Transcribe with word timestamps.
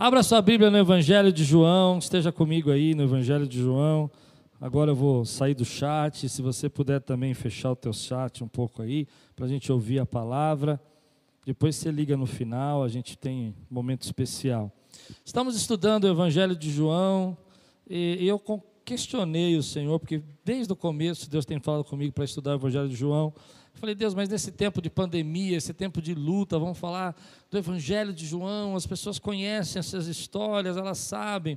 Abra 0.00 0.22
sua 0.22 0.40
Bíblia 0.40 0.70
no 0.70 0.78
Evangelho 0.78 1.32
de 1.32 1.42
João, 1.42 1.98
esteja 1.98 2.30
comigo 2.30 2.70
aí 2.70 2.94
no 2.94 3.02
Evangelho 3.02 3.48
de 3.48 3.58
João. 3.58 4.08
Agora 4.60 4.92
eu 4.92 4.94
vou 4.94 5.24
sair 5.24 5.54
do 5.54 5.64
chat, 5.64 6.28
se 6.28 6.40
você 6.40 6.68
puder 6.68 7.00
também 7.00 7.34
fechar 7.34 7.72
o 7.72 7.74
teu 7.74 7.92
chat 7.92 8.44
um 8.44 8.46
pouco 8.46 8.80
aí, 8.80 9.08
para 9.34 9.46
a 9.46 9.48
gente 9.48 9.72
ouvir 9.72 9.98
a 9.98 10.06
palavra. 10.06 10.80
Depois 11.44 11.74
você 11.74 11.90
liga 11.90 12.16
no 12.16 12.26
final, 12.26 12.84
a 12.84 12.88
gente 12.88 13.18
tem 13.18 13.52
um 13.68 13.74
momento 13.74 14.02
especial. 14.02 14.70
Estamos 15.24 15.56
estudando 15.56 16.04
o 16.04 16.08
Evangelho 16.08 16.54
de 16.54 16.70
João 16.70 17.36
e 17.90 18.24
eu 18.24 18.40
questionei 18.84 19.56
o 19.56 19.64
Senhor, 19.64 19.98
porque 19.98 20.22
desde 20.44 20.72
o 20.72 20.76
começo 20.76 21.28
Deus 21.28 21.44
tem 21.44 21.58
falado 21.58 21.82
comigo 21.82 22.12
para 22.12 22.24
estudar 22.24 22.52
o 22.52 22.54
Evangelho 22.54 22.88
de 22.88 22.94
João. 22.94 23.34
Falei, 23.78 23.94
Deus, 23.94 24.12
mas 24.12 24.28
nesse 24.28 24.50
tempo 24.50 24.82
de 24.82 24.90
pandemia, 24.90 25.56
esse 25.56 25.72
tempo 25.72 26.02
de 26.02 26.12
luta, 26.12 26.58
vamos 26.58 26.76
falar 26.76 27.14
do 27.48 27.56
Evangelho 27.56 28.12
de 28.12 28.26
João, 28.26 28.74
as 28.74 28.86
pessoas 28.86 29.20
conhecem 29.20 29.78
essas 29.78 30.08
histórias, 30.08 30.76
elas 30.76 30.98
sabem. 30.98 31.56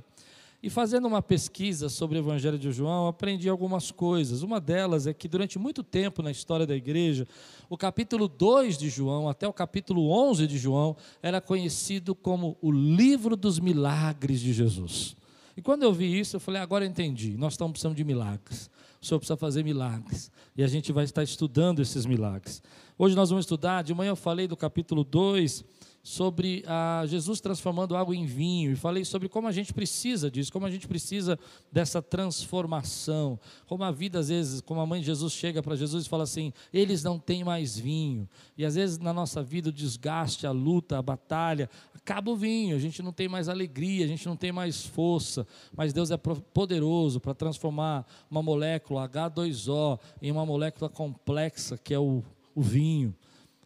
E 0.62 0.70
fazendo 0.70 1.08
uma 1.08 1.20
pesquisa 1.20 1.88
sobre 1.88 2.16
o 2.16 2.20
Evangelho 2.20 2.56
de 2.56 2.70
João, 2.70 3.08
aprendi 3.08 3.48
algumas 3.48 3.90
coisas. 3.90 4.42
Uma 4.42 4.60
delas 4.60 5.08
é 5.08 5.12
que 5.12 5.26
durante 5.26 5.58
muito 5.58 5.82
tempo 5.82 6.22
na 6.22 6.30
história 6.30 6.64
da 6.64 6.76
igreja, 6.76 7.26
o 7.68 7.76
capítulo 7.76 8.28
2 8.28 8.78
de 8.78 8.88
João 8.88 9.28
até 9.28 9.48
o 9.48 9.52
capítulo 9.52 10.08
11 10.08 10.46
de 10.46 10.58
João 10.58 10.96
era 11.20 11.40
conhecido 11.40 12.14
como 12.14 12.56
o 12.62 12.70
livro 12.70 13.34
dos 13.34 13.58
milagres 13.58 14.40
de 14.40 14.52
Jesus. 14.52 15.16
E 15.56 15.60
quando 15.60 15.82
eu 15.82 15.92
vi 15.92 16.20
isso, 16.20 16.36
eu 16.36 16.40
falei, 16.40 16.62
agora 16.62 16.84
eu 16.84 16.88
entendi, 16.88 17.36
nós 17.36 17.54
estamos 17.54 17.72
precisando 17.72 17.96
de 17.96 18.04
milagres. 18.04 18.70
O 19.02 19.06
Senhor 19.06 19.18
precisa 19.18 19.36
fazer 19.36 19.64
milagres. 19.64 20.30
E 20.56 20.62
a 20.62 20.68
gente 20.68 20.92
vai 20.92 21.02
estar 21.02 21.24
estudando 21.24 21.82
esses 21.82 22.06
milagres. 22.06 22.62
Hoje 22.96 23.16
nós 23.16 23.30
vamos 23.30 23.44
estudar, 23.44 23.82
de 23.82 23.92
manhã 23.92 24.10
eu 24.10 24.16
falei 24.16 24.46
do 24.46 24.56
capítulo 24.56 25.02
2, 25.02 25.64
sobre 26.02 26.64
ah, 26.66 27.04
Jesus 27.06 27.40
transformando 27.40 27.96
água 27.96 28.14
em 28.14 28.26
vinho, 28.26 28.72
e 28.72 28.76
falei 28.76 29.04
sobre 29.04 29.28
como 29.28 29.46
a 29.46 29.52
gente 29.52 29.72
precisa 29.72 30.28
disso, 30.28 30.52
como 30.52 30.66
a 30.66 30.70
gente 30.70 30.88
precisa 30.88 31.38
dessa 31.70 32.02
transformação, 32.02 33.38
como 33.66 33.84
a 33.84 33.92
vida, 33.92 34.18
às 34.18 34.28
vezes, 34.28 34.60
como 34.60 34.80
a 34.80 34.86
mãe 34.86 35.00
de 35.00 35.06
Jesus 35.06 35.32
chega 35.32 35.62
para 35.62 35.76
Jesus 35.76 36.04
e 36.04 36.08
fala 36.08 36.24
assim: 36.24 36.52
eles 36.72 37.04
não 37.04 37.20
têm 37.20 37.44
mais 37.44 37.78
vinho, 37.78 38.28
e 38.58 38.64
às 38.64 38.74
vezes 38.74 38.98
na 38.98 39.12
nossa 39.12 39.42
vida 39.44 39.68
o 39.68 39.72
desgaste, 39.72 40.44
a 40.44 40.50
luta, 40.50 40.98
a 40.98 41.02
batalha, 41.02 41.70
acaba 41.94 42.32
o 42.32 42.36
vinho, 42.36 42.74
a 42.74 42.80
gente 42.80 43.00
não 43.00 43.12
tem 43.12 43.28
mais 43.28 43.48
alegria, 43.48 44.04
a 44.04 44.08
gente 44.08 44.26
não 44.26 44.36
tem 44.36 44.50
mais 44.50 44.84
força, 44.84 45.46
mas 45.76 45.92
Deus 45.92 46.10
é 46.10 46.16
poderoso 46.16 47.20
para 47.20 47.32
transformar 47.32 48.04
uma 48.28 48.42
molécula 48.42 49.08
H2O 49.08 50.00
em 50.20 50.32
uma 50.32 50.44
molécula 50.44 50.90
complexa 50.90 51.78
que 51.78 51.94
é 51.94 51.98
o, 51.98 52.24
o 52.56 52.60
vinho. 52.60 53.14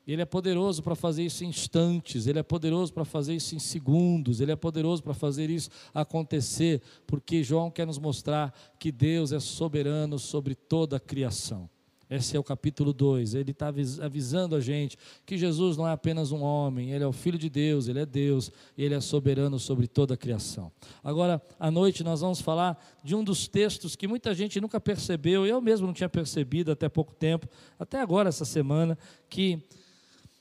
Ele 0.07 0.23
é 0.23 0.25
poderoso 0.25 0.83
para 0.83 0.95
fazer 0.95 1.25
isso 1.25 1.45
em 1.45 1.49
instantes, 1.49 2.27
ele 2.27 2.39
é 2.39 2.43
poderoso 2.43 2.93
para 2.93 3.05
fazer 3.05 3.35
isso 3.35 3.57
em 3.57 3.59
segundos, 3.59 4.41
ele 4.41 4.53
é 4.53 4.57
poderoso 4.57 5.03
para 5.03 5.15
fazer 5.15 5.51
isso 5.51 5.69
acontecer, 5.93 6.81
porque 7.07 7.43
João 7.43 7.71
quer 7.71 7.87
nos 7.87 7.99
mostrar 7.99 8.55
que 8.79 8.93
Deus 8.93 9.33
é 9.33 9.41
soberano 9.41 10.19
sobre 10.19 10.55
toda 10.55 10.97
a 10.97 11.01
criação. 11.01 11.69
Esse 12.09 12.37
é 12.37 12.41
o 12.41 12.45
capítulo 12.45 12.93
2. 12.93 13.35
Ele 13.35 13.51
está 13.51 13.73
avisando 14.01 14.55
a 14.55 14.61
gente 14.61 14.97
que 15.25 15.37
Jesus 15.37 15.77
não 15.77 15.89
é 15.89 15.93
apenas 15.93 16.31
um 16.31 16.41
homem, 16.41 16.93
ele 16.93 17.03
é 17.03 17.07
o 17.07 17.13
Filho 17.13 17.37
de 17.37 17.51
Deus, 17.51 17.89
ele 17.89 17.99
é 17.99 18.07
Deus 18.07 18.53
ele 18.79 18.95
é 18.95 19.01
soberano 19.01 19.59
sobre 19.59 19.89
toda 19.89 20.15
a 20.15 20.17
criação. 20.17 20.71
Agora, 21.03 21.43
à 21.59 21.69
noite, 21.69 22.05
nós 22.05 22.21
vamos 22.21 22.41
falar 22.41 22.81
de 23.03 23.17
um 23.17 23.25
dos 23.25 23.49
textos 23.49 23.97
que 23.97 24.07
muita 24.07 24.33
gente 24.35 24.61
nunca 24.61 24.81
percebeu, 24.81 25.45
eu 25.45 25.61
mesmo 25.61 25.87
não 25.87 25.95
tinha 25.95 26.09
percebido 26.09 26.71
até 26.71 26.89
pouco 26.89 27.13
tempo, 27.13 27.49
até 27.77 28.01
agora, 28.01 28.29
essa 28.29 28.45
semana, 28.45 28.97
que 29.29 29.61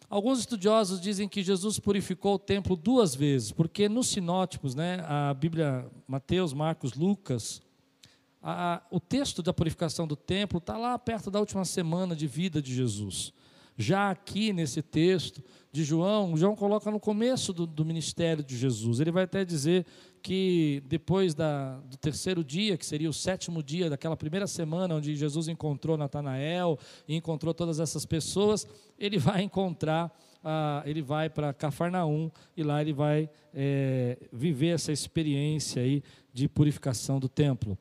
Alguns 0.09 0.39
estudiosos 0.39 1.01
dizem 1.01 1.27
que 1.27 1.43
Jesus 1.43 1.79
purificou 1.79 2.35
o 2.35 2.39
templo 2.39 2.75
duas 2.75 3.15
vezes, 3.15 3.51
porque 3.51 3.89
nos 3.89 4.07
sinótipos, 4.07 4.75
né, 4.75 5.03
a 5.07 5.33
Bíblia, 5.33 5.89
Mateus, 6.07 6.53
Marcos, 6.53 6.93
Lucas, 6.93 7.61
a, 8.41 8.81
o 8.91 8.99
texto 8.99 9.41
da 9.41 9.51
purificação 9.51 10.05
do 10.05 10.15
templo 10.15 10.59
está 10.59 10.77
lá 10.77 10.97
perto 10.99 11.31
da 11.31 11.39
última 11.39 11.65
semana 11.65 12.15
de 12.15 12.27
vida 12.27 12.61
de 12.61 12.73
Jesus. 12.73 13.33
Já 13.77 14.11
aqui 14.11 14.53
nesse 14.53 14.81
texto 14.81 15.43
de 15.71 15.83
João, 15.83 16.37
João 16.37 16.55
coloca 16.55 16.89
no 16.89 16.99
começo 16.99 17.51
do, 17.51 17.65
do 17.65 17.83
ministério 17.83 18.43
de 18.43 18.55
Jesus. 18.55 18.99
Ele 18.99 19.11
vai 19.11 19.23
até 19.23 19.43
dizer 19.43 19.85
que 20.25 20.81
depois 20.87 21.35
da, 21.35 21.77
do 21.81 21.97
terceiro 21.97 22.43
dia, 22.43 22.79
que 22.79 22.85
seria 22.85 23.07
o 23.07 23.13
sétimo 23.13 23.61
dia 23.61 23.91
daquela 23.91 24.17
primeira 24.17 24.47
semana, 24.47 24.95
onde 24.95 25.15
Jesus 25.15 25.47
encontrou 25.47 25.95
Natanael 25.95 26.79
e 27.07 27.15
encontrou 27.15 27.53
todas 27.53 27.79
essas 27.79 28.07
pessoas, 28.07 28.67
ele 28.97 29.19
vai 29.19 29.43
encontrar, 29.43 30.11
ah, 30.43 30.81
ele 30.83 31.03
vai 31.03 31.29
para 31.29 31.53
Cafarnaum 31.53 32.31
e 32.57 32.63
lá 32.63 32.81
ele 32.81 32.91
vai 32.91 33.29
é, 33.53 34.17
viver 34.33 34.69
essa 34.69 34.91
experiência 34.91 35.83
aí 35.83 36.01
de 36.33 36.49
purificação 36.49 37.19
do 37.19 37.29
templo. 37.29 37.77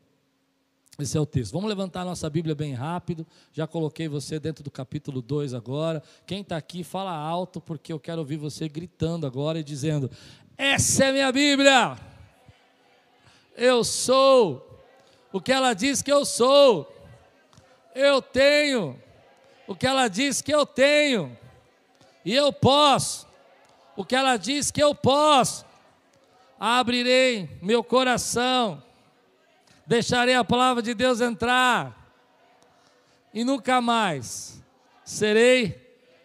Esse 0.98 1.16
é 1.16 1.20
o 1.22 1.24
texto. 1.24 1.52
Vamos 1.52 1.70
levantar 1.70 2.02
a 2.02 2.04
nossa 2.04 2.28
Bíblia 2.28 2.54
bem 2.54 2.74
rápido. 2.74 3.26
Já 3.54 3.66
coloquei 3.66 4.06
você 4.06 4.38
dentro 4.38 4.62
do 4.62 4.70
capítulo 4.70 5.22
2 5.22 5.54
agora. 5.54 6.02
Quem 6.26 6.42
está 6.42 6.58
aqui, 6.58 6.84
fala 6.84 7.10
alto, 7.10 7.58
porque 7.58 7.90
eu 7.90 7.98
quero 7.98 8.20
ouvir 8.20 8.36
você 8.36 8.68
gritando 8.68 9.26
agora 9.26 9.58
e 9.58 9.64
dizendo: 9.64 10.10
Essa 10.58 11.06
é 11.06 11.12
minha 11.12 11.32
Bíblia! 11.32 12.12
Eu 13.56 13.84
sou 13.84 14.82
o 15.32 15.40
que 15.40 15.52
ela 15.52 15.74
diz 15.74 16.02
que 16.02 16.12
eu 16.12 16.24
sou. 16.24 16.92
Eu 17.94 18.20
tenho 18.20 19.00
o 19.66 19.74
que 19.74 19.86
ela 19.86 20.08
diz 20.08 20.42
que 20.42 20.52
eu 20.52 20.66
tenho. 20.66 21.36
E 22.24 22.34
eu 22.34 22.52
posso 22.52 23.26
o 23.96 24.04
que 24.04 24.16
ela 24.16 24.36
diz 24.36 24.70
que 24.70 24.82
eu 24.82 24.94
posso. 24.94 25.64
Abrirei 26.58 27.48
meu 27.62 27.84
coração. 27.84 28.82
Deixarei 29.86 30.34
a 30.34 30.44
palavra 30.44 30.82
de 30.82 30.94
Deus 30.94 31.20
entrar. 31.20 32.12
E 33.32 33.44
nunca 33.44 33.80
mais 33.80 34.62
serei 35.04 35.80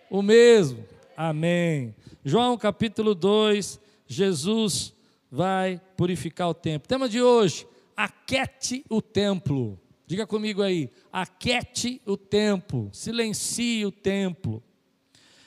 o 0.10 0.22
mesmo. 0.22 0.86
Amém. 1.16 1.94
João 2.24 2.58
capítulo 2.58 3.14
2, 3.14 3.80
Jesus 4.08 4.94
vai 5.32 5.82
purificar 5.96 6.50
o 6.50 6.54
templo. 6.54 6.88
Tema 6.88 7.08
de 7.08 7.22
hoje: 7.22 7.68
aquete 7.96 8.84
o 8.90 9.02
templo. 9.02 9.80
Diga 10.08 10.26
comigo 10.26 10.62
aí: 10.62 10.90
aquete 11.12 12.02
o 12.06 12.18
templo, 12.18 12.90
silencie 12.92 13.86
o 13.86 13.92
templo. 13.92 14.64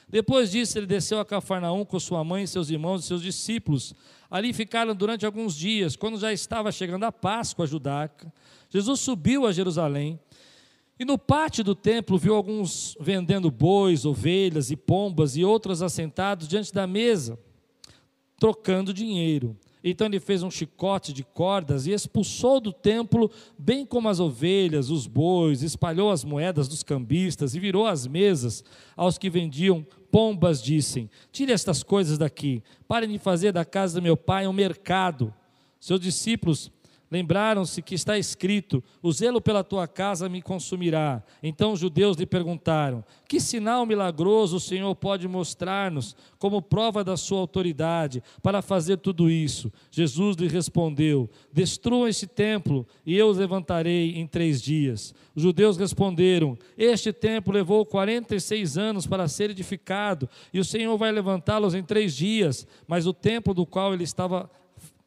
Depois 0.09 0.50
disso, 0.50 0.78
ele 0.78 0.87
desceu 0.87 1.19
a 1.19 1.25
Cafarnaum 1.25 1.87
com 1.87 1.98
sua 1.98 2.22
mãe, 2.22 2.47
seus 2.47 2.69
irmãos 2.69 3.03
e 3.03 3.06
seus 3.06 3.22
discípulos. 3.22 3.94
Ali 4.31 4.53
ficaram 4.53 4.94
durante 4.94 5.25
alguns 5.25 5.54
dias. 5.56 5.97
Quando 5.97 6.19
já 6.19 6.31
estava 6.31 6.70
chegando 6.70 7.04
a 7.04 7.10
Páscoa 7.12 7.66
judaica, 7.66 8.32
Jesus 8.69 9.00
subiu 9.00 9.47
a 9.47 9.53
Jerusalém. 9.53 10.20
E 10.99 11.04
no 11.04 11.19
pátio 11.19 11.64
do 11.64 11.75
templo 11.75 12.19
viu 12.19 12.34
alguns 12.34 12.94
vendendo 13.00 13.50
bois, 13.50 14.04
ovelhas 14.04 14.70
e 14.70 14.76
pombas 14.76 15.34
e 15.37 15.44
outros 15.44 15.82
assentados 15.82 16.47
diante 16.47 16.72
da 16.72 16.87
mesa, 16.87 17.38
trocando 18.38 18.93
dinheiro. 18.93 19.56
Então 19.84 20.06
ele 20.06 20.20
fez 20.20 20.43
um 20.43 20.50
chicote 20.50 21.12
de 21.12 21.25
cordas 21.25 21.87
e 21.87 21.93
expulsou 21.93 22.60
do 22.60 22.72
templo, 22.72 23.31
bem 23.59 23.84
como 23.84 24.09
as 24.09 24.20
ovelhas, 24.20 24.91
os 24.91 25.06
bois, 25.06 25.62
espalhou 25.62 26.10
as 26.10 26.25
moedas 26.25 26.69
dos 26.69 26.82
cambistas 26.82 27.54
e 27.54 27.60
virou 27.60 27.87
as 27.87 28.06
mesas 28.06 28.62
aos 28.97 29.19
que 29.19 29.28
vendiam 29.28 29.84
pombas, 30.10 30.62
dissem: 30.62 31.10
Tire 31.32 31.53
estas 31.53 31.82
coisas 31.82 32.19
daqui, 32.19 32.62
parem 32.87 33.10
de 33.10 33.19
fazer 33.19 33.53
da 33.53 33.65
casa 33.65 34.00
do 34.00 34.03
meu 34.03 34.16
pai 34.16 34.47
um 34.47 34.53
mercado. 34.53 35.34
Seus 35.81 35.99
discípulos 35.99 36.70
Lembraram-se 37.12 37.82
que 37.82 37.94
está 37.94 38.16
escrito: 38.16 38.82
O 39.02 39.12
zelo 39.12 39.38
pela 39.38 39.62
tua 39.62 39.86
casa 39.86 40.30
me 40.30 40.40
consumirá. 40.40 41.22
Então 41.42 41.74
os 41.74 41.78
judeus 41.78 42.16
lhe 42.16 42.24
perguntaram: 42.24 43.04
Que 43.28 43.38
sinal 43.38 43.84
milagroso 43.84 44.56
o 44.56 44.60
Senhor 44.60 44.96
pode 44.96 45.28
mostrar-nos 45.28 46.16
como 46.38 46.62
prova 46.62 47.04
da 47.04 47.14
sua 47.14 47.38
autoridade 47.38 48.22
para 48.42 48.62
fazer 48.62 48.96
tudo 48.96 49.30
isso? 49.30 49.70
Jesus 49.90 50.36
lhe 50.36 50.48
respondeu: 50.48 51.28
Destrua 51.52 52.08
este 52.08 52.26
templo 52.26 52.87
e 53.04 53.14
eu 53.14 53.28
os 53.28 53.37
levantarei 53.37 54.14
em 54.16 54.26
três 54.26 54.62
dias. 54.62 55.14
Os 55.34 55.42
judeus 55.42 55.76
responderam: 55.76 56.56
Este 56.78 57.12
templo 57.12 57.52
levou 57.52 57.84
46 57.84 58.78
anos 58.78 59.06
para 59.06 59.28
ser 59.28 59.50
edificado 59.50 60.26
e 60.50 60.58
o 60.58 60.64
Senhor 60.64 60.96
vai 60.96 61.12
levantá-los 61.12 61.75
em 61.75 61.82
três 61.82 62.16
dias. 62.16 62.66
Mas 62.88 63.06
o 63.06 63.12
templo 63.12 63.52
do 63.52 63.66
qual 63.66 63.92
ele 63.92 64.04
estava 64.04 64.48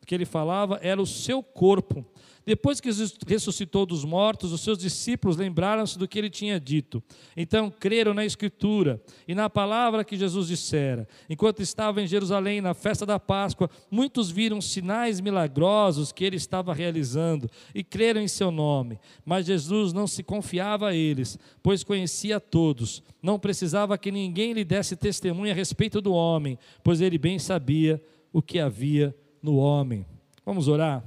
que 0.06 0.13
ele 0.13 0.25
falava 0.25 0.80
era 0.81 1.02
o 1.02 1.06
seu 1.06 1.42
corpo. 1.42 2.06
Depois 2.46 2.80
que 2.80 2.90
ressuscitou 3.28 3.88
dos 3.88 4.06
mortos, 4.06 4.54
os 4.54 4.62
seus 4.62 4.78
discípulos 4.78 5.36
lembraram-se 5.36 5.98
do 5.98 6.07
que 6.07 6.19
ele 6.19 6.30
tinha 6.30 6.60
dito. 6.60 7.02
Então 7.36 7.72
creram 7.72 8.13
na 8.13 8.24
Escritura 8.24 9.02
e 9.28 9.34
na 9.34 9.50
palavra 9.50 10.04
que 10.04 10.16
Jesus 10.16 10.48
dissera. 10.48 11.07
Enquanto 11.28 11.62
estava 11.62 12.02
em 12.04 12.07
Jerusalém 12.07 12.62
na 12.62 12.75
festa 12.75 13.04
da 13.04 13.19
Páscoa, 13.19 13.68
muitos 13.90 14.30
viram 14.30 14.62
sinais 14.62 15.19
milagrosos 15.19 16.12
que 16.12 16.24
ele 16.24 16.36
estava 16.36 16.72
realizando 16.72 17.50
e 17.74 17.84
creram 17.84 18.22
em 18.22 18.28
seu 18.28 18.52
nome. 18.52 19.00
Mas 19.25 19.48
Jesus 19.48 19.92
não 19.92 20.06
se 20.06 20.22
confiava 20.22 20.90
a 20.90 20.96
eles, 20.96 21.40
pois 21.63 21.84
conhecia 21.84 22.40
todos. 22.40 23.02
Não 23.24 23.40
precisava 23.40 23.98
que 23.98 24.12
ninguém 24.12 24.54
lhe 24.54 24.63
desse 24.63 24.96
testemunho 24.96 25.52
a 25.52 25.56
respeito 25.56 26.00
do 26.00 26.13
homem, 26.13 26.60
pois 26.84 27.02
ele 27.02 27.18
bem 27.18 27.40
sabia 27.40 28.00
o 28.31 28.40
que 28.40 28.60
havia 28.60 29.16
no 29.45 29.57
homem. 29.57 30.06
Vamos 30.44 30.68
orar? 30.68 31.03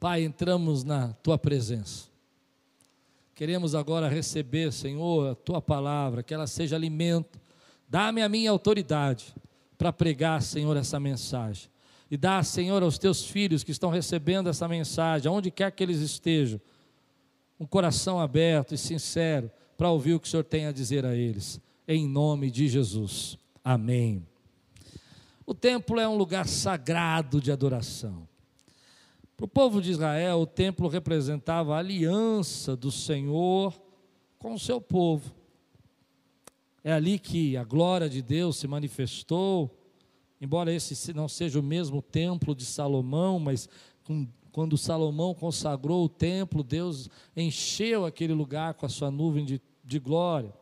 Pai, 0.00 0.24
entramos 0.24 0.82
na 0.82 1.12
tua 1.22 1.38
presença. 1.38 2.08
Queremos 3.36 3.74
agora 3.74 4.08
receber, 4.08 4.72
Senhor, 4.72 5.30
a 5.30 5.34
tua 5.34 5.62
palavra, 5.62 6.22
que 6.22 6.34
ela 6.34 6.46
seja 6.46 6.74
alimento. 6.74 7.40
Dá-me 7.88 8.20
a 8.20 8.28
minha 8.28 8.50
autoridade 8.50 9.34
para 9.78 9.92
pregar, 9.92 10.42
Senhor, 10.42 10.76
essa 10.76 10.98
mensagem. 10.98 11.70
E 12.10 12.16
dá, 12.16 12.42
Senhor, 12.42 12.82
aos 12.82 12.98
teus 12.98 13.24
filhos 13.24 13.62
que 13.62 13.70
estão 13.70 13.90
recebendo 13.90 14.48
essa 14.48 14.66
mensagem, 14.66 15.28
aonde 15.28 15.50
quer 15.50 15.70
que 15.70 15.82
eles 15.82 16.00
estejam, 16.00 16.60
um 17.58 17.66
coração 17.66 18.20
aberto 18.20 18.74
e 18.74 18.78
sincero 18.78 19.50
para 19.76 19.90
ouvir 19.90 20.14
o 20.14 20.20
que 20.20 20.26
o 20.26 20.30
Senhor 20.30 20.44
tem 20.44 20.66
a 20.66 20.72
dizer 20.72 21.06
a 21.06 21.14
eles. 21.14 21.60
Em 21.86 22.08
nome 22.08 22.50
de 22.50 22.68
Jesus. 22.68 23.38
Amém. 23.64 24.33
O 25.46 25.52
templo 25.54 26.00
é 26.00 26.08
um 26.08 26.16
lugar 26.16 26.48
sagrado 26.48 27.40
de 27.40 27.52
adoração. 27.52 28.26
Para 29.36 29.44
o 29.44 29.48
povo 29.48 29.82
de 29.82 29.90
Israel, 29.90 30.40
o 30.40 30.46
templo 30.46 30.88
representava 30.88 31.74
a 31.74 31.78
aliança 31.78 32.76
do 32.76 32.90
Senhor 32.90 33.74
com 34.38 34.54
o 34.54 34.58
seu 34.58 34.80
povo. 34.80 35.34
É 36.82 36.92
ali 36.92 37.18
que 37.18 37.56
a 37.56 37.64
glória 37.64 38.08
de 38.08 38.22
Deus 38.22 38.56
se 38.56 38.68
manifestou, 38.68 39.76
embora 40.40 40.72
esse 40.72 41.12
não 41.12 41.28
seja 41.28 41.58
o 41.58 41.62
mesmo 41.62 42.00
templo 42.00 42.54
de 42.54 42.64
Salomão, 42.64 43.38
mas 43.38 43.68
quando 44.52 44.78
Salomão 44.78 45.34
consagrou 45.34 46.04
o 46.04 46.08
templo, 46.08 46.62
Deus 46.62 47.10
encheu 47.36 48.06
aquele 48.06 48.32
lugar 48.32 48.74
com 48.74 48.86
a 48.86 48.88
sua 48.88 49.10
nuvem 49.10 49.44
de, 49.44 49.60
de 49.84 49.98
glória. 49.98 50.54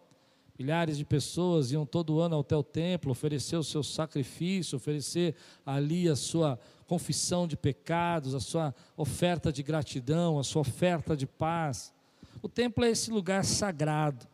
Milhares 0.63 0.97
de 0.97 1.05
pessoas 1.05 1.73
iam 1.73 1.85
todo 1.85 2.21
ano 2.21 2.39
até 2.39 2.57
o 2.57 2.63
templo, 2.63 3.11
oferecer 3.11 3.57
o 3.57 3.65
seu 3.65 3.83
sacrifício, 3.83 4.77
oferecer 4.77 5.35
ali 5.67 6.09
a 6.09 6.15
sua 6.15 6.57
confissão 6.87 7.49
de 7.49 7.57
pecados, 7.57 8.33
a 8.33 8.39
sua 8.39 8.73
oferta 8.97 9.53
de 9.53 9.61
gratidão, 9.61 10.39
a 10.39 10.45
sua 10.45 10.61
oferta 10.61 11.17
de 11.17 11.27
paz. 11.27 11.93
O 12.41 12.49
templo 12.49 12.85
é 12.85 12.91
esse 12.91 13.11
lugar 13.11 13.45
sagrado, 13.45 14.25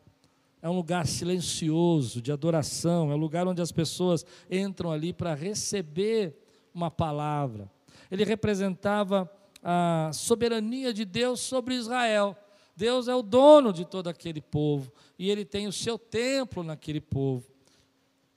é 0.61 0.69
um 0.69 0.75
lugar 0.75 1.07
silencioso, 1.07 2.21
de 2.21 2.31
adoração, 2.31 3.11
é 3.11 3.15
um 3.15 3.19
lugar 3.19 3.47
onde 3.47 3.63
as 3.63 3.71
pessoas 3.71 4.23
entram 4.51 4.91
ali 4.91 5.11
para 5.11 5.33
receber 5.33 6.37
uma 6.71 6.91
palavra. 6.91 7.67
Ele 8.11 8.23
representava 8.23 9.27
a 9.63 10.11
soberania 10.13 10.93
de 10.93 11.05
Deus 11.05 11.39
sobre 11.39 11.73
Israel. 11.73 12.37
Deus 12.79 13.09
é 13.09 13.13
o 13.13 13.21
dono 13.21 13.73
de 13.73 13.83
todo 13.83 14.07
aquele 14.07 14.39
povo 14.39 14.89
e 15.17 15.29
ele 15.29 15.43
tem 15.43 15.67
o 15.67 15.71
seu 15.71 15.99
templo 15.99 16.63
naquele 16.63 17.01
povo, 17.01 17.45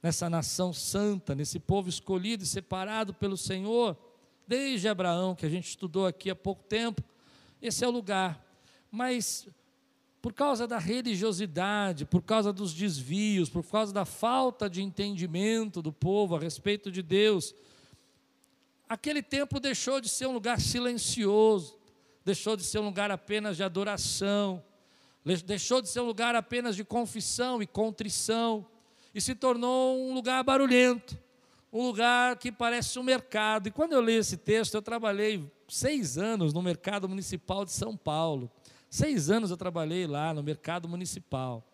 nessa 0.03 0.29
nação 0.29 0.73
santa, 0.73 1.33
nesse 1.33 1.61
povo 1.61 1.89
escolhido 1.89 2.43
e 2.43 2.47
separado 2.47 3.15
pelo 3.15 3.37
Senhor 3.37 3.97
desde 4.44 4.89
Abraão, 4.89 5.37
que 5.37 5.47
a 5.47 5.49
gente 5.49 5.69
estudou 5.69 6.09
aqui 6.09 6.29
há 6.29 6.35
pouco 6.35 6.65
tempo. 6.65 7.05
Esse 7.62 7.85
é 7.85 7.87
o 7.87 7.93
lugar. 7.93 8.44
Mas 8.91 9.47
por 10.21 10.33
causa 10.33 10.67
da 10.67 10.79
religiosidade, 10.79 12.05
por 12.05 12.23
causa 12.23 12.53
dos 12.53 12.75
desvios, 12.75 13.49
por 13.49 13.62
causa 13.62 13.93
da 13.93 14.05
falta 14.05 14.69
de 14.69 14.83
entendimento 14.83 15.81
do 15.81 15.93
povo 15.93 16.35
a 16.35 16.41
respeito 16.41 16.91
de 16.91 17.00
Deus, 17.00 17.55
aquele 18.89 19.23
templo 19.23 19.61
deixou 19.61 20.00
de 20.00 20.09
ser 20.09 20.27
um 20.27 20.33
lugar 20.33 20.61
silencioso, 20.61 21.81
deixou 22.24 22.56
de 22.56 22.64
ser 22.64 22.78
um 22.78 22.84
lugar 22.84 23.10
apenas 23.10 23.56
de 23.56 23.62
adoração, 23.62 24.62
deixou 25.44 25.80
de 25.80 25.88
ser 25.88 26.00
um 26.00 26.06
lugar 26.06 26.34
apenas 26.34 26.76
de 26.76 26.84
confissão 26.84 27.62
e 27.62 27.66
contrição, 27.66 28.66
e 29.14 29.20
se 29.20 29.34
tornou 29.34 29.98
um 29.98 30.14
lugar 30.14 30.42
barulhento, 30.42 31.19
um 31.72 31.86
lugar 31.86 32.36
que 32.36 32.50
parece 32.50 32.98
um 32.98 33.02
mercado. 33.02 33.69
E 33.69 33.70
quando 33.70 33.92
eu 33.92 34.00
leio 34.00 34.20
esse 34.20 34.36
texto, 34.36 34.74
eu 34.74 34.82
trabalhei 34.82 35.50
seis 35.69 36.19
anos 36.19 36.52
no 36.52 36.62
mercado 36.62 37.08
municipal 37.08 37.64
de 37.64 37.72
São 37.72 37.96
Paulo. 37.96 38.50
Seis 38.90 39.30
anos 39.30 39.50
eu 39.50 39.56
trabalhei 39.56 40.06
lá 40.06 40.34
no 40.34 40.42
mercado 40.42 40.88
municipal. 40.88 41.66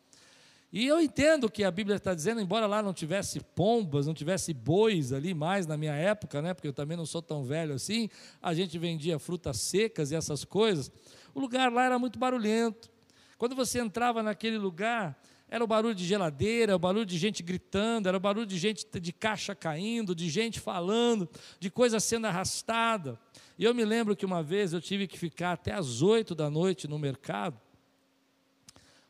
E 0.70 0.86
eu 0.86 1.00
entendo 1.00 1.50
que 1.50 1.64
a 1.64 1.70
Bíblia 1.70 1.96
está 1.96 2.12
dizendo, 2.12 2.42
embora 2.42 2.66
lá 2.66 2.82
não 2.82 2.92
tivesse 2.92 3.40
pombas, 3.40 4.06
não 4.06 4.12
tivesse 4.12 4.52
bois 4.52 5.14
ali 5.14 5.32
mais 5.32 5.66
na 5.66 5.78
minha 5.78 5.94
época, 5.94 6.42
né, 6.42 6.52
porque 6.52 6.68
eu 6.68 6.74
também 6.74 6.96
não 6.96 7.06
sou 7.06 7.22
tão 7.22 7.42
velho 7.42 7.74
assim, 7.74 8.10
a 8.42 8.52
gente 8.52 8.78
vendia 8.78 9.18
frutas 9.18 9.58
secas 9.60 10.10
e 10.10 10.14
essas 10.14 10.44
coisas. 10.44 10.92
O 11.34 11.40
lugar 11.40 11.72
lá 11.72 11.84
era 11.84 11.98
muito 11.98 12.18
barulhento. 12.18 12.90
Quando 13.38 13.56
você 13.56 13.80
entrava 13.80 14.22
naquele 14.22 14.58
lugar, 14.58 15.18
era 15.48 15.64
o 15.64 15.66
barulho 15.66 15.94
de 15.94 16.04
geladeira, 16.04 16.76
o 16.76 16.78
barulho 16.78 17.06
de 17.06 17.16
gente 17.16 17.42
gritando, 17.42 18.06
era 18.06 18.16
o 18.16 18.20
barulho 18.20 18.46
de 18.46 18.58
gente 18.58 18.86
de 19.00 19.12
caixa 19.12 19.54
caindo, 19.54 20.14
de 20.14 20.28
gente 20.28 20.60
falando, 20.60 21.26
de 21.58 21.70
coisa 21.70 21.98
sendo 21.98 22.26
arrastada. 22.26 23.18
E 23.58 23.64
eu 23.64 23.74
me 23.74 23.84
lembro 23.84 24.14
que 24.14 24.26
uma 24.26 24.42
vez 24.42 24.74
eu 24.74 24.80
tive 24.80 25.06
que 25.06 25.18
ficar 25.18 25.52
até 25.52 25.72
às 25.72 26.02
oito 26.02 26.34
da 26.34 26.50
noite 26.50 26.86
no 26.86 26.98
mercado, 26.98 27.58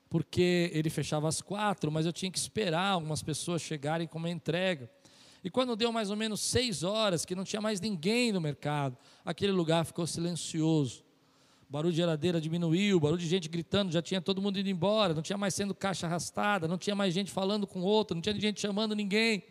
porque 0.09 0.71
ele 0.73 0.89
fechava 0.89 1.29
às 1.29 1.43
quatro, 1.43 1.93
mas 1.93 2.07
eu 2.07 2.13
tinha 2.13 2.31
que 2.31 2.39
esperar 2.39 2.93
algumas 2.93 3.23
pessoas 3.23 3.61
chegarem 3.61 4.07
com 4.07 4.19
uma 4.19 4.31
entrega. 4.31 4.91
E 5.45 5.51
quando 5.51 5.77
deu 5.77 5.93
mais 5.93 6.11
ou 6.11 6.17
menos 6.17 6.41
seis 6.41 6.83
horas, 6.83 7.25
que 7.25 7.35
não 7.35 7.45
tinha 7.45 7.61
mais 7.61 7.81
ninguém 7.81 8.33
no 8.33 8.41
mercado, 8.41 8.97
aquele 9.25 9.53
lugar 9.53 9.85
ficou 9.85 10.07
silencioso. 10.07 11.05
O 11.69 11.73
barulho 11.73 11.93
de 11.93 11.99
geladeira 11.99 12.41
diminuiu, 12.41 12.97
o 12.97 13.01
barulho 13.01 13.21
de 13.21 13.29
gente 13.29 13.49
gritando, 13.49 13.93
já 13.93 14.01
tinha 14.01 14.21
todo 14.21 14.41
mundo 14.41 14.59
indo 14.59 14.71
embora, 14.71 15.13
não 15.13 15.23
tinha 15.23 15.37
mais 15.37 15.55
sendo 15.55 15.75
caixa 15.75 16.07
arrastada, 16.07 16.67
não 16.67 16.79
tinha 16.79 16.97
mais 16.97 17.13
gente 17.13 17.31
falando 17.31 17.67
com 17.67 17.81
outro, 17.83 18.15
não 18.15 18.23
tinha 18.23 18.39
gente 18.41 18.61
chamando 18.61 18.95
ninguém. 18.95 19.45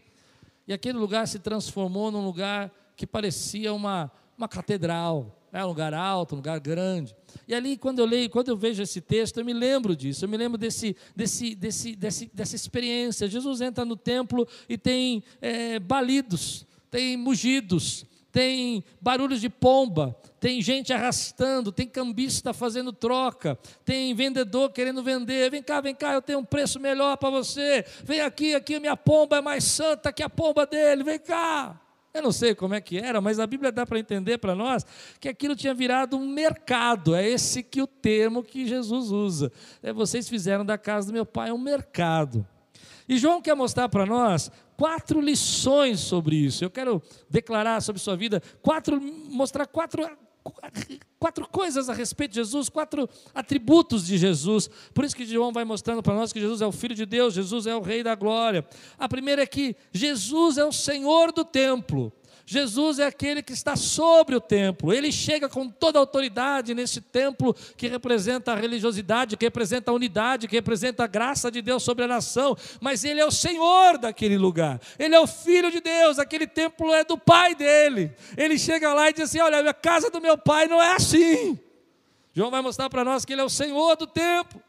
E 0.68 0.74
aquele 0.74 0.98
lugar 0.98 1.27
se 1.27 1.39
transformou 1.39 2.12
num 2.12 2.25
lugar 2.25 2.71
que 2.95 3.06
parecia 3.06 3.71
uma, 3.71 4.12
uma 4.36 4.48
catedral, 4.48 5.36
é 5.59 5.65
um 5.65 5.69
lugar 5.69 5.94
alto, 5.94 6.36
um 6.36 6.38
lugar 6.38 6.59
grande. 6.59 7.15
E 7.48 7.54
ali, 7.54 7.77
quando 7.77 8.00
eu 8.00 8.06
leio, 8.06 8.30
quando 8.30 8.50
eu 8.50 8.57
vejo 8.57 8.81
esse 8.83 9.01
texto, 9.01 9.39
eu 9.39 9.45
me 9.45 9.54
lembro 9.54 9.95
disso, 9.95 10.25
eu 10.25 10.30
me 10.30 10.38
lembro 10.38 10.57
desse, 10.57 10.95
desse, 11.15 11.56
desse, 11.56 11.95
desse 11.95 12.31
dessa 12.33 12.56
experiência. 12.56 13.27
Jesus 13.27 13.62
entra 13.62 13.83
no 13.83 13.95
templo 13.95 14.48
e 14.69 14.77
tem 14.77 15.24
é, 15.42 15.80
balidos, 15.80 16.65
tem 16.92 17.18
mugidos, 17.18 18.06
tem 18.31 18.83
barulhos 19.01 19.42
de 19.42 19.50
pomba, 19.50 20.15
tem 20.39 20.62
gente 20.62 20.94
arrastando, 20.94 21.71
tem 21.71 21.88
cambista 21.88 22.54
fazendo 22.54 22.94
troca, 22.94 23.57
tem 23.83 24.13
vendedor 24.13 24.71
querendo 24.71 25.01
vender. 25.01 25.50
Vem 25.50 25.63
cá, 25.63 25.81
vem 25.81 25.95
cá, 25.95 26.13
eu 26.13 26.21
tenho 26.21 26.39
um 26.39 26.45
preço 26.45 26.80
melhor 26.80 27.18
para 27.18 27.31
você. 27.31 27.83
Vem 28.04 28.21
aqui, 28.21 28.54
aqui 28.54 28.80
minha 28.80 28.95
pomba 28.95 29.38
é 29.38 29.42
mais 29.42 29.63
santa 29.63 30.13
que 30.13 30.21
a 30.21 30.30
pomba 30.30 30.68
dele. 30.68 31.04
Vem 31.04 31.18
cá. 31.18 31.81
Eu 32.17 32.23
não 32.23 32.31
sei 32.31 32.55
como 32.55 32.73
é 32.73 32.81
que 32.81 32.97
era, 32.97 33.21
mas 33.21 33.39
a 33.39 33.47
Bíblia 33.47 33.71
dá 33.71 33.85
para 33.85 33.99
entender 33.99 34.37
para 34.37 34.55
nós 34.55 34.85
que 35.19 35.29
aquilo 35.29 35.56
tinha 35.56 35.73
virado 35.73 36.18
um 36.18 36.27
mercado. 36.27 37.15
É 37.15 37.27
esse 37.27 37.61
que 37.61 37.81
o 37.81 37.87
termo 37.87 38.44
que 38.44 38.65
Jesus 38.65 39.11
usa. 39.11 39.51
É, 39.81 39.94
vocês 39.94 40.27
fizeram 40.27 40.65
da 40.65 40.77
casa 40.77 41.07
do 41.07 41.13
meu 41.13 41.25
pai 41.25 41.51
um 41.51 41.57
mercado. 41.57 42.45
E 43.07 43.18
João 43.18 43.42
quer 43.42 43.56
mostrar 43.56 43.87
para 43.87 44.06
nós 44.06 44.51
quatro 44.75 45.21
lições 45.21 45.99
sobre 45.99 46.35
isso. 46.35 46.63
Eu 46.63 46.69
quero 46.69 47.01
declarar 47.30 47.81
sobre 47.81 48.01
sua 48.01 48.18
vida, 48.18 48.42
quatro, 48.61 48.99
mostrar 49.01 49.65
quatro, 49.65 50.09
quatro 51.19 51.47
coisas 51.47 51.90
a 51.90 51.94
respeito 51.94 52.31
de 52.31 52.36
Jesus, 52.38 52.69
quatro 52.69 53.09
atributos 53.33 54.06
de 54.06 54.18
Jesus. 54.18 54.69
Por 54.94 55.04
isso 55.04 55.16
que 55.16 55.26
João 55.26 55.52
vai 55.52 55.66
mostrando 55.66 56.04
para 56.04 56.14
nós 56.14 56.31
que 56.31 56.40
Jesus 56.40 56.62
é 56.62 56.68
o 56.68 56.71
Filho 56.71 56.95
de 56.95 57.06
Deus, 57.06 57.33
Jesus 57.33 57.66
é 57.68 57.76
o 57.76 57.81
Rei 57.81 58.04
da 58.04 58.16
Glória. 58.16 58.66
A 58.97 59.07
primeira 59.07 59.42
é 59.42 59.45
que 59.45 59.76
Jesus 59.92 60.57
é 60.57 60.66
o 60.66 60.71
Senhor 60.71 61.31
do 61.31 61.44
templo. 61.44 62.12
Jesus 62.49 62.97
é 62.97 63.06
aquele 63.06 63.44
que 63.44 63.51
está 63.51 63.75
sobre 63.75 64.33
o 64.33 64.39
templo. 64.39 64.94
Ele 64.94 65.11
chega 65.11 65.49
com 65.49 65.68
toda 65.68 65.99
a 65.99 66.01
autoridade 66.01 66.73
nesse 66.73 67.01
templo 67.01 67.54
que 67.75 67.89
representa 67.89 68.54
a 68.54 68.56
religiosidade, 68.56 69.35
que 69.35 69.44
representa 69.44 69.92
a 69.92 69.94
unidade, 69.94 70.47
que 70.47 70.56
representa 70.56 71.04
a 71.04 71.07
graça 71.07 71.51
de 71.51 71.61
Deus 71.61 71.83
sobre 71.83 72.06
a 72.06 72.07
nação. 72.07 72.56
Mas 72.80 73.04
ele 73.04 73.19
é 73.19 73.25
o 73.25 73.31
Senhor 73.31 73.97
daquele 73.97 74.37
lugar. 74.37 74.80
Ele 74.97 75.13
é 75.13 75.19
o 75.19 75.27
Filho 75.27 75.69
de 75.69 75.81
Deus. 75.81 76.19
Aquele 76.19 76.47
templo 76.47 76.94
é 76.94 77.04
do 77.04 77.18
Pai 77.18 77.54
dele. 77.54 78.13
Ele 78.37 78.57
chega 78.57 78.94
lá 78.94 79.09
e 79.09 79.13
diz 79.13 79.23
assim: 79.25 79.42
Olha, 79.42 79.69
a 79.69 79.73
casa 79.73 80.09
do 80.09 80.21
meu 80.21 80.37
Pai 80.37 80.68
não 80.68 80.81
é 80.81 80.95
assim. 80.95 81.59
João 82.33 82.49
vai 82.49 82.61
mostrar 82.61 82.89
para 82.89 83.04
nós 83.04 83.25
que 83.25 83.33
ele 83.33 83.42
é 83.42 83.44
o 83.45 83.49
Senhor 83.49 83.97
do 83.97 84.07
templo. 84.07 84.63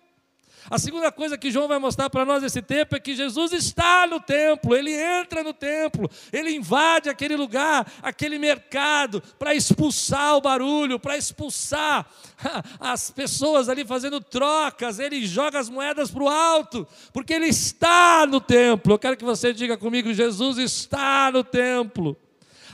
A 0.70 0.78
segunda 0.78 1.10
coisa 1.10 1.38
que 1.38 1.50
João 1.50 1.66
vai 1.66 1.78
mostrar 1.78 2.10
para 2.10 2.24
nós 2.24 2.42
nesse 2.42 2.60
tempo 2.60 2.94
é 2.94 3.00
que 3.00 3.16
Jesus 3.16 3.52
está 3.52 4.06
no 4.06 4.20
templo, 4.20 4.76
ele 4.76 4.92
entra 4.92 5.42
no 5.42 5.54
templo, 5.54 6.10
ele 6.30 6.54
invade 6.54 7.08
aquele 7.08 7.36
lugar, 7.36 7.90
aquele 8.02 8.38
mercado, 8.38 9.22
para 9.38 9.54
expulsar 9.54 10.36
o 10.36 10.40
barulho, 10.42 10.98
para 10.98 11.16
expulsar 11.16 12.06
as 12.78 13.10
pessoas 13.10 13.68
ali 13.68 13.84
fazendo 13.84 14.20
trocas, 14.20 14.98
ele 14.98 15.26
joga 15.26 15.58
as 15.58 15.70
moedas 15.70 16.10
para 16.10 16.22
o 16.22 16.28
alto, 16.28 16.86
porque 17.12 17.32
ele 17.32 17.46
está 17.46 18.26
no 18.26 18.40
templo. 18.40 18.92
Eu 18.92 18.98
quero 18.98 19.16
que 19.16 19.24
você 19.24 19.54
diga 19.54 19.76
comigo: 19.76 20.12
Jesus 20.12 20.58
está 20.58 21.30
no 21.32 21.42
templo. 21.42 22.16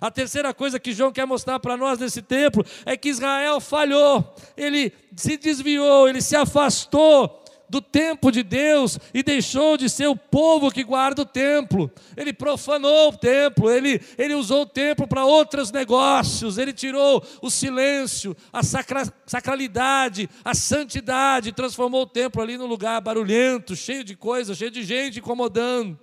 A 0.00 0.10
terceira 0.10 0.52
coisa 0.52 0.80
que 0.80 0.92
João 0.92 1.12
quer 1.12 1.26
mostrar 1.26 1.60
para 1.60 1.76
nós 1.76 1.98
nesse 1.98 2.20
templo 2.20 2.66
é 2.84 2.96
que 2.96 3.08
Israel 3.08 3.60
falhou, 3.60 4.34
ele 4.56 4.92
se 5.16 5.36
desviou, 5.36 6.08
ele 6.08 6.20
se 6.20 6.34
afastou 6.34 7.43
do 7.68 7.80
templo 7.80 8.30
de 8.30 8.42
Deus 8.42 8.98
e 9.12 9.22
deixou 9.22 9.76
de 9.76 9.88
ser 9.88 10.06
o 10.06 10.16
povo 10.16 10.70
que 10.70 10.84
guarda 10.84 11.22
o 11.22 11.26
templo. 11.26 11.90
Ele 12.16 12.32
profanou 12.32 13.08
o 13.08 13.16
templo, 13.16 13.70
ele, 13.70 14.00
ele 14.18 14.34
usou 14.34 14.62
o 14.62 14.66
templo 14.66 15.06
para 15.06 15.24
outros 15.24 15.72
negócios, 15.72 16.58
ele 16.58 16.72
tirou 16.72 17.24
o 17.42 17.50
silêncio, 17.50 18.36
a 18.52 18.62
sacra, 18.62 19.12
sacralidade, 19.26 20.28
a 20.44 20.54
santidade, 20.54 21.52
transformou 21.52 22.02
o 22.02 22.06
templo 22.06 22.42
ali 22.42 22.56
num 22.56 22.66
lugar 22.66 23.00
barulhento, 23.00 23.74
cheio 23.74 24.04
de 24.04 24.14
coisas, 24.14 24.56
cheio 24.56 24.70
de 24.70 24.82
gente 24.82 25.18
incomodando. 25.18 25.98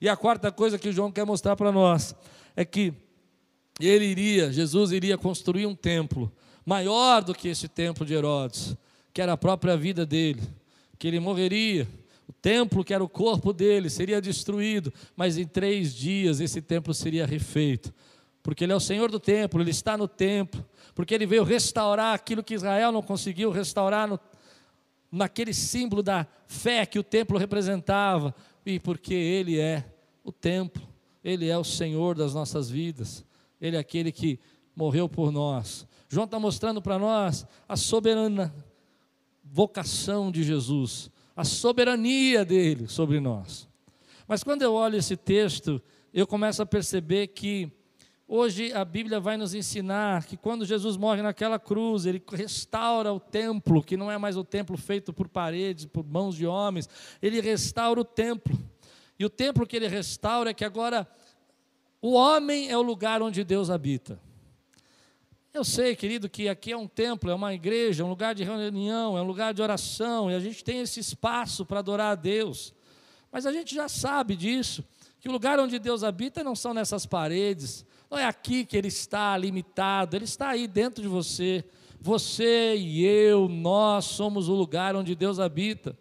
E 0.00 0.08
a 0.08 0.16
quarta 0.16 0.50
coisa 0.52 0.78
que 0.78 0.92
João 0.92 1.10
quer 1.10 1.24
mostrar 1.24 1.56
para 1.56 1.72
nós 1.72 2.14
é 2.56 2.64
que 2.64 2.92
ele 3.80 4.04
iria, 4.04 4.52
Jesus 4.52 4.92
iria 4.92 5.18
construir 5.18 5.66
um 5.66 5.74
templo 5.74 6.32
maior 6.64 7.22
do 7.22 7.34
que 7.34 7.48
esse 7.48 7.68
templo 7.68 8.06
de 8.06 8.14
Herodes, 8.14 8.76
que 9.12 9.20
era 9.20 9.32
a 9.32 9.36
própria 9.36 9.76
vida 9.76 10.06
dele 10.06 10.42
que 10.98 11.08
ele 11.08 11.20
morreria, 11.20 11.88
o 12.26 12.32
templo, 12.32 12.84
que 12.84 12.94
era 12.94 13.04
o 13.04 13.08
corpo 13.08 13.52
dele, 13.52 13.90
seria 13.90 14.20
destruído, 14.20 14.92
mas 15.14 15.36
em 15.36 15.46
três 15.46 15.94
dias 15.94 16.40
esse 16.40 16.62
templo 16.62 16.94
seria 16.94 17.26
refeito, 17.26 17.92
porque 18.42 18.64
ele 18.64 18.72
é 18.72 18.76
o 18.76 18.80
Senhor 18.80 19.10
do 19.10 19.20
templo, 19.20 19.60
ele 19.60 19.70
está 19.70 19.96
no 19.96 20.08
templo, 20.08 20.64
porque 20.94 21.14
ele 21.14 21.26
veio 21.26 21.44
restaurar 21.44 22.14
aquilo 22.14 22.42
que 22.42 22.54
Israel 22.54 22.92
não 22.92 23.02
conseguiu 23.02 23.50
restaurar 23.50 24.08
no, 24.08 24.18
naquele 25.10 25.52
símbolo 25.52 26.02
da 26.02 26.26
fé 26.46 26.86
que 26.86 26.98
o 26.98 27.02
templo 27.02 27.38
representava, 27.38 28.34
e 28.64 28.78
porque 28.78 29.14
ele 29.14 29.58
é 29.58 29.84
o 30.22 30.32
templo, 30.32 30.82
ele 31.22 31.48
é 31.48 31.58
o 31.58 31.64
Senhor 31.64 32.16
das 32.16 32.32
nossas 32.32 32.70
vidas, 32.70 33.24
ele 33.60 33.76
é 33.76 33.78
aquele 33.78 34.10
que 34.10 34.38
morreu 34.74 35.08
por 35.08 35.30
nós. 35.30 35.86
João 36.08 36.24
está 36.24 36.38
mostrando 36.38 36.80
para 36.80 36.98
nós 36.98 37.46
a 37.68 37.76
soberana 37.76 38.54
vocação 39.54 40.32
de 40.32 40.42
Jesus, 40.42 41.08
a 41.36 41.44
soberania 41.44 42.44
dele 42.44 42.88
sobre 42.88 43.20
nós. 43.20 43.68
Mas 44.26 44.42
quando 44.42 44.62
eu 44.62 44.74
olho 44.74 44.96
esse 44.96 45.16
texto, 45.16 45.80
eu 46.12 46.26
começo 46.26 46.60
a 46.60 46.66
perceber 46.66 47.28
que 47.28 47.70
hoje 48.26 48.72
a 48.72 48.84
Bíblia 48.84 49.20
vai 49.20 49.36
nos 49.36 49.54
ensinar 49.54 50.24
que 50.24 50.36
quando 50.36 50.66
Jesus 50.66 50.96
morre 50.96 51.22
naquela 51.22 51.56
cruz, 51.56 52.04
ele 52.04 52.20
restaura 52.32 53.12
o 53.12 53.20
templo, 53.20 53.80
que 53.80 53.96
não 53.96 54.10
é 54.10 54.18
mais 54.18 54.36
o 54.36 54.42
templo 54.42 54.76
feito 54.76 55.12
por 55.12 55.28
paredes, 55.28 55.84
por 55.84 56.04
mãos 56.04 56.34
de 56.34 56.44
homens, 56.44 56.88
ele 57.22 57.40
restaura 57.40 58.00
o 58.00 58.04
templo. 58.04 58.58
E 59.16 59.24
o 59.24 59.30
templo 59.30 59.68
que 59.68 59.76
ele 59.76 59.86
restaura 59.86 60.50
é 60.50 60.54
que 60.54 60.64
agora 60.64 61.06
o 62.02 62.14
homem 62.14 62.68
é 62.72 62.76
o 62.76 62.82
lugar 62.82 63.22
onde 63.22 63.44
Deus 63.44 63.70
habita. 63.70 64.18
Eu 65.54 65.62
sei, 65.62 65.94
querido, 65.94 66.28
que 66.28 66.48
aqui 66.48 66.72
é 66.72 66.76
um 66.76 66.88
templo, 66.88 67.30
é 67.30 67.34
uma 67.34 67.54
igreja, 67.54 68.02
é 68.02 68.04
um 68.04 68.08
lugar 68.08 68.34
de 68.34 68.42
reunião, 68.42 69.16
é 69.16 69.22
um 69.22 69.24
lugar 69.24 69.54
de 69.54 69.62
oração, 69.62 70.28
e 70.28 70.34
a 70.34 70.40
gente 70.40 70.64
tem 70.64 70.80
esse 70.80 70.98
espaço 70.98 71.64
para 71.64 71.78
adorar 71.78 72.10
a 72.10 72.14
Deus. 72.16 72.74
Mas 73.30 73.46
a 73.46 73.52
gente 73.52 73.72
já 73.72 73.88
sabe 73.88 74.34
disso, 74.34 74.84
que 75.20 75.28
o 75.28 75.32
lugar 75.32 75.60
onde 75.60 75.78
Deus 75.78 76.02
habita 76.02 76.42
não 76.42 76.56
são 76.56 76.74
nessas 76.74 77.06
paredes, 77.06 77.86
não 78.10 78.18
é 78.18 78.24
aqui 78.24 78.64
que 78.64 78.76
Ele 78.76 78.88
está 78.88 79.38
limitado, 79.38 80.16
Ele 80.16 80.24
está 80.24 80.48
aí 80.48 80.66
dentro 80.66 81.00
de 81.00 81.06
você. 81.06 81.64
Você 82.00 82.74
e 82.74 83.04
eu, 83.04 83.48
nós 83.48 84.06
somos 84.06 84.48
o 84.48 84.54
lugar 84.54 84.96
onde 84.96 85.14
Deus 85.14 85.38
habita. 85.38 85.96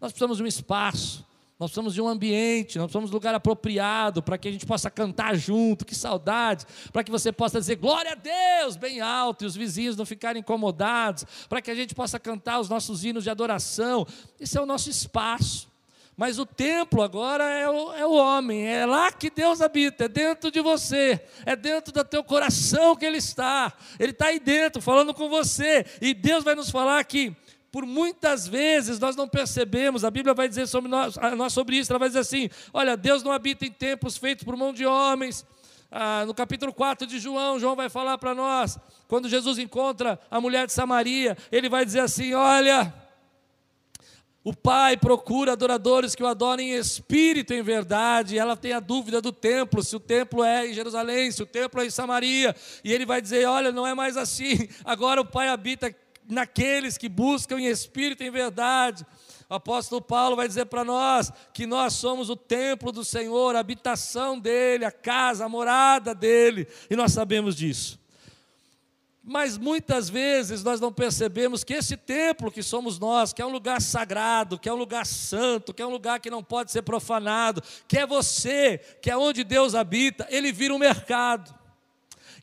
Nós 0.00 0.12
precisamos 0.12 0.36
de 0.36 0.44
um 0.44 0.46
espaço, 0.46 1.26
nós 1.62 1.70
precisamos 1.70 1.94
de 1.94 2.02
um 2.02 2.08
ambiente, 2.08 2.76
nós 2.76 2.86
precisamos 2.86 3.08
de 3.08 3.14
um 3.14 3.18
lugar 3.18 3.36
apropriado 3.36 4.20
para 4.20 4.36
que 4.36 4.48
a 4.48 4.50
gente 4.50 4.66
possa 4.66 4.90
cantar 4.90 5.36
junto, 5.36 5.84
que 5.84 5.94
saudade, 5.94 6.66
para 6.92 7.04
que 7.04 7.10
você 7.10 7.30
possa 7.30 7.60
dizer 7.60 7.76
glória 7.76 8.10
a 8.10 8.14
Deus 8.16 8.74
bem 8.74 9.00
alto 9.00 9.44
e 9.44 9.46
os 9.46 9.54
vizinhos 9.54 9.96
não 9.96 10.04
ficarem 10.04 10.40
incomodados, 10.40 11.24
para 11.48 11.62
que 11.62 11.70
a 11.70 11.74
gente 11.76 11.94
possa 11.94 12.18
cantar 12.18 12.58
os 12.58 12.68
nossos 12.68 13.04
hinos 13.04 13.22
de 13.22 13.30
adoração. 13.30 14.04
Esse 14.40 14.58
é 14.58 14.60
o 14.60 14.66
nosso 14.66 14.90
espaço. 14.90 15.70
Mas 16.16 16.38
o 16.38 16.44
templo 16.44 17.00
agora 17.00 17.44
é 17.44 17.68
o, 17.68 17.92
é 17.94 18.04
o 18.04 18.12
homem, 18.12 18.66
é 18.66 18.84
lá 18.84 19.10
que 19.10 19.30
Deus 19.30 19.60
habita, 19.62 20.04
é 20.04 20.08
dentro 20.08 20.50
de 20.50 20.60
você, 20.60 21.18
é 21.46 21.56
dentro 21.56 21.92
do 21.92 22.04
teu 22.04 22.22
coração 22.22 22.94
que 22.94 23.06
Ele 23.06 23.16
está, 23.16 23.72
Ele 23.98 24.10
está 24.10 24.26
aí 24.26 24.38
dentro 24.38 24.82
falando 24.82 25.14
com 25.14 25.28
você, 25.28 25.86
e 26.02 26.12
Deus 26.12 26.44
vai 26.44 26.54
nos 26.54 26.70
falar 26.70 27.02
que 27.04 27.34
por 27.72 27.86
muitas 27.86 28.46
vezes 28.46 28.98
nós 28.98 29.16
não 29.16 29.26
percebemos, 29.26 30.04
a 30.04 30.10
Bíblia 30.10 30.34
vai 30.34 30.46
dizer 30.46 30.68
sobre 30.68 30.90
nós, 30.90 31.16
nós 31.38 31.54
sobre 31.54 31.76
isso, 31.76 31.90
ela 31.90 31.98
vai 31.98 32.10
dizer 32.10 32.20
assim: 32.20 32.50
olha, 32.70 32.98
Deus 32.98 33.22
não 33.22 33.32
habita 33.32 33.64
em 33.64 33.72
templos 33.72 34.18
feitos 34.18 34.44
por 34.44 34.54
mão 34.54 34.74
de 34.74 34.84
homens. 34.84 35.44
Ah, 35.90 36.24
no 36.26 36.34
capítulo 36.34 36.72
4 36.72 37.06
de 37.06 37.18
João, 37.18 37.58
João 37.58 37.74
vai 37.74 37.88
falar 37.88 38.18
para 38.18 38.34
nós, 38.34 38.78
quando 39.08 39.28
Jesus 39.28 39.58
encontra 39.58 40.20
a 40.30 40.38
mulher 40.38 40.66
de 40.66 40.72
Samaria, 40.72 41.36
ele 41.50 41.70
vai 41.70 41.86
dizer 41.86 42.00
assim: 42.00 42.34
olha, 42.34 42.92
o 44.44 44.52
Pai 44.54 44.96
procura 44.96 45.52
adoradores 45.52 46.14
que 46.14 46.22
o 46.22 46.26
adorem 46.26 46.72
em 46.72 46.76
espírito 46.76 47.54
em 47.54 47.62
verdade. 47.62 48.36
Ela 48.36 48.56
tem 48.56 48.72
a 48.72 48.80
dúvida 48.80 49.22
do 49.22 49.32
templo, 49.32 49.82
se 49.82 49.94
o 49.94 50.00
templo 50.00 50.42
é 50.42 50.66
em 50.66 50.74
Jerusalém, 50.74 51.30
se 51.30 51.42
o 51.42 51.46
templo 51.46 51.80
é 51.80 51.86
em 51.86 51.90
Samaria. 51.90 52.54
E 52.82 52.92
ele 52.92 53.06
vai 53.06 53.22
dizer: 53.22 53.46
Olha, 53.46 53.72
não 53.72 53.86
é 53.86 53.94
mais 53.94 54.16
assim. 54.16 54.68
Agora 54.84 55.20
o 55.20 55.24
Pai 55.24 55.48
habita 55.48 55.94
naqueles 56.28 56.96
que 56.96 57.08
buscam 57.08 57.58
em 57.58 57.66
espírito 57.66 58.22
e 58.22 58.26
em 58.26 58.30
verdade. 58.30 59.06
O 59.48 59.54
apóstolo 59.54 60.00
Paulo 60.00 60.36
vai 60.36 60.48
dizer 60.48 60.66
para 60.66 60.82
nós 60.82 61.30
que 61.52 61.66
nós 61.66 61.92
somos 61.92 62.30
o 62.30 62.36
templo 62.36 62.90
do 62.90 63.04
Senhor, 63.04 63.54
a 63.54 63.60
habitação 63.60 64.38
dele, 64.38 64.84
a 64.84 64.90
casa, 64.90 65.44
a 65.44 65.48
morada 65.48 66.14
dele, 66.14 66.66
e 66.88 66.96
nós 66.96 67.12
sabemos 67.12 67.54
disso. 67.54 68.00
Mas 69.24 69.56
muitas 69.56 70.08
vezes 70.08 70.64
nós 70.64 70.80
não 70.80 70.92
percebemos 70.92 71.62
que 71.62 71.74
esse 71.74 71.96
templo 71.96 72.50
que 72.50 72.62
somos 72.62 72.98
nós, 72.98 73.32
que 73.32 73.40
é 73.40 73.46
um 73.46 73.52
lugar 73.52 73.80
sagrado, 73.80 74.58
que 74.58 74.68
é 74.68 74.72
um 74.72 74.76
lugar 74.76 75.06
santo, 75.06 75.72
que 75.72 75.80
é 75.80 75.86
um 75.86 75.90
lugar 75.90 76.18
que 76.18 76.30
não 76.30 76.42
pode 76.42 76.72
ser 76.72 76.82
profanado, 76.82 77.62
que 77.86 77.98
é 77.98 78.06
você, 78.06 78.78
que 79.00 79.10
é 79.10 79.16
onde 79.16 79.44
Deus 79.44 79.76
habita, 79.76 80.26
ele 80.28 80.50
vira 80.50 80.74
um 80.74 80.78
mercado. 80.78 81.54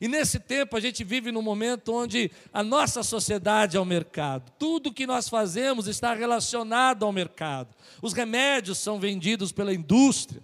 E 0.00 0.08
nesse 0.08 0.38
tempo 0.38 0.76
a 0.76 0.80
gente 0.80 1.04
vive 1.04 1.30
num 1.30 1.42
momento 1.42 1.92
onde 1.92 2.30
a 2.52 2.62
nossa 2.62 3.02
sociedade 3.02 3.76
é 3.76 3.80
o 3.80 3.84
mercado. 3.84 4.50
Tudo 4.58 4.92
que 4.92 5.06
nós 5.06 5.28
fazemos 5.28 5.86
está 5.86 6.14
relacionado 6.14 7.04
ao 7.04 7.12
mercado. 7.12 7.76
Os 8.00 8.14
remédios 8.14 8.78
são 8.78 8.98
vendidos 8.98 9.52
pela 9.52 9.74
indústria 9.74 10.42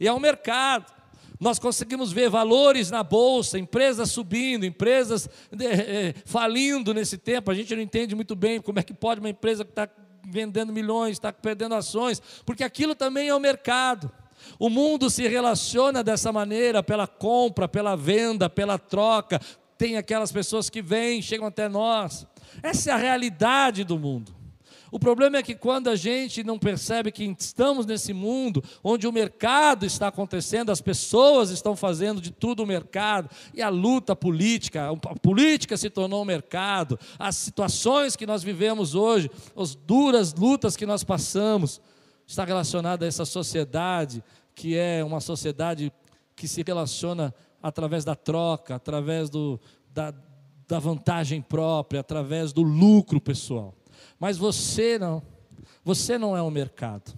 e 0.00 0.08
é 0.08 0.12
o 0.12 0.18
mercado. 0.18 0.92
Nós 1.38 1.58
conseguimos 1.58 2.12
ver 2.12 2.30
valores 2.30 2.90
na 2.90 3.02
bolsa, 3.02 3.58
empresas 3.58 4.10
subindo, 4.10 4.64
empresas 4.64 5.28
é, 5.52 6.14
falindo 6.24 6.94
nesse 6.94 7.18
tempo. 7.18 7.50
A 7.50 7.54
gente 7.54 7.76
não 7.76 7.82
entende 7.82 8.14
muito 8.14 8.34
bem 8.34 8.60
como 8.60 8.78
é 8.78 8.82
que 8.82 8.94
pode 8.94 9.20
uma 9.20 9.28
empresa 9.28 9.64
que 9.64 9.70
está 9.70 9.88
vendendo 10.26 10.72
milhões, 10.72 11.12
está 11.12 11.32
perdendo 11.32 11.74
ações, 11.74 12.20
porque 12.44 12.64
aquilo 12.64 12.94
também 12.94 13.28
é 13.28 13.34
o 13.34 13.38
mercado. 13.38 14.10
O 14.58 14.68
mundo 14.68 15.10
se 15.10 15.26
relaciona 15.28 16.02
dessa 16.02 16.32
maneira, 16.32 16.82
pela 16.82 17.06
compra, 17.06 17.68
pela 17.68 17.96
venda, 17.96 18.48
pela 18.48 18.78
troca. 18.78 19.40
Tem 19.78 19.96
aquelas 19.96 20.32
pessoas 20.32 20.70
que 20.70 20.80
vêm, 20.80 21.20
chegam 21.20 21.46
até 21.46 21.68
nós. 21.68 22.26
Essa 22.62 22.90
é 22.90 22.92
a 22.92 22.96
realidade 22.96 23.84
do 23.84 23.98
mundo. 23.98 24.36
O 24.90 24.98
problema 24.98 25.36
é 25.36 25.42
que 25.42 25.54
quando 25.54 25.88
a 25.88 25.96
gente 25.96 26.44
não 26.44 26.58
percebe 26.58 27.10
que 27.10 27.24
estamos 27.38 27.86
nesse 27.86 28.12
mundo 28.12 28.62
onde 28.82 29.06
o 29.06 29.12
mercado 29.12 29.84
está 29.84 30.08
acontecendo, 30.08 30.70
as 30.70 30.80
pessoas 30.80 31.50
estão 31.50 31.74
fazendo 31.74 32.20
de 32.20 32.30
tudo 32.30 32.62
o 32.62 32.66
mercado, 32.66 33.28
e 33.52 33.60
a 33.60 33.68
luta 33.68 34.14
política, 34.14 34.90
a 34.90 35.16
política 35.16 35.76
se 35.76 35.90
tornou 35.90 36.22
um 36.22 36.24
mercado, 36.24 36.98
as 37.18 37.36
situações 37.36 38.14
que 38.16 38.26
nós 38.26 38.42
vivemos 38.42 38.94
hoje, 38.94 39.30
as 39.56 39.74
duras 39.74 40.32
lutas 40.32 40.76
que 40.76 40.86
nós 40.86 41.02
passamos, 41.02 41.80
está 42.26 42.44
relacionada 42.44 43.04
a 43.04 43.08
essa 43.08 43.24
sociedade 43.24 44.22
que 44.54 44.76
é 44.76 45.04
uma 45.04 45.20
sociedade 45.20 45.92
que 46.34 46.48
se 46.48 46.62
relaciona 46.66 47.34
através 47.62 48.04
da 48.04 48.14
troca, 48.14 48.74
através 48.74 49.28
do, 49.28 49.60
da, 49.92 50.14
da 50.66 50.78
vantagem 50.78 51.40
própria, 51.42 52.00
através 52.00 52.52
do 52.52 52.62
lucro 52.62 53.20
pessoal. 53.20 53.74
Mas 54.18 54.38
você 54.38 54.98
não, 54.98 55.22
você 55.84 56.16
não 56.18 56.36
é 56.36 56.42
o 56.42 56.50
mercado. 56.50 57.14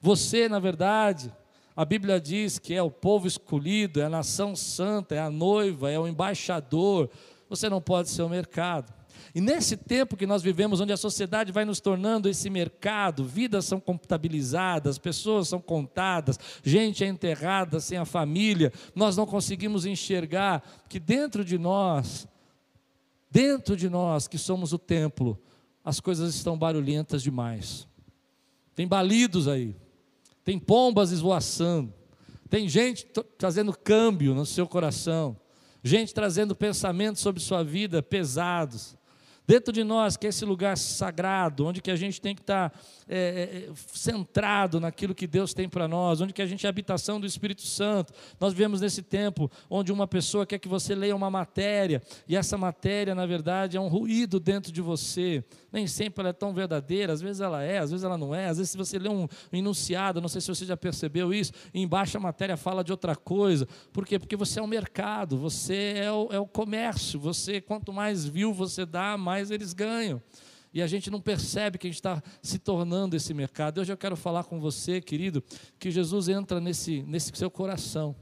Você, 0.00 0.48
na 0.48 0.58
verdade, 0.58 1.32
a 1.74 1.84
Bíblia 1.84 2.20
diz 2.20 2.58
que 2.58 2.74
é 2.74 2.82
o 2.82 2.90
povo 2.90 3.26
escolhido, 3.26 4.00
é 4.00 4.04
a 4.04 4.10
nação 4.10 4.54
santa, 4.54 5.14
é 5.14 5.18
a 5.18 5.30
noiva, 5.30 5.90
é 5.90 5.98
o 5.98 6.06
embaixador. 6.06 7.10
Você 7.48 7.68
não 7.68 7.80
pode 7.80 8.10
ser 8.10 8.22
o 8.22 8.28
mercado. 8.28 8.92
E 9.34 9.40
nesse 9.40 9.76
tempo 9.76 10.16
que 10.16 10.28
nós 10.28 10.42
vivemos, 10.42 10.80
onde 10.80 10.92
a 10.92 10.96
sociedade 10.96 11.50
vai 11.50 11.64
nos 11.64 11.80
tornando 11.80 12.28
esse 12.28 12.48
mercado, 12.48 13.24
vidas 13.24 13.64
são 13.64 13.80
contabilizadas, 13.80 14.96
pessoas 14.96 15.48
são 15.48 15.60
contadas, 15.60 16.38
gente 16.62 17.02
é 17.02 17.08
enterrada 17.08 17.80
sem 17.80 17.98
a 17.98 18.04
família, 18.04 18.72
nós 18.94 19.16
não 19.16 19.26
conseguimos 19.26 19.84
enxergar 19.86 20.62
que 20.88 21.00
dentro 21.00 21.44
de 21.44 21.58
nós, 21.58 22.28
dentro 23.28 23.76
de 23.76 23.88
nós 23.88 24.28
que 24.28 24.38
somos 24.38 24.72
o 24.72 24.78
templo, 24.78 25.36
as 25.84 25.98
coisas 25.98 26.32
estão 26.32 26.56
barulhentas 26.56 27.20
demais. 27.20 27.88
Tem 28.72 28.86
balidos 28.86 29.48
aí, 29.48 29.74
tem 30.44 30.60
pombas 30.60 31.10
esvoaçando, 31.10 31.92
tem 32.48 32.68
gente 32.68 33.04
trazendo 33.36 33.76
câmbio 33.76 34.32
no 34.32 34.46
seu 34.46 34.68
coração, 34.68 35.36
gente 35.82 36.14
trazendo 36.14 36.54
pensamentos 36.54 37.20
sobre 37.20 37.42
sua 37.42 37.64
vida 37.64 38.00
pesados 38.00 38.96
Dentro 39.46 39.72
de 39.72 39.84
nós, 39.84 40.16
que 40.16 40.26
é 40.26 40.30
esse 40.30 40.44
lugar 40.44 40.78
sagrado, 40.78 41.66
onde 41.66 41.82
que 41.82 41.90
a 41.90 41.96
gente 41.96 42.18
tem 42.18 42.34
que 42.34 42.40
estar 42.40 42.72
é, 43.06 43.68
é, 43.68 43.72
centrado 43.92 44.80
naquilo 44.80 45.14
que 45.14 45.26
Deus 45.26 45.52
tem 45.52 45.68
para 45.68 45.86
nós, 45.86 46.22
onde 46.22 46.32
que 46.32 46.40
a 46.40 46.46
gente 46.46 46.64
é 46.64 46.68
a 46.68 46.70
habitação 46.70 47.20
do 47.20 47.26
Espírito 47.26 47.60
Santo. 47.60 48.14
Nós 48.40 48.54
vivemos 48.54 48.80
nesse 48.80 49.02
tempo 49.02 49.50
onde 49.68 49.92
uma 49.92 50.06
pessoa 50.06 50.46
quer 50.46 50.58
que 50.58 50.68
você 50.68 50.94
leia 50.94 51.14
uma 51.14 51.30
matéria, 51.30 52.02
e 52.26 52.34
essa 52.36 52.56
matéria, 52.56 53.14
na 53.14 53.26
verdade, 53.26 53.76
é 53.76 53.80
um 53.80 53.88
ruído 53.88 54.40
dentro 54.40 54.72
de 54.72 54.80
você. 54.80 55.44
Nem 55.70 55.86
sempre 55.86 56.22
ela 56.22 56.30
é 56.30 56.32
tão 56.32 56.54
verdadeira, 56.54 57.12
às 57.12 57.20
vezes 57.20 57.42
ela 57.42 57.62
é, 57.62 57.78
às 57.78 57.90
vezes 57.90 58.02
ela 58.02 58.16
não 58.16 58.34
é. 58.34 58.46
Às 58.46 58.56
vezes, 58.56 58.70
se 58.70 58.78
você 58.78 58.98
lê 58.98 59.10
um 59.10 59.28
enunciado, 59.52 60.22
não 60.22 60.28
sei 60.28 60.40
se 60.40 60.48
você 60.48 60.64
já 60.64 60.76
percebeu 60.76 61.34
isso, 61.34 61.52
embaixo 61.74 62.16
a 62.16 62.20
matéria 62.20 62.56
fala 62.56 62.82
de 62.82 62.92
outra 62.92 63.14
coisa. 63.14 63.68
Por 63.92 64.06
quê? 64.06 64.18
Porque 64.18 64.36
você 64.36 64.58
é 64.58 64.62
o 64.62 64.66
mercado, 64.66 65.36
você 65.36 65.94
é 65.96 66.10
o, 66.10 66.28
é 66.30 66.38
o 66.38 66.46
comércio, 66.46 67.20
você, 67.20 67.60
quanto 67.60 67.92
mais 67.92 68.24
viu 68.24 68.52
você 68.54 68.86
dá, 68.86 69.18
mais 69.18 69.33
eles 69.50 69.72
ganham 69.72 70.22
e 70.74 70.82
a 70.82 70.88
gente 70.88 71.08
não 71.08 71.20
percebe 71.20 71.78
que 71.78 71.86
a 71.86 71.90
gente 71.90 71.98
está 71.98 72.20
se 72.42 72.58
tornando 72.58 73.14
esse 73.14 73.32
mercado. 73.32 73.80
Hoje 73.80 73.92
eu 73.92 73.96
quero 73.96 74.16
falar 74.16 74.42
com 74.42 74.58
você, 74.58 75.00
querido, 75.00 75.40
que 75.78 75.88
Jesus 75.88 76.28
entra 76.28 76.60
nesse, 76.60 77.04
nesse 77.04 77.30
seu 77.32 77.48
coração. 77.48 78.16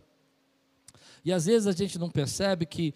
E 1.24 1.32
às 1.32 1.46
vezes 1.46 1.66
a 1.66 1.72
gente 1.72 1.98
não 1.98 2.10
percebe 2.10 2.66
que 2.66 2.92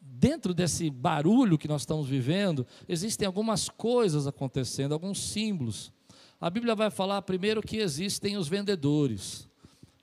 dentro 0.00 0.52
desse 0.52 0.90
barulho 0.90 1.56
que 1.56 1.68
nós 1.68 1.82
estamos 1.82 2.08
vivendo, 2.08 2.66
existem 2.88 3.26
algumas 3.26 3.68
coisas 3.68 4.26
acontecendo, 4.26 4.92
alguns 4.92 5.20
símbolos. 5.20 5.92
A 6.40 6.50
Bíblia 6.50 6.74
vai 6.74 6.90
falar 6.90 7.22
primeiro 7.22 7.62
que 7.62 7.76
existem 7.76 8.36
os 8.36 8.48
vendedores, 8.48 9.48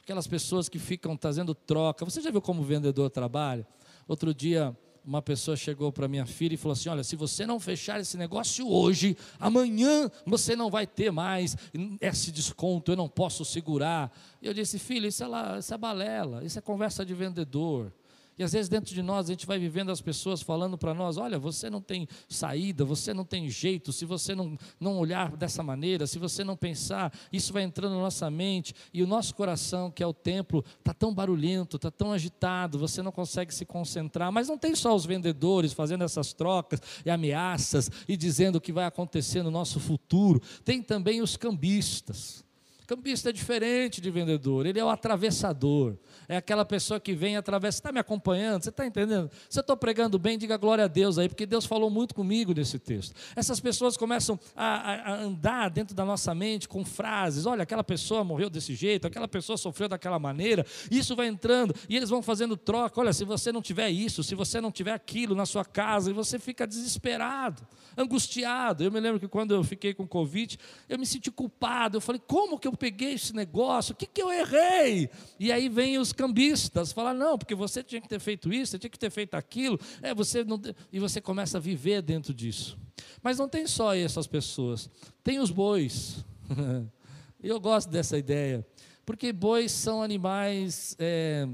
aquelas 0.02 0.28
pessoas 0.28 0.70
que 0.70 0.80
ficam 0.80 1.18
trazendo 1.18 1.54
troca. 1.54 2.06
Você 2.06 2.22
já 2.22 2.32
viu 2.32 2.42
como 2.42 2.62
o 2.62 2.66
vendedor 2.66 3.10
trabalha? 3.10 3.68
Outro 4.08 4.34
dia 4.34 4.78
uma 5.06 5.22
pessoa 5.22 5.58
chegou 5.58 5.92
para 5.92 6.08
minha 6.08 6.26
filha 6.26 6.54
e 6.54 6.58
falou 6.58 6.74
assim: 6.74 6.90
Olha, 6.90 7.04
se 7.04 7.16
você 7.16 7.46
não 7.46 7.60
fechar 7.60 8.00
esse 8.00 8.18
negócio 8.18 8.68
hoje, 8.70 9.18
amanhã 9.40 10.10
você 10.26 10.56
não 10.56 10.70
vai 10.70 10.88
ter 10.88 11.12
mais 11.12 11.58
esse 12.00 12.32
desconto, 12.32 12.92
eu 12.92 12.96
não 12.96 13.10
posso 13.10 13.44
segurar. 13.44 14.12
E 14.42 14.48
eu 14.48 14.54
disse: 14.54 14.80
Filha, 14.80 15.08
isso 15.08 15.24
é, 15.24 15.28
lá, 15.28 15.60
isso 15.60 15.74
é 15.74 15.78
balela, 15.78 16.44
isso 16.44 16.58
é 16.58 16.62
conversa 16.62 17.06
de 17.06 17.14
vendedor. 17.14 17.92
E 18.38 18.44
às 18.44 18.54
vezes 18.54 18.70
dentro 18.70 18.94
de 18.94 19.02
nós 19.02 19.28
a 19.28 19.34
gente 19.34 19.46
vai 19.46 19.60
vivendo 19.60 19.92
as 19.92 20.02
pessoas 20.02 20.42
falando 20.42 20.78
para 20.78 20.94
nós: 20.94 21.18
olha, 21.18 21.38
você 21.38 21.70
não 21.70 21.82
tem 21.82 22.08
saída, 22.28 22.84
você 22.84 23.14
não 23.14 23.24
tem 23.24 23.50
jeito, 23.50 23.92
se 23.92 24.06
você 24.06 24.34
não, 24.34 24.58
não 24.80 24.98
olhar 24.98 25.36
dessa 25.36 25.62
maneira, 25.62 26.08
se 26.08 26.18
você 26.18 26.44
não 26.44 26.56
pensar, 26.56 27.14
isso 27.32 27.54
vai 27.54 27.64
entrando 27.64 27.94
na 27.94 28.02
nossa 28.02 28.30
mente 28.30 28.74
e 28.94 29.04
o 29.04 29.08
nosso 29.08 29.36
coração, 29.36 29.92
que 29.92 30.02
é 30.02 30.08
o 30.08 30.14
templo, 30.14 30.64
está 30.80 30.94
tão 30.94 31.14
barulhento, 31.14 31.76
está 31.76 31.92
tão 31.92 32.12
agitado, 32.12 32.80
você 32.80 33.02
não 33.02 33.12
consegue 33.12 33.54
se 33.54 33.66
concentrar. 33.66 34.32
Mas 34.32 34.48
não 34.48 34.58
tem 34.58 34.76
só 34.76 34.96
os 34.96 35.06
vendedores 35.06 35.74
fazendo 35.74 36.04
essas 36.04 36.34
trocas 36.34 36.80
e 37.06 37.10
ameaças 37.10 37.90
e 38.08 38.18
dizendo 38.18 38.58
o 38.58 38.62
que 38.62 38.74
vai 38.74 38.86
acontecer 38.86 39.44
no 39.44 39.52
nosso 39.52 39.80
futuro, 39.80 40.42
tem 40.64 40.82
também 40.82 41.22
os 41.22 41.38
cambistas. 41.38 42.43
Campista 42.86 43.30
é 43.30 43.32
diferente 43.32 44.02
de 44.02 44.12
vendedor, 44.12 44.66
ele 44.66 44.80
é 44.80 44.84
o 44.84 44.90
atravessador, 44.90 45.96
é 46.28 46.36
aquela 46.36 46.66
pessoa 46.66 47.00
que 47.00 47.14
vem 47.14 47.38
atravessa. 47.38 47.78
Você 47.78 47.80
está 47.80 47.92
me 47.92 48.00
acompanhando? 48.00 48.64
Você 48.64 48.70
está 48.70 48.86
entendendo? 48.86 49.32
Se 49.50 49.58
eu 49.58 49.62
estou 49.62 49.78
pregando 49.78 50.20
bem, 50.20 50.38
diga 50.38 50.58
glória 50.58 50.84
a 50.84 50.88
Deus 50.88 51.18
aí, 51.18 51.30
porque 51.30 51.46
Deus 51.46 51.66
falou 51.66 51.90
muito 51.90 52.14
comigo 52.14 52.54
nesse 52.54 52.78
texto. 52.78 53.16
Essas 53.36 53.60
pessoas 53.60 53.96
começam 53.96 54.38
a, 54.56 54.66
a, 54.66 55.12
a 55.12 55.16
andar 55.16 55.70
dentro 55.70 55.96
da 55.96 56.04
nossa 56.04 56.36
mente 56.36 56.68
com 56.68 56.84
frases: 56.84 57.46
olha, 57.46 57.64
aquela 57.64 57.84
pessoa 57.84 58.24
morreu 58.24 58.50
desse 58.50 58.76
jeito, 58.76 59.08
aquela 59.08 59.28
pessoa 59.28 59.58
sofreu 59.58 59.88
daquela 59.88 60.20
maneira, 60.20 60.66
isso 60.92 61.16
vai 61.16 61.28
entrando, 61.28 61.74
e 61.88 61.96
eles 61.96 62.10
vão 62.10 62.22
fazendo 62.22 62.58
troca. 62.58 63.00
Olha, 63.00 63.14
se 63.14 63.24
você 63.24 63.52
não 63.52 63.62
tiver 63.62 63.90
isso, 63.90 64.24
se 64.24 64.36
você 64.36 64.60
não 64.60 64.72
tiver 64.72 64.94
aquilo 64.94 65.36
na 65.36 65.46
sua 65.46 65.64
casa, 65.64 66.10
e 66.10 66.14
você 66.14 66.38
fica 66.38 66.68
desesperado, 66.68 67.66
angustiado. 67.98 68.84
Eu 68.84 68.92
me 68.92 69.00
lembro 69.00 69.20
que 69.20 69.28
quando 69.28 69.54
eu 69.54 69.64
fiquei 69.64 69.94
com 69.94 70.06
Covid, 70.06 70.60
eu 70.90 71.00
me 71.00 71.06
senti 71.06 71.32
culpado, 71.32 71.98
eu 71.98 72.02
falei: 72.02 72.22
como 72.28 72.60
que 72.60 72.68
eu 72.68 72.73
eu 72.74 72.78
peguei 72.78 73.14
esse 73.14 73.36
negócio? 73.36 73.94
O 73.94 73.96
que, 73.96 74.08
que 74.08 74.22
eu 74.22 74.32
errei? 74.32 75.08
E 75.40 75.52
aí 75.52 75.70
vem 75.70 76.00
os 76.00 76.12
cambistas 76.12 76.92
falar: 76.92 77.14
não, 77.14 77.38
porque 77.38 77.54
você 77.54 77.84
tinha 77.84 78.02
que 78.02 78.10
ter 78.10 78.20
feito 78.20 78.52
isso, 78.52 78.72
você 78.72 78.80
tinha 78.80 78.90
que 78.90 78.98
ter 78.98 79.12
feito 79.12 79.36
aquilo. 79.36 79.80
É, 80.02 80.14
você 80.14 80.44
não... 80.44 80.60
E 80.92 81.00
você 81.00 81.22
começa 81.22 81.60
a 81.60 81.62
viver 81.62 82.02
dentro 82.02 82.34
disso. 82.34 82.78
Mas 83.22 83.38
não 83.38 83.48
tem 83.48 83.68
só 83.68 83.94
essas 83.96 84.26
pessoas, 84.26 84.90
tem 85.24 85.40
os 85.40 85.52
bois. 85.52 86.26
eu 87.42 87.60
gosto 87.60 87.90
dessa 87.90 88.18
ideia, 88.18 88.66
porque 89.06 89.32
bois 89.32 89.72
são 89.72 90.02
animais 90.02 90.96
é, 90.98 91.48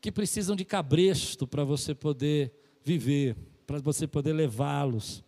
que 0.00 0.12
precisam 0.12 0.54
de 0.54 0.64
cabresto 0.64 1.48
para 1.48 1.64
você 1.64 1.96
poder 1.96 2.52
viver, 2.84 3.36
para 3.66 3.80
você 3.80 4.06
poder 4.06 4.32
levá-los. 4.32 5.24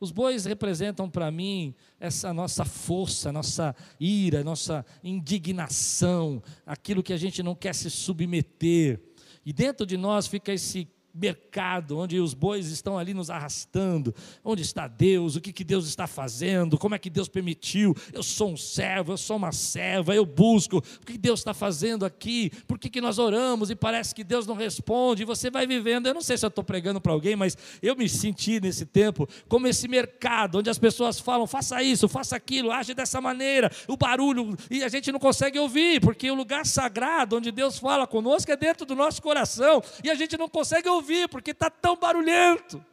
Os 0.00 0.10
bois 0.10 0.46
representam 0.46 1.10
para 1.10 1.30
mim 1.30 1.74
essa 2.00 2.32
nossa 2.32 2.64
força, 2.64 3.30
nossa 3.30 3.76
ira, 4.00 4.42
nossa 4.42 4.84
indignação, 5.04 6.42
aquilo 6.64 7.02
que 7.02 7.12
a 7.12 7.18
gente 7.18 7.42
não 7.42 7.54
quer 7.54 7.74
se 7.74 7.90
submeter. 7.90 8.98
E 9.44 9.52
dentro 9.52 9.84
de 9.84 9.98
nós 9.98 10.26
fica 10.26 10.54
esse 10.54 10.88
mercado, 11.14 11.98
onde 11.98 12.18
os 12.20 12.34
bois 12.34 12.70
estão 12.70 12.98
ali 12.98 13.12
nos 13.12 13.30
arrastando. 13.30 14.14
Onde 14.44 14.62
está 14.62 14.86
Deus? 14.86 15.36
O 15.36 15.40
que, 15.40 15.52
que 15.52 15.64
Deus 15.64 15.86
está 15.86 16.06
fazendo? 16.06 16.78
Como 16.78 16.94
é 16.94 16.98
que 16.98 17.10
Deus 17.10 17.28
permitiu? 17.28 17.94
Eu 18.12 18.22
sou 18.22 18.52
um 18.52 18.56
servo, 18.56 19.12
eu 19.12 19.16
sou 19.16 19.36
uma 19.36 19.52
serva, 19.52 20.14
eu 20.14 20.24
busco. 20.24 20.78
O 20.78 21.06
que 21.06 21.18
Deus 21.18 21.40
está 21.40 21.52
fazendo 21.52 22.04
aqui? 22.04 22.50
Por 22.66 22.78
que, 22.78 22.88
que 22.88 23.00
nós 23.00 23.18
oramos 23.18 23.70
e 23.70 23.76
parece 23.76 24.14
que 24.14 24.24
Deus 24.24 24.46
não 24.46 24.54
responde? 24.54 25.22
E 25.22 25.26
você 25.26 25.50
vai 25.50 25.66
vivendo. 25.66 26.06
Eu 26.06 26.14
não 26.14 26.22
sei 26.22 26.38
se 26.38 26.44
eu 26.44 26.48
estou 26.48 26.64
pregando 26.64 27.00
para 27.00 27.12
alguém, 27.12 27.36
mas 27.36 27.56
eu 27.82 27.96
me 27.96 28.08
senti 28.08 28.60
nesse 28.60 28.86
tempo 28.86 29.28
como 29.48 29.66
esse 29.66 29.88
mercado, 29.88 30.58
onde 30.58 30.70
as 30.70 30.78
pessoas 30.78 31.18
falam: 31.18 31.46
faça 31.46 31.82
isso, 31.82 32.08
faça 32.08 32.36
aquilo, 32.36 32.70
age 32.70 32.94
dessa 32.94 33.20
maneira, 33.20 33.70
o 33.88 33.96
barulho, 33.96 34.56
e 34.70 34.82
a 34.82 34.88
gente 34.88 35.10
não 35.10 35.18
consegue 35.18 35.58
ouvir, 35.58 36.00
porque 36.00 36.30
o 36.30 36.34
lugar 36.34 36.64
sagrado 36.64 37.36
onde 37.36 37.50
Deus 37.50 37.78
fala 37.78 38.06
conosco 38.06 38.50
é 38.50 38.56
dentro 38.56 38.86
do 38.86 38.94
nosso 38.94 39.20
coração, 39.20 39.82
e 40.02 40.10
a 40.10 40.14
gente 40.14 40.36
não 40.36 40.48
consegue 40.48 40.88
ouvir 40.88 40.99
ouvir, 41.00 41.28
porque 41.28 41.50
está 41.50 41.68
tão 41.68 41.96
barulhento. 41.96 42.84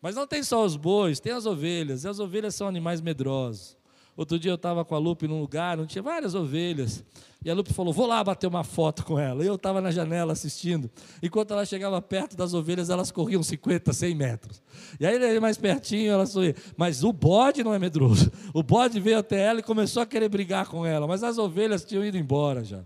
Mas 0.00 0.14
não 0.14 0.26
tem 0.26 0.42
só 0.42 0.64
os 0.64 0.76
bois, 0.76 1.18
tem 1.18 1.32
as 1.32 1.46
ovelhas, 1.46 2.04
e 2.04 2.08
as 2.08 2.20
ovelhas 2.20 2.54
são 2.54 2.68
animais 2.68 3.00
medrosos. 3.00 3.76
Outro 4.16 4.38
dia 4.38 4.50
eu 4.50 4.54
estava 4.54 4.82
com 4.82 4.94
a 4.94 4.98
Lupe 4.98 5.28
num 5.28 5.40
lugar, 5.40 5.78
onde 5.78 5.92
tinha 5.92 6.02
várias 6.02 6.34
ovelhas. 6.34 7.04
E 7.44 7.50
a 7.50 7.54
Lupe 7.54 7.72
falou: 7.74 7.92
Vou 7.92 8.06
lá 8.06 8.24
bater 8.24 8.46
uma 8.46 8.64
foto 8.64 9.04
com 9.04 9.18
ela. 9.18 9.44
E 9.44 9.46
eu 9.46 9.56
estava 9.56 9.78
na 9.78 9.90
janela 9.90 10.32
assistindo. 10.32 10.90
Enquanto 11.22 11.52
ela 11.52 11.66
chegava 11.66 12.00
perto 12.00 12.34
das 12.34 12.54
ovelhas, 12.54 12.88
elas 12.88 13.10
corriam 13.10 13.42
50, 13.42 13.92
100 13.92 14.14
metros. 14.14 14.62
E 14.98 15.06
aí 15.06 15.38
mais 15.38 15.58
pertinho, 15.58 16.10
ela 16.10 16.24
sorria. 16.24 16.56
Mas 16.78 17.04
o 17.04 17.12
bode 17.12 17.62
não 17.62 17.74
é 17.74 17.78
medroso. 17.78 18.32
O 18.54 18.62
bode 18.62 18.98
veio 19.00 19.18
até 19.18 19.38
ela 19.38 19.60
e 19.60 19.62
começou 19.62 20.02
a 20.02 20.06
querer 20.06 20.30
brigar 20.30 20.66
com 20.66 20.86
ela. 20.86 21.06
Mas 21.06 21.22
as 21.22 21.36
ovelhas 21.36 21.84
tinham 21.84 22.02
ido 22.02 22.16
embora 22.16 22.64
já. 22.64 22.82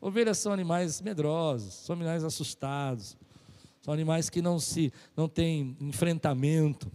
Ovelhas 0.00 0.38
são 0.38 0.50
animais 0.50 1.02
medrosos, 1.02 1.74
são 1.74 1.94
animais 1.94 2.24
assustados. 2.24 3.18
São 3.80 3.94
animais 3.94 4.28
que 4.28 4.42
não 4.42 4.58
se 4.58 4.92
não 5.16 5.28
têm 5.28 5.76
enfrentamento. 5.80 6.90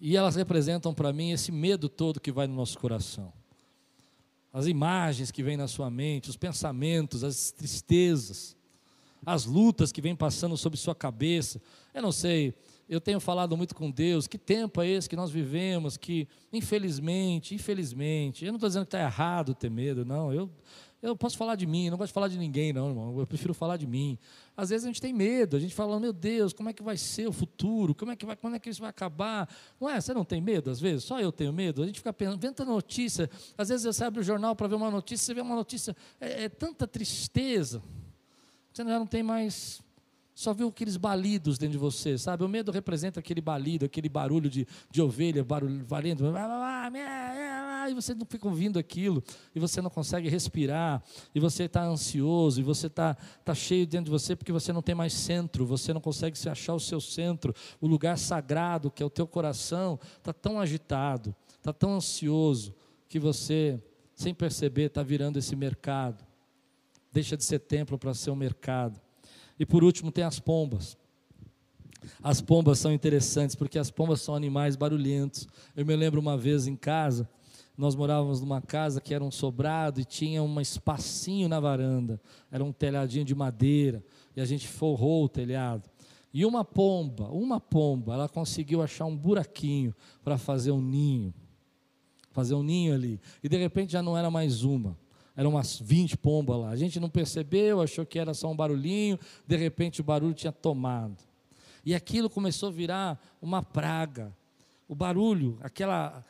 E 0.00 0.16
elas 0.16 0.34
representam 0.34 0.92
para 0.92 1.12
mim 1.12 1.30
esse 1.30 1.52
medo 1.52 1.88
todo 1.88 2.20
que 2.20 2.32
vai 2.32 2.46
no 2.46 2.54
nosso 2.54 2.78
coração. 2.78 3.32
As 4.52 4.66
imagens 4.66 5.30
que 5.30 5.42
vêm 5.42 5.56
na 5.56 5.68
sua 5.68 5.90
mente, 5.90 6.28
os 6.28 6.36
pensamentos, 6.36 7.22
as 7.22 7.50
tristezas, 7.50 8.56
as 9.24 9.44
lutas 9.44 9.92
que 9.92 10.02
vêm 10.02 10.16
passando 10.16 10.56
sobre 10.56 10.78
sua 10.78 10.94
cabeça. 10.94 11.60
Eu 11.94 12.02
não 12.02 12.12
sei, 12.12 12.54
eu 12.88 13.00
tenho 13.00 13.20
falado 13.20 13.56
muito 13.56 13.74
com 13.74 13.90
Deus, 13.90 14.26
que 14.26 14.36
tempo 14.36 14.82
é 14.82 14.88
esse 14.88 15.08
que 15.08 15.16
nós 15.16 15.30
vivemos, 15.30 15.96
que 15.96 16.28
infelizmente, 16.52 17.54
infelizmente, 17.54 18.44
eu 18.44 18.52
não 18.52 18.56
estou 18.56 18.68
dizendo 18.68 18.84
que 18.84 18.94
está 18.94 19.00
errado 19.00 19.54
ter 19.54 19.70
medo, 19.70 20.04
não, 20.04 20.32
eu, 20.32 20.50
eu 21.02 21.16
posso 21.16 21.36
falar 21.36 21.56
de 21.56 21.66
mim, 21.66 21.90
não 21.90 21.98
gosto 21.98 22.10
de 22.10 22.14
falar 22.14 22.28
de 22.28 22.38
ninguém, 22.38 22.72
não, 22.72 22.90
irmão. 22.90 23.18
Eu 23.18 23.26
prefiro 23.26 23.52
falar 23.52 23.76
de 23.76 23.88
mim. 23.88 24.16
Às 24.56 24.70
vezes 24.70 24.84
a 24.84 24.86
gente 24.86 25.00
tem 25.00 25.12
medo, 25.12 25.56
a 25.56 25.60
gente 25.60 25.74
fala, 25.74 25.98
meu 25.98 26.12
Deus, 26.12 26.52
como 26.52 26.68
é 26.68 26.72
que 26.72 26.82
vai 26.82 26.96
ser 26.96 27.26
o 27.26 27.32
futuro? 27.32 27.92
Como 27.92 28.12
é 28.12 28.16
que 28.16 28.24
vai, 28.24 28.36
quando 28.36 28.54
é 28.54 28.58
que 28.60 28.70
isso 28.70 28.80
vai 28.80 28.90
acabar? 28.90 29.52
Não 29.80 29.90
é? 29.90 30.00
Você 30.00 30.14
não 30.14 30.24
tem 30.24 30.40
medo, 30.40 30.70
às 30.70 30.78
vezes? 30.78 31.02
Só 31.02 31.20
eu 31.20 31.32
tenho 31.32 31.52
medo. 31.52 31.82
A 31.82 31.86
gente 31.86 31.98
fica 31.98 32.12
pensando, 32.12 32.38
vendo 32.38 32.64
notícia. 32.64 33.28
Às 33.58 33.68
vezes 33.68 33.84
você 33.84 34.04
abre 34.04 34.20
o 34.20 34.22
jornal 34.22 34.54
para 34.54 34.68
ver 34.68 34.76
uma 34.76 34.92
notícia, 34.92 35.26
você 35.26 35.34
vê 35.34 35.40
uma 35.40 35.56
notícia, 35.56 35.96
é, 36.20 36.44
é 36.44 36.48
tanta 36.48 36.86
tristeza. 36.86 37.82
Você 38.72 38.84
já 38.84 38.98
não 38.98 39.06
tem 39.06 39.24
mais 39.24 39.82
só 40.34 40.54
viu 40.54 40.68
aqueles 40.68 40.96
balidos 40.96 41.58
dentro 41.58 41.72
de 41.72 41.78
você, 41.78 42.16
sabe? 42.16 42.42
O 42.42 42.48
medo 42.48 42.72
representa 42.72 43.20
aquele 43.20 43.40
balido, 43.40 43.84
aquele 43.84 44.08
barulho 44.08 44.48
de, 44.48 44.66
de 44.90 45.02
ovelha, 45.02 45.44
barulho 45.44 45.84
valendo, 45.84 46.24
e 47.90 47.94
você 47.94 48.14
não 48.14 48.24
fica 48.24 48.48
ouvindo 48.48 48.78
aquilo, 48.78 49.22
e 49.54 49.60
você 49.60 49.82
não 49.82 49.90
consegue 49.90 50.28
respirar, 50.28 51.02
e 51.34 51.40
você 51.40 51.64
está 51.64 51.84
ansioso, 51.84 52.60
e 52.60 52.62
você 52.62 52.86
está 52.86 53.14
tá 53.44 53.54
cheio 53.54 53.86
dentro 53.86 54.06
de 54.06 54.10
você 54.10 54.34
porque 54.34 54.52
você 54.52 54.72
não 54.72 54.80
tem 54.82 54.94
mais 54.94 55.12
centro, 55.12 55.66
você 55.66 55.92
não 55.92 56.00
consegue 56.00 56.38
se 56.38 56.48
achar 56.48 56.74
o 56.74 56.80
seu 56.80 57.00
centro, 57.00 57.54
o 57.80 57.86
lugar 57.86 58.16
sagrado 58.16 58.90
que 58.90 59.02
é 59.02 59.06
o 59.06 59.10
teu 59.10 59.26
coração, 59.26 59.98
está 60.16 60.32
tão 60.32 60.58
agitado, 60.58 61.34
está 61.58 61.72
tão 61.72 61.94
ansioso, 61.94 62.74
que 63.12 63.18
você, 63.18 63.78
sem 64.14 64.32
perceber, 64.32 64.84
está 64.84 65.02
virando 65.02 65.38
esse 65.38 65.54
mercado. 65.54 66.24
Deixa 67.12 67.36
de 67.36 67.44
ser 67.44 67.58
templo 67.58 67.98
para 67.98 68.14
ser 68.14 68.30
um 68.30 68.34
mercado. 68.34 68.98
E 69.62 69.64
por 69.64 69.84
último 69.84 70.10
tem 70.10 70.24
as 70.24 70.40
pombas. 70.40 70.98
As 72.20 72.40
pombas 72.40 72.80
são 72.80 72.92
interessantes 72.92 73.54
porque 73.54 73.78
as 73.78 73.92
pombas 73.92 74.20
são 74.20 74.34
animais 74.34 74.74
barulhentos. 74.74 75.46
Eu 75.76 75.86
me 75.86 75.94
lembro 75.94 76.20
uma 76.20 76.36
vez 76.36 76.66
em 76.66 76.74
casa, 76.74 77.30
nós 77.78 77.94
morávamos 77.94 78.40
numa 78.40 78.60
casa 78.60 79.00
que 79.00 79.14
era 79.14 79.22
um 79.22 79.30
sobrado 79.30 80.00
e 80.00 80.04
tinha 80.04 80.42
um 80.42 80.60
espacinho 80.60 81.48
na 81.48 81.60
varanda. 81.60 82.20
Era 82.50 82.64
um 82.64 82.72
telhadinho 82.72 83.24
de 83.24 83.36
madeira 83.36 84.04
e 84.34 84.40
a 84.40 84.44
gente 84.44 84.66
forrou 84.66 85.26
o 85.26 85.28
telhado. 85.28 85.88
E 86.34 86.44
uma 86.44 86.64
pomba, 86.64 87.28
uma 87.28 87.60
pomba, 87.60 88.14
ela 88.14 88.28
conseguiu 88.28 88.82
achar 88.82 89.04
um 89.04 89.16
buraquinho 89.16 89.94
para 90.24 90.36
fazer 90.36 90.72
um 90.72 90.82
ninho. 90.82 91.32
Fazer 92.32 92.54
um 92.56 92.64
ninho 92.64 92.92
ali. 92.94 93.20
E 93.44 93.48
de 93.48 93.58
repente 93.58 93.92
já 93.92 94.02
não 94.02 94.18
era 94.18 94.28
mais 94.28 94.64
uma. 94.64 94.98
Eram 95.36 95.50
umas 95.50 95.78
20 95.78 96.16
pombas 96.18 96.58
lá. 96.58 96.70
A 96.70 96.76
gente 96.76 97.00
não 97.00 97.08
percebeu, 97.08 97.80
achou 97.80 98.04
que 98.04 98.18
era 98.18 98.34
só 98.34 98.50
um 98.50 98.56
barulhinho, 98.56 99.18
de 99.46 99.56
repente 99.56 100.00
o 100.00 100.04
barulho 100.04 100.34
tinha 100.34 100.52
tomado. 100.52 101.16
E 101.84 101.94
aquilo 101.94 102.30
começou 102.30 102.68
a 102.68 102.72
virar 102.72 103.20
uma 103.40 103.62
praga. 103.62 104.32
O 104.86 104.94
barulho, 104.94 105.58
aquela 105.62 106.24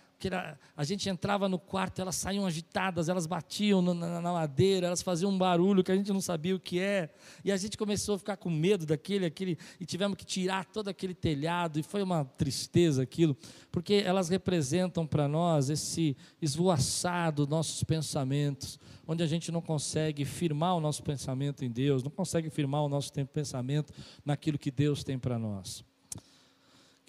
a 0.77 0.85
gente 0.85 1.09
entrava 1.09 1.49
no 1.49 1.59
quarto, 1.59 2.01
elas 2.01 2.17
saíam 2.17 2.47
agitadas, 2.47 3.09
elas 3.09 3.27
batiam 3.27 3.81
na, 3.81 3.95
na, 3.95 4.21
na, 4.21 4.33
madeira, 4.33 4.87
elas 4.87 5.03
faziam 5.03 5.31
um 5.31 5.39
barulho 5.39 5.83
que 5.83 5.93
a 5.93 5.97
gente 5.97 6.13
não 6.13 6.21
sabia 6.21 6.55
o 6.55 6.61
que 6.61 6.79
é. 6.79 7.13
E 7.45 7.51
a 7.51 7.57
gente 7.57 7.77
começou 7.77 8.15
a 8.15 8.19
ficar 8.19 8.37
com 8.37 8.51
medo 8.51 8.87
daquele, 8.87 9.27
aquele, 9.27 9.59
e 9.81 9.87
tivemos 9.87 10.17
que 10.17 10.25
tirar 10.25 10.65
todo 10.65 10.89
aquele 10.89 11.15
telhado, 11.15 11.79
e 11.79 11.83
foi 11.83 12.03
uma 12.03 12.25
tristeza 12.25 13.03
aquilo, 13.03 13.37
porque 13.71 14.03
elas 14.05 14.29
representam 14.29 15.07
para 15.07 15.29
nós 15.29 15.71
esse 15.71 16.17
esvoaçado 16.41 17.47
nossos 17.47 17.85
pensamentos, 17.85 18.79
onde 19.07 19.23
a 19.23 19.27
gente 19.27 19.53
não 19.53 19.61
consegue 19.61 20.25
firmar 20.25 20.77
o 20.77 20.81
nosso 20.81 21.03
pensamento 21.03 21.65
em 21.65 21.71
Deus, 21.71 22.03
não 22.03 22.11
consegue 22.11 22.51
firmar 22.51 22.83
o 22.83 22.89
nosso 22.89 23.13
pensamento 23.13 23.93
naquilo 24.25 24.59
que 24.59 24.71
Deus 24.71 25.05
tem 25.05 25.19
para 25.19 25.39
nós. 25.39 25.85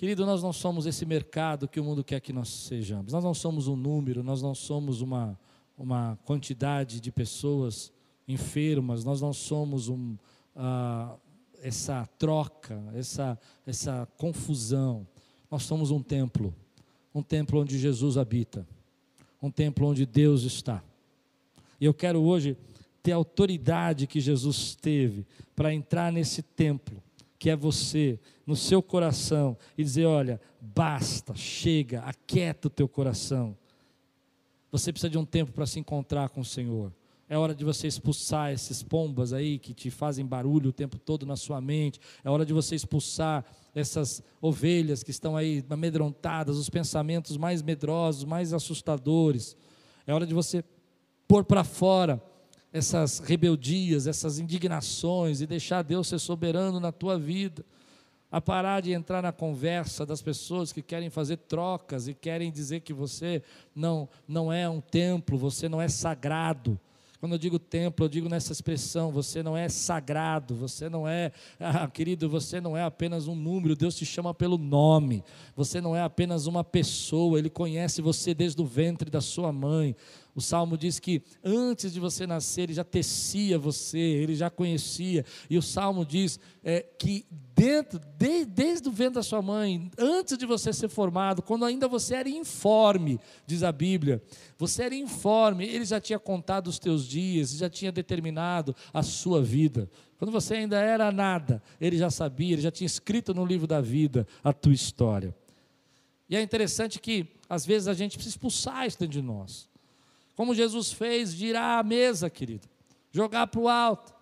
Querido, 0.04 0.26
nós 0.26 0.44
não 0.44 0.52
somos 0.52 0.86
esse 0.86 1.06
mercado 1.06 1.66
que 1.66 1.80
o 1.80 1.84
mundo 1.86 2.04
quer 2.04 2.20
que 2.20 2.34
nós 2.34 2.50
sejamos. 2.50 3.13
Nós 3.13 3.24
não 3.24 3.34
somos 3.34 3.70
um 3.70 3.76
número, 3.78 4.22
nós 4.22 4.42
não 4.42 4.54
somos 4.54 5.00
uma, 5.00 5.39
uma 5.78 6.20
quantidade 6.26 7.00
de 7.00 7.10
pessoas 7.10 7.89
enfermas, 8.28 9.06
nós 9.06 9.22
não 9.22 9.32
somos 9.32 9.88
um, 9.88 10.18
uh, 10.58 11.18
essa 11.62 12.06
troca, 12.20 12.84
essa, 12.94 13.39
essa 13.66 14.06
confusão. 14.18 15.08
Nós 15.50 15.63
somos 15.63 15.89
um 15.89 16.04
templo, 16.04 16.54
um 17.16 17.24
templo 17.24 17.62
onde 17.62 17.80
Jesus 17.80 18.18
habita, 18.18 18.68
um 19.42 19.50
templo 19.50 19.88
onde 19.88 20.06
Deus 20.06 20.44
está. 20.44 20.84
E 21.80 21.86
eu 21.86 21.94
quero 21.94 22.22
hoje 22.22 22.58
ter 23.02 23.13
a 23.13 23.16
autoridade 23.16 24.06
que 24.06 24.20
Jesus 24.20 24.76
teve 24.76 25.26
para 25.56 25.74
entrar 25.74 26.12
nesse 26.12 26.42
templo 26.42 27.02
que 27.43 27.49
é 27.49 27.58
você, 27.58 28.17
no 28.47 28.56
seu 28.56 28.82
coração, 28.82 29.58
e 29.77 29.84
dizer: 29.84 30.06
olha, 30.06 30.39
basta, 30.62 31.36
chega, 31.36 31.99
aquieta 32.03 32.69
o 32.69 32.71
teu 32.71 32.88
coração. 32.88 33.53
Você 34.71 34.93
precisa 34.93 35.10
de 35.10 35.17
um 35.17 35.25
tempo 35.25 35.51
para 35.51 35.65
se 35.65 35.77
encontrar 35.77 36.29
com 36.29 36.39
o 36.39 36.45
Senhor. 36.45 36.93
É 37.27 37.38
hora 37.38 37.53
de 37.53 37.65
você 37.65 37.86
expulsar 37.86 38.53
esses 38.53 38.82
pombas 38.82 39.34
aí 39.34 39.60
que 39.60 39.73
te 39.73 39.91
fazem 39.91 40.25
barulho 40.25 40.69
o 40.69 40.71
tempo 40.71 40.97
todo 40.97 41.25
na 41.25 41.36
sua 41.36 41.60
mente. 41.60 41.99
É 42.23 42.29
hora 42.29 42.45
de 42.45 42.53
você 42.53 42.75
expulsar 42.75 43.43
essas 43.75 44.23
ovelhas 44.41 45.03
que 45.03 45.12
estão 45.12 45.36
aí 45.36 45.65
amedrontadas, 45.69 46.56
os 46.56 46.69
pensamentos 46.69 47.36
mais 47.36 47.62
medrosos, 47.62 48.23
mais 48.23 48.53
assustadores. 48.53 49.58
É 50.08 50.13
hora 50.13 50.25
de 50.25 50.34
você 50.34 50.63
pôr 51.27 51.43
para 51.43 51.65
fora 51.65 52.23
essas 52.74 53.20
rebeldias, 53.20 54.08
essas 54.08 54.40
indignações 54.40 55.40
e 55.40 55.46
deixar 55.46 55.84
Deus 55.84 56.08
ser 56.08 56.18
soberano 56.18 56.80
na 56.80 56.92
tua 56.92 57.20
vida. 57.20 57.64
A 58.32 58.42
parar 58.42 58.82
de 58.82 58.92
entrar 58.92 59.22
na 59.22 59.32
conversa 59.32 60.08
das 60.08 60.20
pessoas 60.20 60.74
que 60.74 60.82
querem 60.82 61.12
fazer 61.12 61.38
trocas 61.38 62.08
e 62.08 62.16
querem 62.16 62.52
dizer 62.52 62.80
que 62.80 62.92
você 62.92 63.44
não, 63.76 64.10
não 64.28 64.52
é 64.52 64.68
um 64.68 64.82
templo, 64.82 65.38
você 65.38 65.70
não 65.70 65.80
é 65.80 65.88
sagrado. 65.88 66.80
Quando 67.24 67.34
eu 67.34 67.40
digo 67.40 67.58
templo, 67.58 68.04
eu 68.04 68.10
digo 68.10 68.28
nessa 68.28 68.52
expressão: 68.52 69.10
você 69.10 69.42
não 69.42 69.56
é 69.56 69.70
sagrado, 69.70 70.56
você 70.56 70.90
não 70.90 71.08
é, 71.08 71.32
ah, 71.58 71.88
querido, 71.88 72.28
você 72.28 72.60
não 72.60 72.76
é 72.76 72.84
apenas 72.84 73.28
um 73.28 73.36
número, 73.36 73.78
Deus 73.78 73.96
te 73.96 74.06
chama 74.06 74.34
pelo 74.34 74.58
nome, 74.58 75.24
você 75.56 75.80
não 75.80 75.96
é 75.96 76.02
apenas 76.02 76.48
uma 76.48 76.66
pessoa, 76.66 77.40
Ele 77.40 77.50
conhece 77.50 78.02
você 78.02 78.34
desde 78.34 78.62
o 78.62 78.66
ventre 78.66 79.10
da 79.10 79.22
sua 79.22 79.54
mãe, 79.54 79.96
o 80.36 80.41
salmo 80.41 80.76
diz 80.78 81.00
que 81.00 81.22
antes 81.43 81.93
de 81.93 82.00
você 82.00 82.26
nascer, 82.26 82.63
ele 82.63 82.74
já 82.74 82.84
tecia 82.84 83.58
você, 83.60 84.00
ele 84.00 84.36
já 84.36 84.50
conhecia. 84.50 85.24
E 85.48 85.58
o 85.58 85.62
salmo 85.62 86.04
diz 86.04 86.39
é, 86.63 86.82
que 86.82 87.26
dentro, 87.56 88.00
de, 88.17 88.43
desde 88.43 88.89
o 88.89 88.91
ventre 88.91 89.15
da 89.15 89.24
sua 89.24 89.43
mãe, 89.43 89.91
antes 89.98 90.36
de 90.36 90.46
você 90.46 90.74
ser 90.74 90.89
formado, 90.89 91.43
quando 91.43 91.65
ainda 91.65 91.88
você 91.88 92.15
era 92.15 92.28
informe, 92.28 93.19
diz 93.46 93.62
a 93.62 93.72
Bíblia, 93.72 94.24
você 94.58 94.84
era 94.84 94.96
informe, 94.96 95.65
ele 95.65 95.86
já 95.86 96.02
tinha 96.02 96.17
contado 96.17 96.67
os 96.67 96.80
teus 96.80 97.08
dias, 97.08 97.52
já 97.52 97.69
tinha 97.69 97.91
determinado 97.91 98.76
a 98.91 99.04
sua 99.04 99.41
vida. 99.41 99.88
Quando 100.17 100.32
você 100.32 100.56
ainda 100.56 100.80
era 100.80 101.12
nada, 101.12 101.62
ele 101.80 101.98
já 101.98 102.10
sabia, 102.10 102.54
ele 102.54 102.62
já 102.62 102.72
tinha 102.72 102.88
escrito 102.88 103.36
no 103.36 103.46
livro 103.46 103.67
da 103.67 103.82
vida 103.82 104.26
a 104.43 104.52
tua 104.52 104.74
história. 104.74 105.36
E 106.28 106.36
é 106.36 106.41
interessante 106.41 107.00
que, 107.00 107.28
às 107.48 107.65
vezes, 107.65 107.88
a 107.88 107.93
gente 107.93 108.13
precisa 108.13 108.34
expulsar 108.34 108.88
isso 108.88 108.98
dentro 108.98 109.13
de 109.13 109.22
nós. 109.22 109.69
Como 110.36 110.56
Jesus 110.56 110.91
fez, 110.91 111.34
virar 111.34 111.80
a 111.80 111.84
mesa, 111.84 112.30
querido, 112.30 112.67
jogar 113.12 113.48
para 113.48 113.60
o 113.60 113.69
alto, 113.69 114.13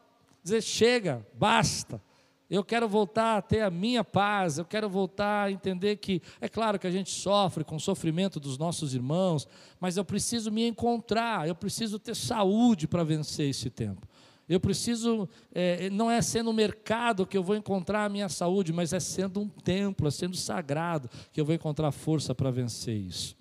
dizer: 0.44 0.62
chega, 0.62 1.26
basta. 1.34 2.02
Eu 2.50 2.66
quero 2.66 2.86
voltar 2.86 3.38
a 3.38 3.42
ter 3.42 3.62
a 3.62 3.72
minha 3.72 4.04
paz, 4.04 4.58
eu 4.58 4.66
quero 4.66 4.90
voltar 4.90 5.46
a 5.46 5.52
entender 5.52 5.96
que, 5.96 6.22
é 6.42 6.50
claro 6.50 6.78
que 6.78 6.86
a 6.86 6.92
gente 6.92 7.10
sofre 7.10 7.64
com 7.64 7.78
o 7.78 7.80
sofrimento 7.80 8.42
dos 8.42 8.58
nossos 8.58 8.94
irmãos, 8.94 9.48
mas 9.80 9.96
eu 9.96 10.04
preciso 10.04 10.52
me 10.52 10.68
encontrar, 10.68 11.48
eu 11.48 11.56
preciso 11.56 11.98
ter 11.98 12.14
saúde 12.14 12.90
para 12.90 13.06
vencer 13.06 13.50
esse 13.50 13.70
tempo. 13.70 14.06
Eu 14.50 14.60
preciso, 14.60 15.30
é, 15.56 15.90
não 15.92 16.12
é 16.12 16.22
sendo 16.22 16.50
um 16.50 16.54
mercado 16.54 17.26
que 17.26 17.38
eu 17.38 17.44
vou 17.44 17.56
encontrar 17.56 18.04
a 18.04 18.10
minha 18.10 18.28
saúde, 18.28 18.74
mas 18.74 18.92
é 18.92 19.00
sendo 19.00 19.40
um 19.40 19.48
templo, 19.48 20.10
é 20.10 20.12
sendo 20.12 20.36
sagrado 20.36 21.10
que 21.32 21.40
eu 21.40 21.46
vou 21.46 21.56
encontrar 21.56 21.90
força 21.94 22.36
para 22.36 22.52
vencer 22.52 22.98
isso. 22.98 23.38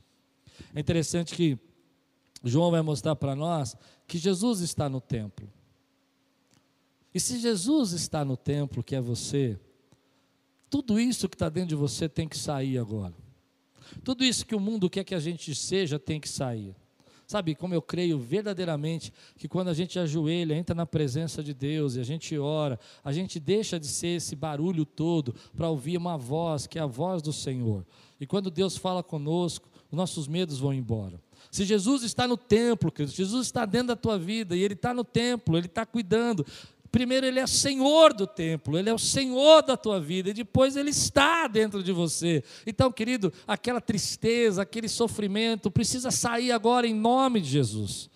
É 0.73 0.79
interessante 0.79 1.35
que 1.35 1.59
João 2.43 2.71
vai 2.71 2.83
mostrar 2.83 3.17
para 3.17 3.35
nós 3.35 3.77
que 4.07 4.19
Jesus 4.19 4.61
está 4.61 4.89
no 4.89 5.01
templo. 5.01 5.49
E 7.15 7.21
se 7.21 7.39
Jesus 7.39 7.93
está 7.93 8.25
no 8.25 8.37
templo, 8.37 8.83
que 8.83 8.95
é 8.95 9.01
você, 9.01 9.59
tudo 10.71 10.99
isso 11.01 11.29
que 11.29 11.35
está 11.35 11.49
dentro 11.49 11.71
de 11.71 11.75
você 11.75 12.09
tem 12.09 12.29
que 12.29 12.39
sair 12.39 12.79
agora. 12.79 13.15
Tudo 14.05 14.25
isso 14.25 14.47
que 14.47 14.55
o 14.55 14.61
mundo 14.61 14.89
quer 14.89 15.03
que 15.03 15.15
a 15.15 15.21
gente 15.21 15.55
seja 15.55 15.99
tem 15.99 16.21
que 16.21 16.29
sair. 16.29 16.75
Sabe 17.27 17.55
como 17.55 17.75
eu 17.75 17.83
creio 17.83 18.19
verdadeiramente 18.19 19.13
que 19.37 19.47
quando 19.47 19.69
a 19.69 19.75
gente 19.75 19.99
ajoelha, 19.99 20.55
entra 20.55 20.75
na 20.75 20.85
presença 20.85 21.45
de 21.45 21.55
Deus 21.55 21.95
e 21.95 22.01
a 22.01 22.03
gente 22.03 22.37
ora, 22.37 22.79
a 23.05 23.13
gente 23.13 23.39
deixa 23.39 23.79
de 23.79 23.87
ser 23.87 24.17
esse 24.17 24.35
barulho 24.35 24.85
todo 24.85 25.33
para 25.57 25.69
ouvir 25.69 25.97
uma 25.97 26.17
voz, 26.17 26.67
que 26.67 26.77
é 26.77 26.83
a 26.83 26.87
voz 26.87 27.23
do 27.23 27.33
Senhor. 27.33 27.87
E 28.21 28.27
quando 28.27 28.51
Deus 28.51 28.77
fala 28.77 29.03
conosco, 29.03 29.69
os 29.91 29.97
nossos 29.97 30.27
medos 30.27 30.59
vão 30.59 30.75
embora. 30.75 31.21
Se 31.51 31.65
Jesus 31.65 32.03
está 32.03 32.29
no 32.29 32.37
templo, 32.37 32.93
querido, 32.93 33.13
Jesus 33.15 33.47
está 33.47 33.67
dentro 33.67 33.89
da 33.89 33.97
tua 33.97 34.19
vida 34.19 34.55
e 34.55 34.63
Ele 34.63 34.75
está 34.75 34.95
no 34.95 35.05
templo, 35.05 35.57
Ele 35.57 35.67
está 35.67 35.85
cuidando. 35.85 36.47
Primeiro, 36.93 37.27
Ele 37.27 37.39
é 37.39 37.47
Senhor 37.47 38.13
do 38.13 38.27
templo, 38.27 38.79
Ele 38.79 38.89
é 38.91 38.95
o 38.95 38.99
Senhor 38.99 39.63
da 39.63 39.77
tua 39.77 40.01
vida, 40.01 40.31
e 40.31 40.35
depois 40.35 40.77
Ele 40.77 40.91
está 40.91 41.47
dentro 41.47 41.83
de 41.83 41.93
você. 41.93 42.43
Então, 42.67 42.91
querido, 42.91 43.33
aquela 43.47 43.81
tristeza, 43.81 44.63
aquele 44.63 44.89
sofrimento 44.89 45.71
precisa 45.71 46.11
sair 46.11 46.53
agora 46.53 46.87
em 46.87 46.95
nome 46.95 47.41
de 47.41 47.49
Jesus. 47.49 48.11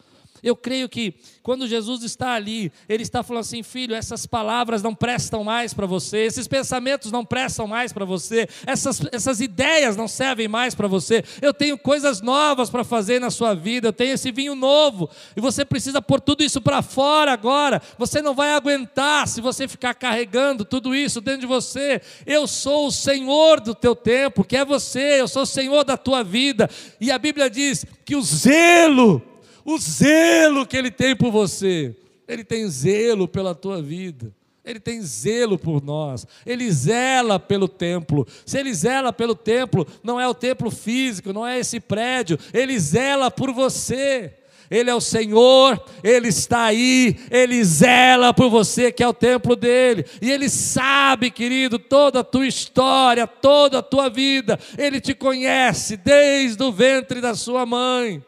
Eu 0.45 0.55
creio 0.55 0.91
que 0.91 1.15
quando 1.43 1.67
Jesus 1.67 2.03
está 2.03 2.35
ali, 2.35 2.71
Ele 2.87 3.03
está 3.03 3.23
falando 3.23 3.41
assim: 3.41 3.63
filho, 3.63 3.95
essas 3.95 4.27
palavras 4.27 4.83
não 4.83 4.95
prestam 4.95 5.43
mais 5.43 5.73
para 5.73 5.87
você, 5.87 6.19
esses 6.19 6.47
pensamentos 6.47 7.11
não 7.11 7.25
prestam 7.25 7.67
mais 7.67 7.95
para 7.95 8.05
você, 8.05 8.47
essas, 8.67 9.01
essas 9.11 9.41
ideias 9.41 9.97
não 9.97 10.07
servem 10.07 10.47
mais 10.47 10.75
para 10.75 10.87
você. 10.87 11.25
Eu 11.41 11.55
tenho 11.55 11.79
coisas 11.79 12.21
novas 12.21 12.69
para 12.69 12.85
fazer 12.85 13.19
na 13.19 13.31
sua 13.31 13.55
vida, 13.55 13.89
eu 13.89 13.93
tenho 13.93 14.13
esse 14.13 14.31
vinho 14.31 14.55
novo, 14.55 15.09
e 15.35 15.41
você 15.41 15.65
precisa 15.65 16.03
pôr 16.03 16.21
tudo 16.21 16.45
isso 16.45 16.61
para 16.61 16.83
fora 16.83 17.33
agora. 17.33 17.81
Você 17.97 18.21
não 18.21 18.35
vai 18.35 18.53
aguentar 18.53 19.27
se 19.27 19.41
você 19.41 19.67
ficar 19.67 19.95
carregando 19.95 20.63
tudo 20.63 20.95
isso 20.95 21.23
dentro 21.23 21.41
de 21.41 21.47
você. 21.47 22.03
Eu 22.27 22.47
sou 22.47 22.89
o 22.89 22.93
Senhor 22.93 23.61
do 23.61 23.75
teu 23.75 23.97
tempo, 23.97 24.45
que 24.45 24.59
é 24.59 24.65
você, 24.65 25.21
eu 25.21 25.29
sou 25.29 25.45
o 25.45 25.47
Senhor 25.47 25.85
da 25.85 25.97
tua 25.97 26.23
vida, 26.23 26.69
e 27.01 27.11
a 27.11 27.19
Bíblia 27.19 27.49
diz 27.49 27.87
que 28.05 28.15
o 28.15 28.21
zelo, 28.21 29.23
o 29.65 29.79
zelo 29.79 30.67
que 30.67 30.77
Ele 30.77 30.91
tem 30.91 31.17
por 31.17 31.31
você. 31.31 31.95
Ele 32.27 32.45
tem 32.45 32.69
zelo 32.69 33.29
pela 33.29 33.55
tua 33.55 33.81
vida. 33.83 34.33
Ele 34.65 34.81
tem 34.81 35.03
zelo 35.03 35.59
por 35.59 35.83
nós, 35.83 36.27
ele 36.47 36.71
zela 36.73 37.39
pelo 37.39 37.69
templo. 37.69 38.27
Se 38.47 38.59
ele 38.59 38.73
zela 38.73 39.13
pelo 39.13 39.35
templo, 39.35 39.87
não 40.03 40.19
é 40.19 40.27
o 40.27 40.33
templo 40.33 40.71
físico, 40.71 41.35
não 41.35 41.47
é 41.47 41.59
esse 41.59 41.79
prédio, 41.79 42.39
ele 42.53 42.79
zela 42.79 43.31
por 43.31 43.53
você. 43.53 44.33
Ele 44.71 44.89
é 44.89 44.95
o 44.95 45.01
Senhor, 45.01 45.79
Ele 46.03 46.29
está 46.29 46.65
aí, 46.65 47.19
Ele 47.31 47.63
zela 47.63 48.33
por 48.33 48.49
você, 48.49 48.91
que 48.91 49.03
é 49.03 49.09
o 49.09 49.13
templo 49.13 49.55
dele, 49.55 50.07
e 50.23 50.31
Ele 50.31 50.49
sabe, 50.49 51.31
querido, 51.31 51.79
toda 51.79 52.21
a 52.21 52.25
tua 52.25 52.47
história, 52.47 53.27
toda 53.27 53.81
a 53.81 53.83
tua 53.83 54.09
vida, 54.09 54.59
Ele 54.79 55.03
te 55.03 55.15
conhece 55.15 55.99
desde 55.99 56.63
o 56.63 56.73
ventre 56.73 57.21
da 57.21 57.35
sua 57.35 57.67
mãe, 57.67 58.25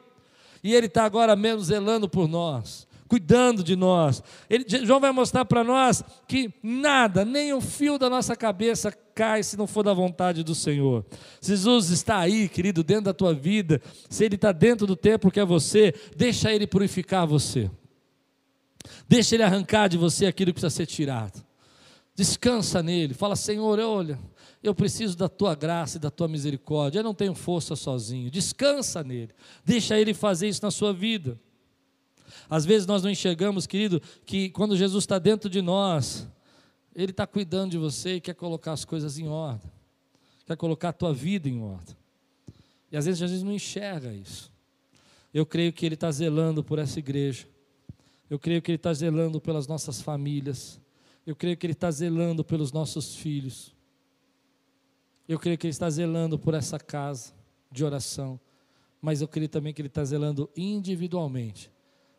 e 0.66 0.74
Ele 0.74 0.86
está 0.86 1.04
agora 1.04 1.34
mesmo 1.34 1.62
zelando 1.62 2.08
por 2.08 2.28
nós 2.28 2.86
cuidando 3.08 3.62
de 3.62 3.76
nós. 3.76 4.22
Ele, 4.48 4.64
João 4.84 5.00
vai 5.00 5.12
mostrar 5.12 5.44
para 5.44 5.62
nós 5.62 6.02
que 6.26 6.52
nada, 6.62 7.24
nem 7.24 7.54
um 7.54 7.60
fio 7.60 7.98
da 7.98 8.10
nossa 8.10 8.34
cabeça 8.34 8.92
cai 9.14 9.42
se 9.42 9.56
não 9.56 9.66
for 9.66 9.82
da 9.82 9.94
vontade 9.94 10.42
do 10.42 10.54
Senhor. 10.54 11.04
Jesus 11.40 11.90
está 11.90 12.18
aí, 12.18 12.48
querido, 12.48 12.82
dentro 12.82 13.04
da 13.04 13.14
tua 13.14 13.32
vida. 13.32 13.80
Se 14.10 14.24
Ele 14.24 14.34
está 14.34 14.52
dentro 14.52 14.86
do 14.86 14.96
templo 14.96 15.30
que 15.30 15.40
é 15.40 15.44
você, 15.44 15.94
deixa 16.16 16.52
Ele 16.52 16.66
purificar 16.66 17.26
você. 17.26 17.70
Deixa 19.08 19.34
Ele 19.34 19.42
arrancar 19.42 19.88
de 19.88 19.96
você 19.96 20.26
aquilo 20.26 20.52
que 20.52 20.60
precisa 20.60 20.70
ser 20.70 20.86
tirado. 20.86 21.44
Descansa 22.14 22.82
nele. 22.82 23.14
Fala, 23.14 23.36
Senhor, 23.36 23.78
olha, 23.78 24.18
eu 24.68 24.74
preciso 24.74 25.16
da 25.16 25.28
tua 25.28 25.54
graça 25.54 25.96
e 25.96 26.00
da 26.00 26.10
tua 26.10 26.28
misericórdia. 26.28 27.00
Eu 27.00 27.04
não 27.04 27.14
tenho 27.14 27.34
força 27.34 27.76
sozinho. 27.76 28.30
Descansa 28.30 29.02
nele. 29.04 29.32
Deixa 29.64 29.98
Ele 29.98 30.14
fazer 30.14 30.48
isso 30.48 30.62
na 30.62 30.70
sua 30.70 30.92
vida. 30.92 31.38
Às 32.48 32.64
vezes 32.64 32.86
nós 32.86 33.02
não 33.02 33.10
enxergamos, 33.10 33.66
querido, 33.66 34.00
que 34.24 34.50
quando 34.50 34.76
Jesus 34.76 35.04
está 35.04 35.18
dentro 35.18 35.48
de 35.50 35.60
nós, 35.60 36.28
Ele 36.94 37.10
está 37.10 37.26
cuidando 37.26 37.72
de 37.72 37.78
você 37.78 38.16
e 38.16 38.20
quer 38.20 38.34
colocar 38.34 38.72
as 38.72 38.84
coisas 38.84 39.18
em 39.18 39.28
ordem, 39.28 39.70
quer 40.46 40.56
colocar 40.56 40.90
a 40.90 40.92
tua 40.92 41.12
vida 41.12 41.48
em 41.48 41.60
ordem. 41.60 41.96
E 42.90 42.96
às 42.96 43.04
vezes 43.04 43.18
gente 43.28 43.44
não 43.44 43.52
enxerga 43.52 44.12
isso. 44.12 44.50
Eu 45.34 45.44
creio 45.44 45.72
que 45.72 45.84
Ele 45.84 45.94
está 45.94 46.10
zelando 46.10 46.64
por 46.64 46.78
essa 46.78 46.98
igreja. 46.98 47.46
Eu 48.30 48.38
creio 48.38 48.62
que 48.62 48.70
Ele 48.70 48.76
está 48.76 48.92
zelando 48.94 49.40
pelas 49.40 49.66
nossas 49.66 50.00
famílias. 50.00 50.80
Eu 51.26 51.36
creio 51.36 51.56
que 51.56 51.66
Ele 51.66 51.72
está 51.72 51.90
zelando 51.90 52.44
pelos 52.44 52.72
nossos 52.72 53.16
filhos. 53.16 53.75
Eu 55.28 55.38
creio 55.38 55.58
que 55.58 55.66
Ele 55.66 55.72
está 55.72 55.88
zelando 55.90 56.38
por 56.38 56.54
essa 56.54 56.78
casa 56.78 57.32
de 57.70 57.84
oração. 57.84 58.38
Mas 59.00 59.20
eu 59.20 59.28
creio 59.28 59.48
também 59.48 59.72
que 59.72 59.80
Ele 59.80 59.88
está 59.88 60.04
zelando 60.04 60.48
individualmente 60.56 61.70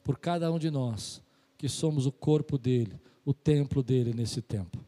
por 0.03 0.17
cada 0.17 0.51
um 0.51 0.57
de 0.57 0.71
nós, 0.71 1.21
que 1.57 1.67
somos 1.67 2.05
o 2.05 2.11
corpo 2.11 2.57
dele, 2.57 2.99
o 3.25 3.33
templo 3.33 3.83
dele 3.83 4.13
nesse 4.13 4.41
tempo. 4.41 4.79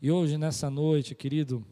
E 0.00 0.10
hoje, 0.10 0.38
nessa 0.38 0.70
noite, 0.70 1.14
querido, 1.14 1.64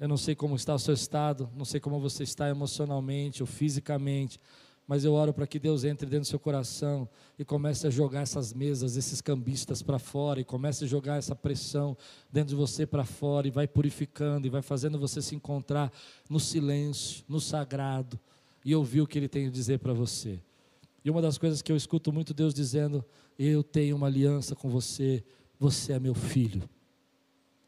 eu 0.00 0.08
não 0.08 0.16
sei 0.16 0.34
como 0.34 0.56
está 0.56 0.74
o 0.74 0.78
seu 0.78 0.94
estado, 0.94 1.48
não 1.54 1.64
sei 1.64 1.78
como 1.78 2.00
você 2.00 2.22
está 2.22 2.48
emocionalmente 2.48 3.42
ou 3.42 3.46
fisicamente, 3.46 4.40
mas 4.88 5.04
eu 5.04 5.12
oro 5.12 5.34
para 5.34 5.46
que 5.46 5.58
Deus 5.58 5.84
entre 5.84 6.06
dentro 6.06 6.22
do 6.22 6.30
seu 6.30 6.38
coração 6.38 7.06
e 7.38 7.44
comece 7.44 7.86
a 7.86 7.90
jogar 7.90 8.22
essas 8.22 8.54
mesas, 8.54 8.96
esses 8.96 9.20
cambistas 9.20 9.82
para 9.82 9.98
fora, 9.98 10.40
e 10.40 10.44
comece 10.44 10.84
a 10.84 10.88
jogar 10.88 11.16
essa 11.16 11.36
pressão 11.36 11.94
dentro 12.32 12.48
de 12.48 12.54
você 12.54 12.86
para 12.86 13.04
fora, 13.04 13.46
e 13.46 13.50
vai 13.50 13.68
purificando, 13.68 14.46
e 14.46 14.50
vai 14.50 14.62
fazendo 14.62 14.98
você 14.98 15.20
se 15.20 15.34
encontrar 15.34 15.92
no 16.30 16.40
silêncio, 16.40 17.22
no 17.28 17.38
sagrado, 17.38 18.18
e 18.64 18.74
ouvir 18.74 19.02
o 19.02 19.06
que 19.06 19.18
Ele 19.18 19.28
tem 19.28 19.46
a 19.46 19.50
dizer 19.50 19.78
para 19.78 19.92
você. 19.92 20.40
E 21.04 21.10
uma 21.10 21.20
das 21.20 21.36
coisas 21.36 21.60
que 21.60 21.70
eu 21.70 21.76
escuto 21.76 22.10
muito 22.10 22.32
Deus 22.32 22.54
dizendo: 22.54 23.04
Eu 23.38 23.62
tenho 23.62 23.94
uma 23.94 24.06
aliança 24.06 24.56
com 24.56 24.70
você, 24.70 25.22
você 25.60 25.92
é 25.92 26.00
meu 26.00 26.14
filho, 26.14 26.66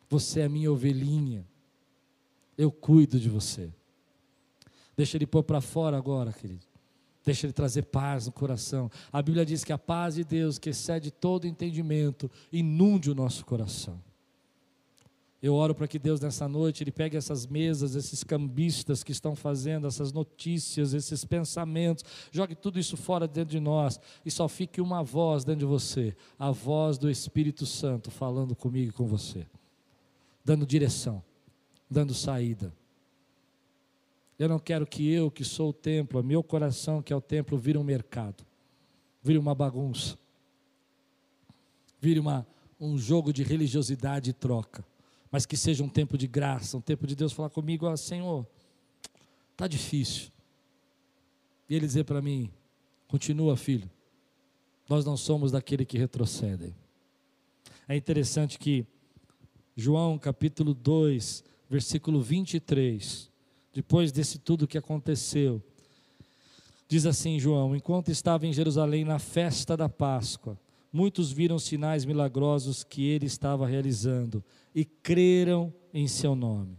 você 0.08 0.40
é 0.40 0.48
minha 0.48 0.72
ovelhinha, 0.72 1.46
eu 2.56 2.72
cuido 2.72 3.20
de 3.20 3.28
você. 3.28 3.70
Deixa 4.96 5.18
ele 5.18 5.26
pôr 5.26 5.42
para 5.42 5.60
fora 5.60 5.98
agora, 5.98 6.32
querido. 6.32 6.69
Deixa 7.24 7.46
ele 7.46 7.52
trazer 7.52 7.82
paz 7.82 8.26
no 8.26 8.32
coração. 8.32 8.90
A 9.12 9.20
Bíblia 9.20 9.44
diz 9.44 9.62
que 9.62 9.72
a 9.72 9.78
paz 9.78 10.14
de 10.14 10.24
Deus, 10.24 10.58
que 10.58 10.70
excede 10.70 11.10
todo 11.10 11.46
entendimento, 11.46 12.30
inunde 12.50 13.10
o 13.10 13.14
nosso 13.14 13.44
coração. 13.44 14.00
Eu 15.42 15.54
oro 15.54 15.74
para 15.74 15.88
que 15.88 15.98
Deus 15.98 16.20
nessa 16.20 16.46
noite 16.46 16.82
ele 16.82 16.92
pegue 16.92 17.16
essas 17.16 17.46
mesas, 17.46 17.94
esses 17.94 18.22
cambistas 18.22 19.02
que 19.02 19.10
estão 19.10 19.34
fazendo 19.34 19.86
essas 19.86 20.12
notícias, 20.12 20.92
esses 20.92 21.24
pensamentos, 21.24 22.04
jogue 22.30 22.54
tudo 22.54 22.78
isso 22.78 22.94
fora 22.96 23.26
dentro 23.26 23.52
de 23.52 23.60
nós 23.60 23.98
e 24.24 24.30
só 24.30 24.46
fique 24.48 24.82
uma 24.82 25.02
voz 25.02 25.42
dentro 25.42 25.60
de 25.60 25.64
você, 25.64 26.14
a 26.38 26.50
voz 26.50 26.98
do 26.98 27.10
Espírito 27.10 27.64
Santo 27.64 28.10
falando 28.10 28.54
comigo 28.54 28.90
e 28.90 28.92
com 28.92 29.06
você, 29.06 29.46
dando 30.44 30.66
direção, 30.66 31.22
dando 31.90 32.12
saída. 32.12 32.70
Eu 34.40 34.48
não 34.48 34.58
quero 34.58 34.84
que 34.84 35.08
eu, 35.08 35.30
que 35.30 35.44
sou 35.44 35.70
o 35.70 35.72
templo, 35.72 36.20
meu 36.24 36.42
coração, 36.42 37.00
que 37.00 37.12
é 37.12 37.16
o 37.16 37.20
templo, 37.20 37.56
vire 37.56 37.78
um 37.78 37.84
mercado, 37.84 38.44
vire 39.22 39.38
uma 39.38 39.54
bagunça, 39.54 40.18
vire 42.00 42.18
uma, 42.18 42.44
um 42.80 42.98
jogo 42.98 43.32
de 43.32 43.44
religiosidade 43.44 44.30
e 44.30 44.32
troca 44.32 44.84
mas 45.30 45.46
que 45.46 45.56
seja 45.56 45.84
um 45.84 45.88
tempo 45.88 46.18
de 46.18 46.26
graça, 46.26 46.76
um 46.76 46.80
tempo 46.80 47.06
de 47.06 47.14
Deus 47.14 47.32
falar 47.32 47.50
comigo, 47.50 47.86
ah, 47.86 47.96
Senhor, 47.96 48.46
está 49.52 49.68
difícil. 49.68 50.30
E 51.68 51.74
Ele 51.74 51.86
dizer 51.86 52.04
para 52.04 52.20
mim, 52.20 52.50
continua 53.06 53.56
filho, 53.56 53.88
nós 54.88 55.04
não 55.04 55.16
somos 55.16 55.52
daquele 55.52 55.84
que 55.84 55.96
retrocedem. 55.96 56.74
É 57.86 57.94
interessante 57.96 58.58
que 58.58 58.84
João 59.76 60.18
capítulo 60.18 60.74
2, 60.74 61.44
versículo 61.68 62.20
23, 62.20 63.29
depois 63.72 64.10
desse 64.10 64.38
tudo 64.38 64.66
que 64.66 64.78
aconteceu, 64.78 65.62
diz 66.88 67.06
assim 67.06 67.38
João: 67.38 67.74
Enquanto 67.74 68.10
estava 68.10 68.46
em 68.46 68.52
Jerusalém 68.52 69.04
na 69.04 69.18
festa 69.18 69.76
da 69.76 69.88
Páscoa, 69.88 70.58
muitos 70.92 71.30
viram 71.30 71.58
sinais 71.58 72.04
milagrosos 72.04 72.82
que 72.82 73.06
ele 73.06 73.26
estava 73.26 73.66
realizando 73.66 74.42
e 74.74 74.84
creram 74.84 75.72
em 75.94 76.08
seu 76.08 76.34
nome. 76.34 76.76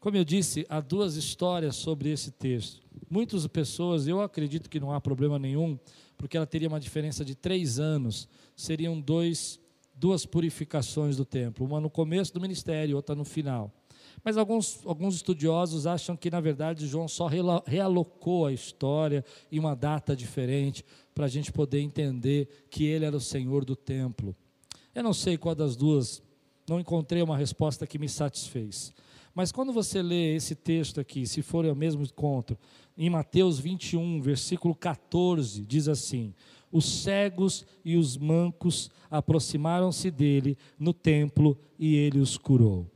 Como 0.00 0.16
eu 0.16 0.24
disse, 0.24 0.64
há 0.68 0.80
duas 0.80 1.16
histórias 1.16 1.76
sobre 1.76 2.10
esse 2.10 2.30
texto. 2.30 2.80
Muitas 3.10 3.46
pessoas, 3.46 4.06
eu 4.06 4.20
acredito 4.20 4.70
que 4.70 4.80
não 4.80 4.92
há 4.92 5.00
problema 5.00 5.38
nenhum, 5.38 5.78
porque 6.16 6.36
ela 6.36 6.46
teria 6.46 6.68
uma 6.68 6.80
diferença 6.80 7.24
de 7.24 7.34
três 7.34 7.78
anos, 7.78 8.28
seriam 8.54 9.00
dois, 9.00 9.60
duas 9.94 10.24
purificações 10.24 11.16
do 11.16 11.24
templo, 11.24 11.66
uma 11.66 11.80
no 11.80 11.90
começo 11.90 12.32
do 12.32 12.40
ministério, 12.40 12.96
outra 12.96 13.14
no 13.14 13.24
final. 13.24 13.72
Mas 14.26 14.36
alguns, 14.36 14.84
alguns 14.84 15.14
estudiosos 15.14 15.86
acham 15.86 16.16
que, 16.16 16.28
na 16.32 16.40
verdade, 16.40 16.88
João 16.88 17.06
só 17.06 17.28
realocou 17.64 18.44
a 18.44 18.52
história 18.52 19.24
em 19.52 19.60
uma 19.60 19.76
data 19.76 20.16
diferente, 20.16 20.84
para 21.14 21.26
a 21.26 21.28
gente 21.28 21.52
poder 21.52 21.78
entender 21.78 22.66
que 22.68 22.84
ele 22.84 23.04
era 23.04 23.16
o 23.16 23.20
Senhor 23.20 23.64
do 23.64 23.76
templo. 23.76 24.34
Eu 24.92 25.04
não 25.04 25.14
sei 25.14 25.38
qual 25.38 25.54
das 25.54 25.76
duas, 25.76 26.20
não 26.68 26.80
encontrei 26.80 27.22
uma 27.22 27.36
resposta 27.36 27.86
que 27.86 28.00
me 28.00 28.08
satisfez. 28.08 28.92
Mas 29.32 29.52
quando 29.52 29.72
você 29.72 30.02
lê 30.02 30.34
esse 30.34 30.56
texto 30.56 31.00
aqui, 31.00 31.24
se 31.24 31.40
for 31.40 31.64
o 31.64 31.76
mesmo 31.76 32.02
encontro, 32.02 32.58
em 32.98 33.08
Mateus 33.08 33.60
21, 33.60 34.20
versículo 34.20 34.74
14, 34.74 35.64
diz 35.64 35.86
assim: 35.86 36.34
Os 36.72 36.84
cegos 36.84 37.64
e 37.84 37.96
os 37.96 38.16
mancos 38.16 38.90
aproximaram-se 39.08 40.10
dele 40.10 40.58
no 40.76 40.92
templo 40.92 41.56
e 41.78 41.94
ele 41.94 42.18
os 42.18 42.36
curou. 42.36 42.90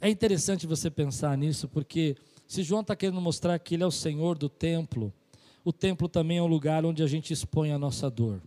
É 0.00 0.08
interessante 0.08 0.66
você 0.66 0.90
pensar 0.90 1.36
nisso, 1.36 1.68
porque 1.68 2.16
se 2.46 2.62
João 2.62 2.82
está 2.82 2.94
querendo 2.94 3.20
mostrar 3.20 3.58
que 3.58 3.74
ele 3.74 3.82
é 3.82 3.86
o 3.86 3.90
Senhor 3.90 4.38
do 4.38 4.48
templo, 4.48 5.12
o 5.64 5.72
templo 5.72 6.08
também 6.08 6.38
é 6.38 6.42
um 6.42 6.46
lugar 6.46 6.84
onde 6.84 7.02
a 7.02 7.06
gente 7.06 7.32
expõe 7.32 7.72
a 7.72 7.78
nossa 7.78 8.08
dor. 8.08 8.40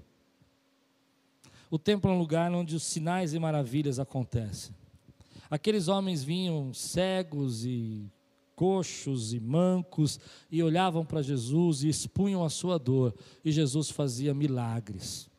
O 1.69 1.79
templo 1.79 2.11
é 2.11 2.13
um 2.13 2.19
lugar 2.19 2.51
onde 2.51 2.75
os 2.75 2.83
sinais 2.83 3.33
e 3.33 3.39
maravilhas 3.39 3.99
acontecem. 3.99 4.75
Aqueles 5.49 5.87
homens 5.87 6.23
vinham 6.23 6.73
cegos 6.73 7.65
e 7.65 8.09
coxos 8.55 9.33
e 9.33 9.39
mancos 9.39 10.19
e 10.51 10.61
olhavam 10.61 11.05
para 11.05 11.21
Jesus 11.21 11.83
e 11.83 11.89
expunham 11.89 12.43
a 12.43 12.49
sua 12.49 12.77
dor, 12.77 13.15
e 13.43 13.51
Jesus 13.51 13.89
fazia 13.89 14.33
milagres. 14.33 15.30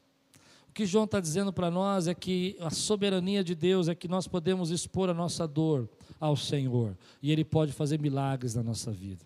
O 0.73 0.75
que 0.75 0.87
João 0.87 1.05
está 1.05 1.21
dizendo 1.21 1.53
para 1.53 1.71
nós 1.71 2.09
é 2.09 2.15
que 2.15 2.57
a 2.59 2.71
soberania 2.71 3.45
de 3.45 3.55
Deus 3.55 3.89
é 3.89 3.95
que 3.95 4.09
nós 4.09 4.27
podemos 4.27 4.71
expor 4.71 5.11
a 5.11 5.13
nossa 5.13 5.47
dor 5.47 5.87
ao 6.19 6.35
Senhor, 6.35 6.97
e 7.23 7.31
Ele 7.31 7.45
pode 7.45 7.73
fazer 7.73 8.01
milagres 8.01 8.55
na 8.55 8.63
nossa 8.63 8.91
vida. 8.91 9.23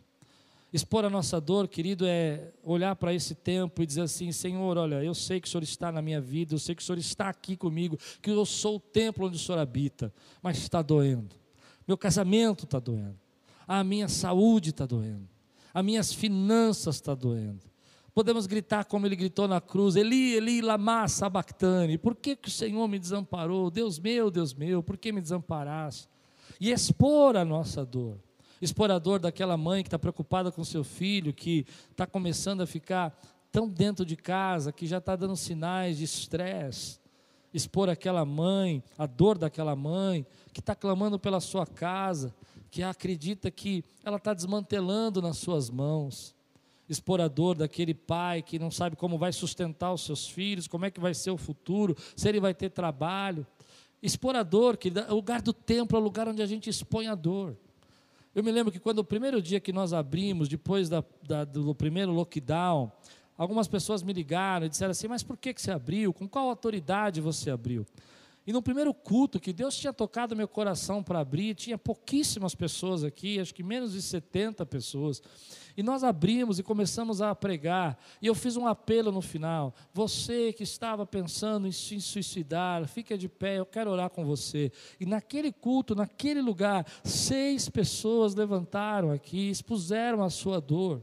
Expor 0.73 1.05
a 1.05 1.09
nossa 1.09 1.41
dor, 1.41 1.69
querido, 1.69 2.05
é 2.05 2.51
olhar 2.65 2.97
para 2.97 3.15
esse 3.15 3.33
tempo 3.33 3.81
e 3.81 3.87
dizer 3.87 4.01
assim: 4.01 4.33
Senhor, 4.33 4.77
olha, 4.77 5.05
eu 5.05 5.15
sei 5.15 5.41
que 5.41 5.47
o 5.47 5.51
Senhor 5.53 5.63
está 5.63 5.93
na 5.93 6.03
minha 6.03 6.21
vida, 6.21 6.53
eu 6.53 6.59
sei 6.59 6.75
que 6.75 6.83
o 6.83 6.85
Senhor 6.85 6.99
está 6.99 7.29
aqui 7.29 7.57
comigo, 7.57 7.97
que 8.21 8.29
eu 8.29 8.45
sou 8.45 8.79
o 8.79 8.81
templo 8.81 9.29
onde 9.29 9.37
o 9.37 9.39
Senhor 9.39 9.61
habita, 9.61 10.13
mas 10.43 10.59
está 10.59 10.83
doendo. 10.83 11.37
Meu 11.87 11.97
casamento 11.97 12.65
está 12.65 12.81
doendo, 12.81 13.21
a 13.69 13.85
minha 13.85 14.09
saúde 14.09 14.71
está 14.71 14.85
doendo, 14.85 15.29
as 15.73 15.85
minhas 15.85 16.13
finanças 16.13 16.97
estão 16.97 17.15
tá 17.15 17.23
doendo. 17.23 17.76
Podemos 18.17 18.47
gritar 18.47 18.87
como 18.87 19.05
ele 19.05 19.15
gritou 19.15 19.47
na 19.47 19.61
cruz: 19.61 19.95
Eli, 19.95 20.37
Eli, 20.37 20.63
lama 20.63 21.07
sabachthani. 21.07 21.99
Por 21.99 22.15
que, 22.15 22.35
que 22.35 22.49
o 22.49 22.51
Senhor 22.51 22.89
me 22.89 22.99
desamparou? 22.99 23.71
Deus 23.71 23.99
meu, 23.99 24.31
Deus 24.31 24.55
meu, 24.55 24.83
por 24.83 24.97
que 24.97 25.13
me 25.13 25.21
desamparaste? 25.21 26.09
E 26.59 26.73
expor 26.73 27.37
a 27.37 27.45
nossa 27.45 27.85
dor. 27.85 28.19
expor 28.63 28.91
a 28.91 28.99
dor 28.99 29.19
daquela 29.19 29.55
mãe 29.59 29.83
que 29.83 29.89
está 29.89 29.99
preocupada 29.99 30.51
com 30.51 30.65
seu 30.65 30.83
filho, 30.83 31.35
que 31.35 31.67
está 31.91 32.07
começando 32.07 32.63
a 32.63 32.67
ficar 32.67 33.21
tão 33.53 33.69
dentro 33.69 34.03
de 34.03 34.17
casa, 34.17 34.73
que 34.73 34.87
já 34.87 34.97
está 34.97 35.15
dando 35.15 35.37
sinais 35.37 35.99
de 35.99 36.05
estresse, 36.05 36.99
expor 37.53 37.91
aquela 37.91 38.25
mãe, 38.25 38.83
a 38.97 39.05
dor 39.05 39.37
daquela 39.37 39.77
mãe, 39.77 40.27
que 40.55 40.61
está 40.61 40.75
clamando 40.75 41.19
pela 41.19 41.39
sua 41.39 41.67
casa, 41.67 42.35
que 42.71 42.83
acredita 42.83 43.51
que 43.51 43.85
ela 44.03 44.17
está 44.17 44.33
desmantelando 44.33 45.21
nas 45.21 45.37
suas 45.37 45.69
mãos. 45.69 46.35
Expor 46.89 47.21
a 47.21 47.29
dor 47.29 47.57
daquele 47.57 47.95
pai 47.95 48.43
que 48.43 48.59
não 48.59 48.71
sabe 48.71 48.95
como 48.95 49.19
vai 49.19 49.33
sustentar 49.33 49.93
os 49.93 50.05
seus 50.05 50.29
filhos, 50.29 50.69
como 50.69 50.85
é 50.85 50.91
que 50.91 51.01
vai 51.01 51.15
ser 51.15 51.31
o 51.31 51.37
futuro, 51.37 51.97
se 52.15 52.29
ele 52.29 52.39
vai 52.39 52.55
ter 52.55 52.71
trabalho. 52.71 53.47
Expor 54.03 54.37
a 54.37 54.43
dor, 54.43 54.77
que 54.77 54.93
o 55.09 55.15
lugar 55.15 55.43
do 55.43 55.53
templo 55.53 55.97
é 55.97 56.01
o 56.01 56.05
lugar 56.05 56.29
onde 56.29 56.43
a 56.43 56.47
gente 56.47 56.71
expõe 56.71 57.09
a 57.09 57.15
dor. 57.15 57.57
Eu 58.35 58.45
me 58.45 58.53
lembro 58.53 58.71
que 58.71 58.79
quando 58.79 58.99
o 58.99 59.05
primeiro 59.05 59.41
dia 59.41 59.59
que 59.59 59.73
nós 59.73 59.93
abrimos, 59.93 60.49
depois 60.49 60.89
da, 60.89 61.03
da, 61.27 61.45
do 61.45 61.75
primeiro 61.75 62.13
lockdown, 62.13 62.93
algumas 63.37 63.67
pessoas 63.67 64.03
me 64.03 64.13
ligaram 64.13 64.67
e 64.67 64.69
disseram 64.69 64.91
assim: 64.91 65.09
Mas 65.09 65.23
por 65.23 65.37
que, 65.37 65.55
que 65.55 65.63
você 65.63 65.71
abriu? 65.71 66.13
Com 66.13 66.29
qual 66.29 66.49
autoridade 66.49 67.21
você 67.21 67.51
abriu? 67.51 67.87
E 68.47 68.53
no 68.53 68.63
primeiro 68.63 68.95
culto 68.95 69.41
que 69.41 69.53
Deus 69.53 69.77
tinha 69.77 69.93
tocado 69.93 70.37
meu 70.37 70.47
coração 70.47 71.03
para 71.03 71.19
abrir, 71.19 71.57
tinha 71.57 71.77
pouquíssimas 71.77 72.55
pessoas 72.55 73.03
aqui, 73.03 73.41
acho 73.41 73.53
que 73.53 73.63
menos 73.63 73.93
de 73.93 74.01
70 74.01 74.65
pessoas. 74.65 75.21
E 75.77 75.83
nós 75.83 76.05
abrimos 76.05 76.59
e 76.61 76.63
começamos 76.63 77.21
a 77.21 77.35
pregar. 77.35 77.99
E 78.23 78.27
eu 78.29 78.37
fiz 78.37 78.57
um 78.57 78.67
apelo 78.67 79.11
no 79.11 79.21
final. 79.21 79.75
Você 79.93 80.53
que 80.53 80.63
estava 80.63 81.05
pensando 81.05 81.67
em 81.67 81.73
se 81.73 82.01
suicidar, 82.01 82.87
fica 82.87 83.19
de 83.19 83.29
pé, 83.29 83.59
eu 83.59 83.67
quero 83.67 83.91
orar 83.91 84.11
com 84.11 84.25
você. 84.25 84.71
E 85.01 85.05
naquele 85.05 85.51
culto, 85.51 85.97
naquele 85.97 86.41
lugar, 86.41 86.87
seis 87.03 87.69
pessoas 87.69 88.37
levantaram 88.37 89.11
aqui, 89.11 89.51
expuseram 89.51 90.23
a 90.23 90.31
sua 90.31 90.61
dor. 90.61 91.03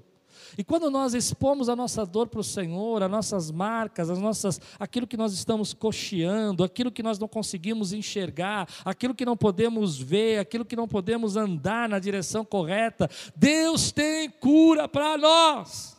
E 0.58 0.64
quando 0.64 0.90
nós 0.90 1.14
expomos 1.14 1.68
a 1.68 1.76
nossa 1.76 2.06
dor 2.06 2.28
para 2.28 2.40
o 2.40 2.44
Senhor, 2.44 3.02
as 3.02 3.10
nossas 3.10 3.50
marcas, 3.50 4.10
as 4.10 4.20
nossas, 4.20 4.62
aquilo 4.80 5.08
que 5.08 5.18
nós 5.18 5.34
estamos 5.34 5.74
cocheando, 5.74 6.64
aquilo 6.64 6.92
que 6.92 7.02
nós 7.02 7.18
não 7.18 7.28
conseguimos 7.28 7.92
enxergar, 7.92 8.68
aquilo 8.86 9.16
que 9.16 9.26
não 9.26 9.36
podemos 9.36 9.98
ver, 9.98 10.40
aquilo 10.40 10.64
que 10.64 10.76
não 10.76 10.88
podemos 10.88 11.36
andar 11.36 11.90
na 11.90 11.98
direção 11.98 12.46
correta, 12.46 13.10
Deus 13.36 13.92
tem 13.92 14.30
cura 14.30 14.88
para 14.88 15.18
nós. 15.18 15.98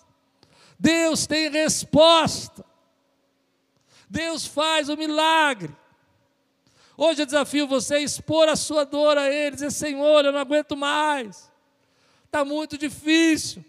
Deus 0.78 1.26
tem 1.26 1.50
resposta. 1.50 2.64
Deus 4.08 4.46
faz 4.46 4.88
o 4.88 4.96
milagre. 4.96 5.74
Hoje 6.96 7.22
eu 7.22 7.26
desafio 7.26 7.66
você 7.66 7.94
a 7.94 8.00
expor 8.00 8.48
a 8.48 8.54
sua 8.54 8.84
dor 8.84 9.18
a 9.18 9.28
Ele, 9.28 9.56
dizer: 9.56 9.72
Senhor, 9.72 10.24
eu 10.24 10.30
não 10.30 10.38
aguento 10.38 10.76
mais, 10.76 11.50
está 12.24 12.44
muito 12.44 12.78
difícil 12.78 13.64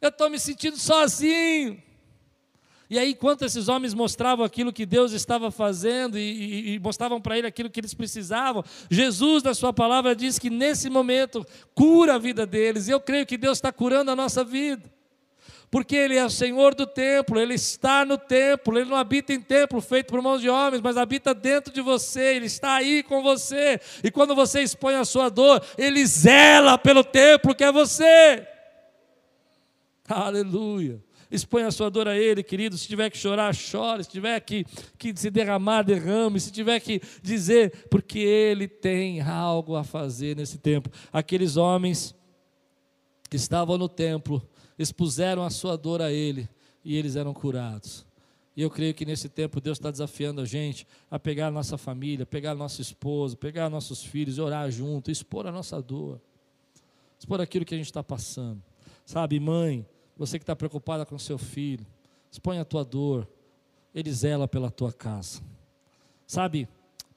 eu 0.00 0.08
estou 0.08 0.30
me 0.30 0.38
sentindo 0.38 0.76
sozinho. 0.76 1.82
E 2.90 2.98
aí, 2.98 3.10
enquanto 3.10 3.44
esses 3.44 3.68
homens 3.68 3.92
mostravam 3.92 4.44
aquilo 4.44 4.72
que 4.72 4.86
Deus 4.86 5.12
estava 5.12 5.50
fazendo 5.50 6.18
e, 6.18 6.22
e, 6.22 6.74
e 6.74 6.78
mostravam 6.78 7.20
para 7.20 7.36
ele 7.36 7.46
aquilo 7.46 7.68
que 7.68 7.80
eles 7.80 7.92
precisavam, 7.92 8.64
Jesus, 8.90 9.42
na 9.42 9.52
Sua 9.52 9.74
palavra, 9.74 10.16
diz 10.16 10.38
que 10.38 10.48
nesse 10.48 10.88
momento 10.88 11.46
cura 11.74 12.14
a 12.14 12.18
vida 12.18 12.46
deles. 12.46 12.88
E 12.88 12.90
eu 12.90 12.98
creio 12.98 13.26
que 13.26 13.36
Deus 13.36 13.58
está 13.58 13.70
curando 13.70 14.10
a 14.10 14.16
nossa 14.16 14.42
vida, 14.42 14.90
porque 15.70 15.94
Ele 15.94 16.16
é 16.16 16.24
o 16.24 16.30
Senhor 16.30 16.74
do 16.74 16.86
templo, 16.86 17.38
Ele 17.38 17.52
está 17.52 18.06
no 18.06 18.16
templo, 18.16 18.78
Ele 18.78 18.88
não 18.88 18.96
habita 18.96 19.34
em 19.34 19.40
templo 19.40 19.82
feito 19.82 20.06
por 20.06 20.22
mãos 20.22 20.40
de 20.40 20.48
homens, 20.48 20.80
mas 20.80 20.96
habita 20.96 21.34
dentro 21.34 21.70
de 21.70 21.82
você, 21.82 22.36
Ele 22.36 22.46
está 22.46 22.76
aí 22.76 23.02
com 23.02 23.22
você. 23.22 23.78
E 24.02 24.10
quando 24.10 24.34
você 24.34 24.62
expõe 24.62 24.94
a 24.94 25.04
sua 25.04 25.28
dor, 25.28 25.62
Ele 25.76 26.06
zela 26.06 26.78
pelo 26.78 27.04
templo 27.04 27.54
que 27.54 27.64
é 27.64 27.70
você. 27.70 28.46
Aleluia. 30.08 31.02
Expõe 31.30 31.62
a 31.62 31.70
sua 31.70 31.90
dor 31.90 32.08
a 32.08 32.16
Ele, 32.16 32.42
querido. 32.42 32.78
Se 32.78 32.88
tiver 32.88 33.10
que 33.10 33.18
chorar, 33.18 33.54
chore. 33.54 34.02
Se 34.02 34.10
tiver 34.10 34.40
que, 34.40 34.64
que 34.96 35.14
se 35.14 35.30
derramar, 35.30 35.82
derrame. 35.82 36.40
Se 36.40 36.50
tiver 36.50 36.80
que 36.80 37.00
dizer, 37.22 37.86
porque 37.90 38.18
Ele 38.18 38.66
tem 38.66 39.20
algo 39.20 39.76
a 39.76 39.84
fazer 39.84 40.34
nesse 40.36 40.58
tempo. 40.58 40.90
Aqueles 41.12 41.56
homens 41.56 42.14
que 43.28 43.36
estavam 43.36 43.76
no 43.76 43.88
templo 43.88 44.42
expuseram 44.78 45.44
a 45.44 45.50
sua 45.50 45.76
dor 45.76 46.00
a 46.00 46.10
Ele 46.10 46.48
e 46.82 46.96
eles 46.96 47.16
eram 47.16 47.34
curados. 47.34 48.06
E 48.56 48.62
eu 48.62 48.70
creio 48.70 48.94
que 48.94 49.04
nesse 49.04 49.28
tempo 49.28 49.60
Deus 49.60 49.78
está 49.78 49.90
desafiando 49.90 50.40
a 50.40 50.44
gente 50.44 50.86
a 51.10 51.18
pegar 51.18 51.48
a 51.48 51.50
nossa 51.50 51.76
família, 51.76 52.24
pegar 52.26 52.54
nosso 52.54 52.80
esposo, 52.80 53.36
pegar 53.36 53.68
nossos 53.68 54.02
filhos, 54.02 54.38
orar 54.38 54.70
junto, 54.70 55.10
expor 55.10 55.46
a 55.46 55.52
nossa 55.52 55.80
dor, 55.80 56.20
expor 57.18 57.40
aquilo 57.40 57.64
que 57.64 57.74
a 57.74 57.76
gente 57.76 57.86
está 57.86 58.02
passando. 58.02 58.60
Sabe, 59.04 59.38
mãe, 59.38 59.86
você 60.18 60.38
que 60.38 60.42
está 60.42 60.56
preocupada 60.56 61.06
com 61.06 61.16
seu 61.18 61.38
filho, 61.38 61.86
expõe 62.30 62.58
a 62.58 62.64
tua 62.64 62.84
dor, 62.84 63.26
ele 63.94 64.12
zela 64.12 64.48
pela 64.48 64.70
tua 64.70 64.92
casa. 64.92 65.40
Sabe, 66.26 66.68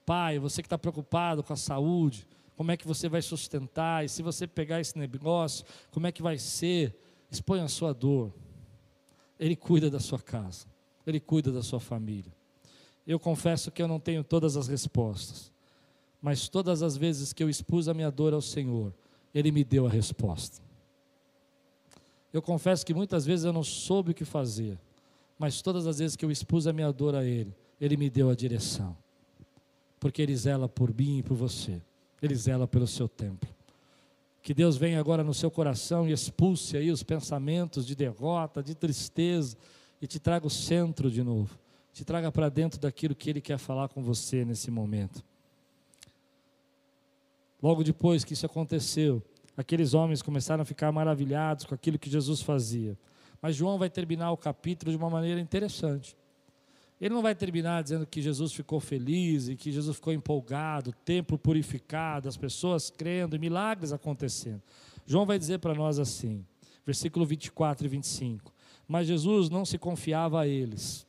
pai, 0.05 0.37
você 0.37 0.61
que 0.61 0.67
está 0.67 0.77
preocupado 0.77 1.43
com 1.43 1.51
a 1.51 1.57
saúde, 1.57 2.27
como 2.55 2.71
é 2.71 2.77
que 2.77 2.87
você 2.87 3.09
vai 3.09 3.21
sustentar, 3.21 4.05
e 4.05 4.09
se 4.09 4.21
você 4.21 4.45
pegar 4.45 4.79
esse 4.79 4.97
negócio, 4.97 5.65
como 5.89 6.05
é 6.05 6.11
que 6.11 6.21
vai 6.21 6.37
ser? 6.37 6.95
Expõe 7.31 7.59
a 7.61 7.67
sua 7.67 7.91
dor. 7.91 8.31
Ele 9.39 9.55
cuida 9.55 9.89
da 9.89 9.99
sua 9.99 10.19
casa, 10.19 10.67
ele 11.05 11.19
cuida 11.19 11.51
da 11.51 11.63
sua 11.63 11.79
família. 11.79 12.31
Eu 13.07 13.19
confesso 13.19 13.71
que 13.71 13.81
eu 13.81 13.87
não 13.87 13.99
tenho 13.99 14.23
todas 14.23 14.55
as 14.55 14.67
respostas, 14.67 15.51
mas 16.21 16.47
todas 16.47 16.83
as 16.83 16.95
vezes 16.95 17.33
que 17.33 17.43
eu 17.43 17.49
expus 17.49 17.87
a 17.87 17.93
minha 17.95 18.11
dor 18.11 18.31
ao 18.31 18.41
Senhor, 18.41 18.93
Ele 19.33 19.51
me 19.51 19.63
deu 19.63 19.87
a 19.87 19.89
resposta. 19.89 20.61
Eu 22.33 22.41
confesso 22.41 22.85
que 22.85 22.93
muitas 22.93 23.25
vezes 23.25 23.45
eu 23.45 23.53
não 23.53 23.63
soube 23.63 24.11
o 24.11 24.13
que 24.13 24.23
fazer, 24.23 24.77
mas 25.37 25.61
todas 25.61 25.87
as 25.87 25.99
vezes 25.99 26.15
que 26.15 26.23
eu 26.23 26.31
expus 26.31 26.67
a 26.67 26.73
minha 26.73 26.91
dor 26.91 27.15
a 27.15 27.23
Ele, 27.23 27.53
Ele 27.79 27.97
me 27.97 28.09
deu 28.09 28.29
a 28.29 28.35
direção. 28.35 28.95
Porque 29.99 30.21
Ele 30.21 30.35
zela 30.35 30.69
por 30.69 30.93
mim 30.93 31.19
e 31.19 31.23
por 31.23 31.35
você, 31.35 31.81
Ele 32.21 32.35
zela 32.35 32.67
pelo 32.67 32.87
seu 32.87 33.07
templo. 33.07 33.49
Que 34.41 34.53
Deus 34.53 34.77
venha 34.77 34.99
agora 34.99 35.23
no 35.23 35.33
seu 35.33 35.51
coração 35.51 36.07
e 36.07 36.11
expulse 36.11 36.75
aí 36.75 36.89
os 36.89 37.03
pensamentos 37.03 37.85
de 37.85 37.95
derrota, 37.95 38.63
de 38.63 38.73
tristeza, 38.73 39.55
e 40.01 40.07
te 40.07 40.19
traga 40.19 40.47
o 40.47 40.49
centro 40.49 41.11
de 41.11 41.21
novo. 41.21 41.59
Te 41.93 42.03
traga 42.03 42.31
para 42.31 42.49
dentro 42.49 42.79
daquilo 42.79 43.13
que 43.13 43.29
Ele 43.29 43.41
quer 43.41 43.57
falar 43.57 43.89
com 43.89 44.01
você 44.01 44.43
nesse 44.43 44.71
momento. 44.71 45.23
Logo 47.61 47.83
depois 47.83 48.23
que 48.23 48.33
isso 48.33 48.45
aconteceu, 48.45 49.21
aqueles 49.55 49.93
homens 49.93 50.21
começaram 50.21 50.61
a 50.61 50.65
ficar 50.65 50.91
maravilhados 50.91 51.65
com 51.65 51.75
aquilo 51.75 51.99
que 51.99 52.09
Jesus 52.09 52.41
fazia. 52.41 52.97
Mas 53.41 53.55
João 53.55 53.77
vai 53.77 53.89
terminar 53.89 54.31
o 54.31 54.37
capítulo 54.37 54.91
de 54.91 54.97
uma 54.97 55.09
maneira 55.09 55.39
interessante. 55.39 56.15
Ele 56.99 57.15
não 57.15 57.23
vai 57.23 57.33
terminar 57.33 57.81
dizendo 57.81 58.05
que 58.05 58.21
Jesus 58.21 58.53
ficou 58.53 58.79
feliz 58.79 59.49
e 59.49 59.55
que 59.55 59.71
Jesus 59.71 59.95
ficou 59.95 60.13
empolgado, 60.13 60.93
templo 61.03 61.35
purificado, 61.35 62.29
as 62.29 62.37
pessoas 62.37 62.91
crendo 62.91 63.35
e 63.35 63.39
milagres 63.39 63.91
acontecendo. 63.91 64.61
João 65.07 65.25
vai 65.25 65.39
dizer 65.39 65.57
para 65.57 65.73
nós 65.73 65.97
assim, 65.97 66.45
versículo 66.85 67.25
24 67.25 67.87
e 67.87 67.89
25: 67.89 68.53
Mas 68.87 69.07
Jesus 69.07 69.49
não 69.49 69.65
se 69.65 69.79
confiava 69.79 70.41
a 70.41 70.47
eles, 70.47 71.07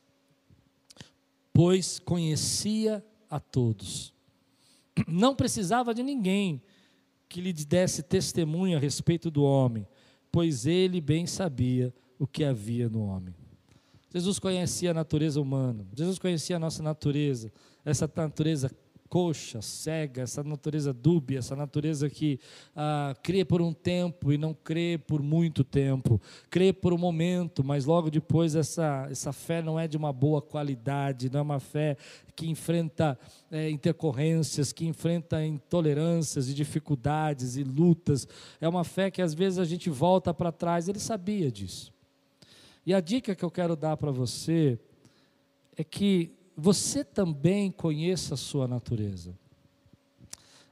pois 1.53 1.99
conhecia 1.99 3.05
a 3.29 3.39
todos. 3.39 4.11
Não 5.07 5.35
precisava 5.35 5.93
de 5.93 6.01
ninguém 6.01 6.59
que 7.33 7.41
lhe 7.41 7.51
desse 7.51 8.03
testemunho 8.03 8.77
a 8.77 8.79
respeito 8.79 9.31
do 9.31 9.43
homem, 9.43 9.87
pois 10.31 10.67
ele 10.67 11.01
bem 11.01 11.25
sabia 11.25 11.91
o 12.19 12.27
que 12.27 12.43
havia 12.43 12.87
no 12.87 13.01
homem. 13.01 13.33
Jesus 14.13 14.37
conhecia 14.37 14.91
a 14.91 14.93
natureza 14.93 15.41
humana, 15.41 15.83
Jesus 15.95 16.19
conhecia 16.19 16.57
a 16.57 16.59
nossa 16.59 16.83
natureza, 16.83 17.51
essa 17.83 18.07
natureza 18.15 18.69
coxa, 19.13 19.61
cega, 19.61 20.23
essa 20.23 20.43
natureza 20.43 20.91
dúbia, 20.91 21.37
essa 21.37 21.55
natureza 21.55 22.09
que 22.09 22.39
ah, 22.75 23.15
crê 23.21 23.45
por 23.45 23.61
um 23.61 23.71
tempo 23.71 24.33
e 24.33 24.39
não 24.39 24.55
crê 24.55 24.97
por 24.97 25.21
muito 25.21 25.63
tempo, 25.63 26.19
crê 26.49 26.73
por 26.73 26.91
um 26.93 26.97
momento, 26.97 27.63
mas 27.63 27.85
logo 27.85 28.09
depois 28.09 28.55
essa, 28.55 29.07
essa 29.11 29.31
fé 29.31 29.61
não 29.61 29.79
é 29.79 29.87
de 29.87 29.95
uma 29.95 30.11
boa 30.11 30.41
qualidade, 30.41 31.29
não 31.29 31.41
é 31.41 31.43
uma 31.43 31.59
fé 31.59 31.95
que 32.35 32.49
enfrenta 32.49 33.15
é, 33.51 33.69
intercorrências, 33.69 34.73
que 34.73 34.83
enfrenta 34.83 35.45
intolerâncias 35.45 36.49
e 36.49 36.53
dificuldades 36.55 37.55
e 37.55 37.63
lutas, 37.63 38.27
é 38.59 38.67
uma 38.67 38.83
fé 38.83 39.11
que 39.11 39.21
às 39.21 39.35
vezes 39.35 39.59
a 39.59 39.65
gente 39.65 39.91
volta 39.91 40.33
para 40.33 40.51
trás, 40.51 40.89
ele 40.89 40.97
sabia 40.97 41.51
disso. 41.51 41.93
E 42.83 42.95
a 42.95 42.99
dica 42.99 43.35
que 43.35 43.45
eu 43.45 43.51
quero 43.51 43.75
dar 43.75 43.95
para 43.95 44.09
você 44.09 44.79
é 45.77 45.83
que 45.83 46.31
você 46.55 47.03
também 47.03 47.71
conheça 47.71 48.35
a 48.35 48.37
sua 48.37 48.67
natureza. 48.67 49.37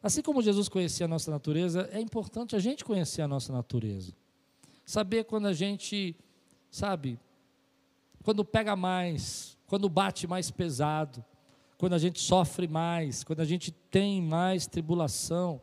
Assim 0.03 0.21
como 0.21 0.41
Jesus 0.41 0.67
conhecia 0.67 1.05
a 1.05 1.09
nossa 1.09 1.29
natureza, 1.29 1.89
é 1.91 1.99
importante 1.99 2.55
a 2.55 2.59
gente 2.59 2.83
conhecer 2.83 3.21
a 3.21 3.27
nossa 3.27 3.53
natureza. 3.53 4.13
Saber 4.85 5.25
quando 5.25 5.47
a 5.47 5.53
gente, 5.53 6.15
sabe, 6.71 7.19
quando 8.23 8.43
pega 8.43 8.75
mais, 8.75 9.57
quando 9.67 9.87
bate 9.87 10.27
mais 10.27 10.49
pesado, 10.49 11.23
quando 11.77 11.93
a 11.93 11.97
gente 11.99 12.19
sofre 12.19 12.67
mais, 12.67 13.23
quando 13.23 13.39
a 13.41 13.45
gente 13.45 13.71
tem 13.71 14.21
mais 14.21 14.67
tribulação. 14.67 15.61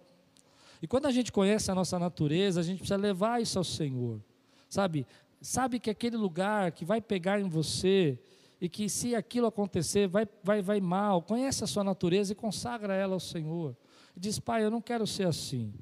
E 0.80 0.86
quando 0.86 1.06
a 1.06 1.12
gente 1.12 1.32
conhece 1.32 1.70
a 1.70 1.74
nossa 1.74 1.98
natureza, 1.98 2.60
a 2.60 2.62
gente 2.62 2.78
precisa 2.78 2.96
levar 2.96 3.42
isso 3.42 3.58
ao 3.58 3.64
Senhor. 3.64 4.20
Sabe? 4.68 5.06
Sabe 5.40 5.78
que 5.78 5.90
aquele 5.90 6.16
lugar 6.16 6.72
que 6.72 6.84
vai 6.84 7.00
pegar 7.00 7.40
em 7.40 7.48
você 7.48 8.18
e 8.60 8.68
que 8.68 8.88
se 8.88 9.14
aquilo 9.14 9.46
acontecer, 9.46 10.08
vai, 10.08 10.26
vai, 10.42 10.60
vai 10.60 10.80
mal. 10.80 11.22
Conhece 11.22 11.62
a 11.62 11.66
sua 11.66 11.84
natureza 11.84 12.32
e 12.32 12.34
consagra 12.36 12.94
ela 12.94 13.14
ao 13.14 13.20
Senhor. 13.20 13.76
E 14.16 14.20
diz, 14.20 14.38
Pai, 14.38 14.64
eu 14.64 14.70
não 14.70 14.80
quero 14.80 15.06
ser 15.06 15.26
assim. 15.26 15.72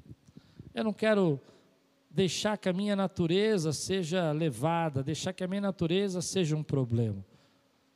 Eu 0.73 0.83
não 0.83 0.93
quero 0.93 1.39
deixar 2.09 2.57
que 2.57 2.69
a 2.69 2.73
minha 2.73 2.95
natureza 2.95 3.73
seja 3.73 4.31
levada, 4.31 5.03
deixar 5.03 5.33
que 5.33 5.43
a 5.43 5.47
minha 5.47 5.61
natureza 5.61 6.21
seja 6.21 6.55
um 6.55 6.63
problema. 6.63 7.25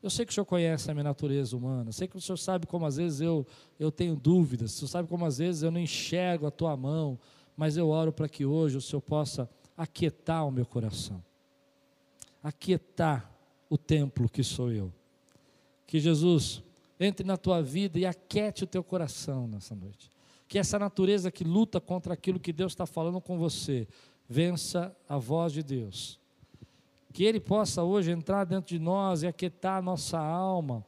Eu 0.02 0.10
sei 0.10 0.26
que 0.26 0.32
o 0.32 0.34
Senhor 0.34 0.46
conhece 0.46 0.90
a 0.90 0.94
minha 0.94 1.04
natureza 1.04 1.56
humana, 1.56 1.92
sei 1.92 2.08
que 2.08 2.18
o 2.18 2.22
Senhor 2.22 2.38
sabe 2.38 2.66
como 2.66 2.88
às 2.88 2.98
vezes 2.98 3.22
eu, 3.22 3.46
eu 3.80 3.92
tenho 3.92 4.16
dúvidas, 4.16 4.74
o 4.74 4.78
Senhor 4.78 4.88
sabe 4.88 5.08
como 5.08 5.26
às 5.26 5.38
vezes 5.38 5.62
eu 5.62 5.70
não 5.70 5.80
enxergo 5.80 6.48
a 6.48 6.52
tua 6.52 6.76
mão, 6.76 7.20
mas 7.56 7.78
eu 7.78 7.90
oro 7.90 8.12
para 8.12 8.28
que 8.28 8.44
hoje 8.44 8.78
o 8.78 8.82
Senhor 8.82 9.02
possa 9.02 9.48
aquietar 9.78 10.48
o 10.48 10.52
meu 10.52 10.66
coração, 10.66 11.24
aquietar 12.42 13.32
o 13.72 13.78
templo 13.78 14.30
que 14.30 14.44
sou 14.44 14.72
eu. 14.72 14.94
Que 15.88 16.00
Jesus 16.00 16.62
entre 17.00 17.26
na 17.26 17.38
tua 17.38 17.64
vida 17.64 17.98
e 17.98 18.06
aquiete 18.06 18.64
o 18.64 18.68
teu 18.68 18.84
coração 18.84 19.48
nessa 19.48 19.74
noite. 19.74 20.12
Que 20.48 20.60
essa 20.60 20.78
natureza 20.78 21.32
que 21.32 21.44
luta 21.44 21.82
contra 21.82 22.14
aquilo 22.14 22.40
que 22.40 22.54
Deus 22.54 22.74
está 22.74 22.86
falando 22.86 23.20
com 23.20 23.40
você, 23.40 23.88
vença 24.30 24.96
a 25.10 25.18
voz 25.18 25.52
de 25.54 25.64
Deus 25.64 26.22
que 27.12 27.24
Ele 27.24 27.40
possa 27.40 27.84
hoje 27.84 28.12
entrar 28.12 28.46
dentro 28.46 28.70
de 28.70 28.80
nós 28.80 29.24
e 29.24 29.28
aquietar 29.28 29.78
a 29.78 29.82
nossa 29.82 30.18
alma 30.18 30.86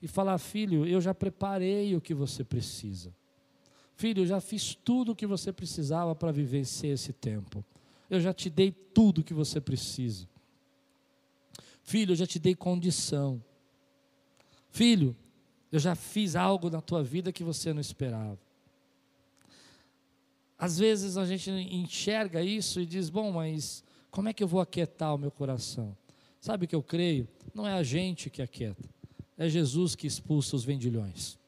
e 0.00 0.06
falar: 0.06 0.38
Filho, 0.38 0.86
eu 0.86 1.00
já 1.00 1.14
preparei 1.14 1.96
o 1.96 2.00
que 2.00 2.14
você 2.14 2.44
precisa. 2.44 3.14
Filho, 3.94 4.22
eu 4.22 4.26
já 4.26 4.40
fiz 4.40 4.74
tudo 4.74 5.12
o 5.12 5.16
que 5.16 5.26
você 5.26 5.52
precisava 5.52 6.14
para 6.14 6.32
vivenciar 6.32 6.92
esse 6.92 7.12
tempo. 7.12 7.64
Eu 8.08 8.20
já 8.20 8.32
te 8.32 8.50
dei 8.50 8.70
tudo 8.70 9.20
o 9.20 9.24
que 9.24 9.34
você 9.34 9.60
precisa. 9.60 10.28
Filho, 11.82 12.12
eu 12.12 12.16
já 12.16 12.26
te 12.26 12.38
dei 12.38 12.54
condição. 12.54 13.42
Filho, 14.70 15.16
eu 15.70 15.78
já 15.78 15.94
fiz 15.94 16.36
algo 16.36 16.70
na 16.70 16.80
tua 16.80 17.02
vida 17.02 17.32
que 17.32 17.42
você 17.42 17.72
não 17.72 17.80
esperava. 17.80 18.38
Às 20.58 20.78
vezes 20.78 21.16
a 21.16 21.26
gente 21.26 21.50
enxerga 21.50 22.42
isso 22.42 22.80
e 22.80 22.86
diz: 22.86 23.10
bom, 23.10 23.32
mas 23.32 23.82
como 24.10 24.28
é 24.28 24.32
que 24.32 24.44
eu 24.44 24.48
vou 24.48 24.60
aquietar 24.60 25.14
o 25.14 25.18
meu 25.18 25.30
coração? 25.30 25.96
Sabe 26.40 26.64
o 26.66 26.68
que 26.68 26.74
eu 26.74 26.82
creio? 26.82 27.26
Não 27.54 27.66
é 27.66 27.72
a 27.72 27.82
gente 27.82 28.30
que 28.30 28.42
aquieta, 28.42 28.88
é 29.36 29.48
Jesus 29.48 29.94
que 29.94 30.06
expulsa 30.06 30.54
os 30.54 30.64
vendilhões. 30.64 31.38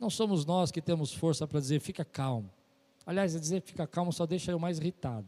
Não 0.00 0.10
somos 0.10 0.44
nós 0.44 0.70
que 0.70 0.82
temos 0.82 1.12
força 1.12 1.46
para 1.46 1.60
dizer 1.60 1.80
fica 1.80 2.04
calmo. 2.04 2.50
Aliás, 3.06 3.38
dizer 3.38 3.62
fica 3.62 3.86
calmo 3.86 4.12
só 4.12 4.26
deixa 4.26 4.50
eu 4.50 4.58
mais 4.58 4.78
irritado. 4.78 5.26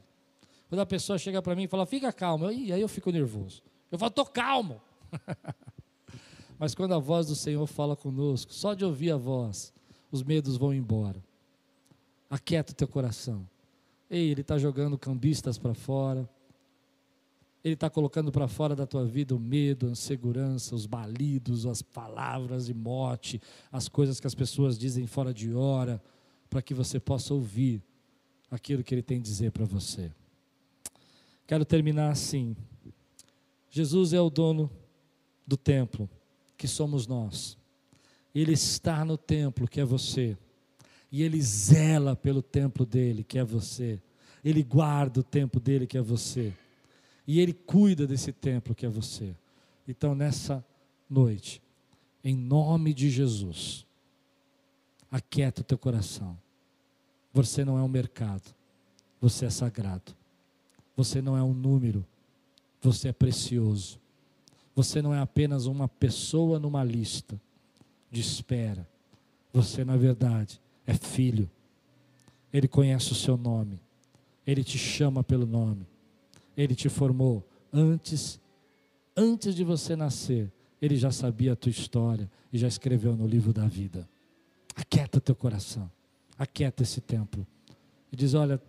Quando 0.69 0.81
a 0.81 0.87
pessoa 0.87 1.19
chega 1.19 1.41
para 1.41 1.55
mim 1.55 1.65
e 1.65 1.69
fala 1.69 1.87
fica 1.87 2.13
calmo, 2.13 2.47
aí 2.47 2.71
eu 2.71 2.89
fico 2.89 3.11
nervoso. 3.11 3.63
Eu 3.91 3.99
falo, 3.99 4.11
estou 4.11 4.27
calmo. 4.27 4.81
Mas 6.59 6.75
quando 6.75 6.95
a 6.95 6.99
voz 6.99 7.27
do 7.27 7.35
Senhor 7.35 7.67
fala 7.67 7.95
conosco, 7.97 8.53
só 8.53 8.75
de 8.75 8.85
ouvir 8.85 9.11
a 9.11 9.17
voz, 9.17 9.73
os 10.11 10.23
medos 10.23 10.57
vão 10.57 10.73
embora. 10.73 11.23
Aquieta 12.31 12.73
o 12.73 12.75
teu 12.75 12.89
coração. 12.89 13.47
Ei, 14.09 14.31
ele 14.31 14.41
está 14.41 14.57
jogando 14.59 14.97
cambistas 14.97 15.59
para 15.59 15.75
fora. 15.75 16.29
Ele 17.63 17.75
está 17.75 17.91
colocando 17.91 18.31
para 18.31 18.47
fora 18.47 18.77
da 18.77 18.87
tua 18.87 19.05
vida 19.05 19.35
o 19.35 19.41
medo, 19.41 19.89
a 19.89 19.91
insegurança, 19.91 20.75
os 20.75 20.87
balidos, 20.87 21.67
as 21.67 21.83
palavras 21.83 22.67
de 22.67 22.75
morte, 22.75 23.41
as 23.73 23.89
coisas 23.89 24.21
que 24.21 24.27
as 24.27 24.35
pessoas 24.35 24.79
dizem 24.79 25.07
fora 25.07 25.35
de 25.35 25.53
hora, 25.53 26.01
para 26.49 26.63
que 26.63 26.73
você 26.73 27.01
possa 27.01 27.35
ouvir 27.35 27.83
aquilo 28.51 28.85
que 28.85 28.95
ele 28.95 29.03
tem 29.03 29.19
a 29.19 29.23
dizer 29.23 29.51
para 29.51 29.65
você. 29.65 30.13
Quero 31.47 31.65
terminar 31.65 32.11
assim. 32.11 32.57
Jesus 33.77 34.13
é 34.13 34.21
o 34.21 34.31
dono 34.31 34.71
do 35.47 35.57
templo, 35.57 36.09
que 36.57 36.67
somos 36.67 37.07
nós. 37.07 37.59
Ele 38.35 38.53
está 38.53 39.05
no 39.05 39.19
templo, 39.19 39.69
que 39.69 39.81
é 39.81 39.85
você 39.85 40.37
e 41.11 41.23
ele 41.23 41.41
zela 41.41 42.17
pelo 42.17 42.43
templo 42.43 42.85
dele, 42.85 43.25
que 43.25 43.39
é 43.39 43.45
você. 43.45 44.01
Ele 44.45 44.63
guarda 44.63 45.21
o 45.21 45.23
templo 45.23 45.61
dele, 45.61 45.87
que 45.87 45.97
é 45.97 46.03
você. 46.03 46.53
E 47.27 47.41
ele 47.41 47.53
cuida 47.53 48.07
desse 48.07 48.33
templo, 48.33 48.75
que 48.75 48.85
é 48.85 48.89
você. 48.89 49.35
Então, 49.89 50.15
nessa 50.15 50.65
noite, 51.09 51.63
em 52.23 52.37
nome 52.37 52.93
de 52.93 53.09
Jesus, 53.09 53.87
aquieta 55.11 55.63
o 55.63 55.65
teu 55.65 55.79
coração. 55.79 56.37
Você 57.33 57.65
não 57.65 57.79
é 57.79 57.83
um 57.83 57.89
mercado, 57.89 58.55
você 59.21 59.47
é 59.47 59.51
sagrado. 59.51 60.15
Você 60.97 61.21
não 61.21 61.37
é 61.37 61.43
um 61.43 61.53
número, 61.53 62.05
você 62.81 63.09
é 63.09 63.13
precioso. 63.13 63.99
Você 64.75 65.01
não 65.01 65.15
é 65.15 65.21
apenas 65.21 65.67
uma 65.67 65.89
pessoa 65.89 66.59
numa 66.59 66.85
lista 66.85 67.41
de 68.11 68.21
espera. 68.21 68.87
Você, 69.53 69.85
na 69.85 69.97
verdade, 69.97 70.61
é 70.87 70.95
filho. 70.95 71.51
Ele 72.53 72.69
conhece 72.69 73.13
o 73.13 73.15
seu 73.15 73.37
nome. 73.37 73.81
Ele 74.47 74.63
te 74.63 74.79
chama 74.79 75.25
pelo 75.25 75.47
nome. 75.47 75.87
Ele 76.57 76.75
te 76.75 76.89
formou 76.89 77.47
antes 77.73 78.41
antes 79.17 79.55
de 79.55 79.65
você 79.65 79.97
nascer. 79.97 80.53
Ele 80.81 80.97
já 80.97 81.11
sabia 81.11 81.55
a 81.55 81.57
tua 81.57 81.71
história 81.71 82.31
e 82.53 82.59
já 82.59 82.69
escreveu 82.69 83.17
no 83.17 83.27
livro 83.27 83.53
da 83.53 83.67
vida. 83.67 84.07
Aquieta 84.75 85.21
teu 85.21 85.35
coração. 85.35 85.91
Aquieta 86.39 86.83
esse 86.83 87.01
templo. 87.01 87.47
E 88.13 88.17
diz: 88.17 88.35
"Olha, 88.35 88.61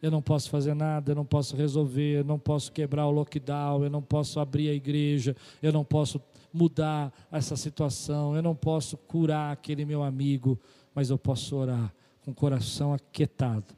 eu 0.00 0.10
não 0.10 0.22
posso 0.22 0.48
fazer 0.48 0.74
nada, 0.74 1.10
eu 1.10 1.16
não 1.16 1.24
posso 1.24 1.56
resolver, 1.56 2.18
eu 2.20 2.24
não 2.24 2.38
posso 2.38 2.70
quebrar 2.70 3.06
o 3.06 3.10
lockdown, 3.10 3.84
eu 3.84 3.90
não 3.90 4.02
posso 4.02 4.38
abrir 4.38 4.68
a 4.68 4.74
igreja, 4.74 5.34
eu 5.62 5.72
não 5.72 5.84
posso 5.84 6.20
mudar 6.52 7.12
essa 7.30 7.56
situação, 7.56 8.36
eu 8.36 8.42
não 8.42 8.54
posso 8.54 8.96
curar 8.96 9.52
aquele 9.52 9.84
meu 9.84 10.02
amigo, 10.02 10.58
mas 10.94 11.10
eu 11.10 11.18
posso 11.18 11.56
orar 11.56 11.92
com 12.24 12.30
o 12.30 12.34
coração 12.34 12.92
aquietado, 12.92 13.74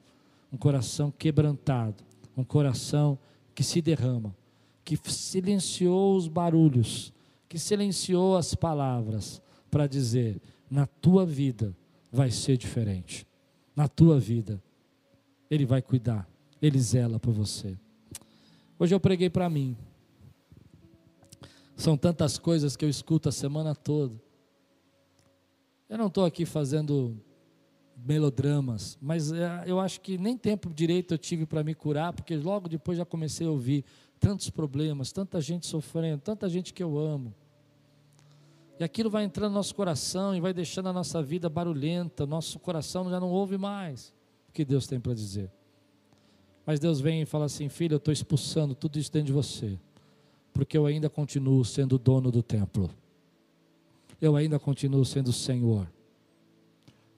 um 0.52 0.56
coração 0.56 1.10
quebrantado, 1.10 2.04
um 2.36 2.44
coração 2.44 3.18
que 3.54 3.62
se 3.62 3.80
derrama, 3.80 4.34
que 4.84 4.98
silenciou 5.10 6.16
os 6.16 6.28
barulhos, 6.28 7.12
que 7.48 7.58
silenciou 7.58 8.36
as 8.36 8.54
palavras 8.54 9.40
para 9.70 9.86
dizer: 9.86 10.40
na 10.70 10.86
tua 10.86 11.24
vida 11.24 11.74
vai 12.12 12.30
ser 12.30 12.56
diferente, 12.56 13.26
na 13.74 13.88
tua 13.88 14.18
vida 14.18 14.62
Ele 15.50 15.66
vai 15.66 15.82
cuidar, 15.82 16.28
Ele 16.62 16.78
zela 16.78 17.18
por 17.18 17.32
você. 17.32 17.76
Hoje 18.78 18.94
eu 18.94 19.00
preguei 19.00 19.28
para 19.28 19.50
mim. 19.50 19.76
São 21.74 21.96
tantas 21.96 22.38
coisas 22.38 22.76
que 22.76 22.84
eu 22.84 22.88
escuto 22.88 23.28
a 23.28 23.32
semana 23.32 23.74
toda. 23.74 24.14
Eu 25.88 25.98
não 25.98 26.06
estou 26.06 26.24
aqui 26.24 26.46
fazendo 26.46 27.20
melodramas, 27.96 28.96
mas 29.02 29.32
é, 29.32 29.64
eu 29.66 29.80
acho 29.80 30.00
que 30.00 30.16
nem 30.16 30.36
tempo 30.36 30.72
direito 30.72 31.12
eu 31.12 31.18
tive 31.18 31.44
para 31.44 31.64
me 31.64 31.74
curar, 31.74 32.12
porque 32.12 32.36
logo 32.36 32.68
depois 32.68 32.96
já 32.96 33.04
comecei 33.04 33.46
a 33.46 33.50
ouvir 33.50 33.84
tantos 34.20 34.48
problemas, 34.50 35.10
tanta 35.10 35.40
gente 35.40 35.66
sofrendo, 35.66 36.22
tanta 36.22 36.48
gente 36.48 36.72
que 36.72 36.82
eu 36.82 36.96
amo. 36.96 37.34
E 38.78 38.84
aquilo 38.84 39.10
vai 39.10 39.24
entrando 39.24 39.50
no 39.50 39.56
nosso 39.56 39.74
coração 39.74 40.34
e 40.34 40.40
vai 40.40 40.54
deixando 40.54 40.88
a 40.88 40.92
nossa 40.92 41.20
vida 41.22 41.50
barulhenta, 41.50 42.24
nosso 42.24 42.58
coração 42.58 43.10
já 43.10 43.18
não 43.18 43.30
ouve 43.30 43.58
mais 43.58 44.14
o 44.50 44.52
que 44.52 44.64
Deus 44.64 44.86
tem 44.86 45.00
para 45.00 45.14
dizer. 45.14 45.50
Mas 46.66 46.78
Deus 46.78 47.00
vem 47.00 47.22
e 47.22 47.26
fala 47.26 47.46
assim: 47.46 47.68
Filho, 47.68 47.94
eu 47.94 47.98
estou 47.98 48.12
expulsando 48.12 48.74
tudo 48.74 48.98
isso 48.98 49.10
dentro 49.10 49.28
de 49.28 49.32
você, 49.32 49.78
porque 50.52 50.76
eu 50.76 50.86
ainda 50.86 51.08
continuo 51.08 51.64
sendo 51.64 51.98
dono 51.98 52.30
do 52.30 52.42
templo 52.42 52.90
eu 54.20 54.36
ainda 54.36 54.58
continuo 54.58 55.04
sendo 55.04 55.32
Senhor. 55.32 55.90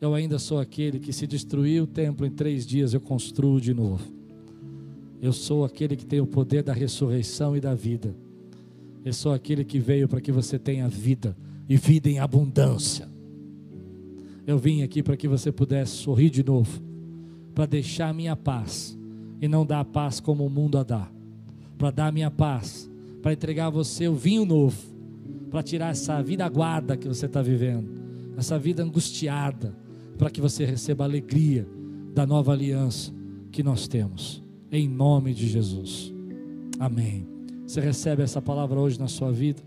Eu 0.01 0.14
ainda 0.14 0.39
sou 0.39 0.59
aquele 0.59 0.99
que 0.99 1.12
se 1.12 1.26
destruir 1.26 1.83
o 1.83 1.87
templo 1.87 2.26
em 2.26 2.30
três 2.30 2.66
dias, 2.66 2.95
eu 2.95 3.01
construo 3.01 3.61
de 3.61 3.74
novo. 3.74 4.05
Eu 5.20 5.33
sou 5.33 5.64
aquele 5.64 5.97
que 5.97 6.07
tem 6.07 6.20
o 6.20 6.26
poder 6.26 6.62
da 6.62 6.72
ressurreição 6.72 7.57
e 7.57 7.61
da 7.61 7.74
vida. 7.74 8.14
Eu 9.05 9.12
sou 9.12 9.33
aquele 9.33 9.64
que 9.64 9.78
veio 9.78 10.09
para 10.09 10.20
que 10.20 10.33
você 10.33 10.59
tenha 10.59 10.89
vida 10.89 11.37
e 11.68 11.76
vida 11.76 12.09
em 12.09 12.18
abundância. 12.18 13.09
Eu 14.45 14.59
vim 14.59 14.83
aqui 14.83 15.03
para 15.03 15.16
que 15.16 15.28
você 15.28 15.53
pudesse 15.53 15.93
sorrir 15.93 16.30
de 16.30 16.45
novo, 16.45 16.83
para 17.55 17.66
deixar 17.66 18.09
a 18.09 18.14
minha 18.14 18.36
paz 18.36 18.98
e 19.40 19.48
não 19.48 19.66
dar 19.66 19.80
a 19.80 19.84
paz 19.84 20.20
como 20.20 20.46
o 20.46 20.50
mundo 20.50 20.78
a 20.78 20.82
dá, 20.82 21.09
para 21.76 21.90
dar 21.90 22.07
a 22.09 22.12
minha 22.12 22.30
paz, 22.30 22.90
para 23.20 23.32
entregar 23.32 23.66
a 23.66 23.70
você 23.70 24.09
o 24.09 24.14
vinho 24.14 24.44
novo 24.44 24.92
para 25.53 25.62
tirar 25.62 25.90
essa 25.90 26.20
vida 26.22 26.46
aguada 26.46 26.96
que 26.96 27.07
você 27.07 27.26
está 27.26 27.42
vivendo, 27.42 27.90
essa 28.38 28.59
vida 28.59 28.82
angustiada, 28.82 29.76
para 30.16 30.30
que 30.30 30.40
você 30.40 30.64
receba 30.64 31.05
a 31.05 31.07
alegria 31.07 31.68
da 32.14 32.26
nova 32.26 32.53
aliança 32.53 33.12
que 33.50 33.62
nós 33.62 33.86
temos, 33.86 34.42
em 34.70 34.88
nome 34.88 35.34
de 35.34 35.46
Jesus. 35.46 36.11
Amém. 36.80 37.28
Você 37.66 37.82
recebe 37.82 38.22
essa 38.22 38.40
palavra 38.40 38.80
hoje 38.80 38.98
na 38.98 39.09
sua 39.09 39.30
vida? 39.30 39.62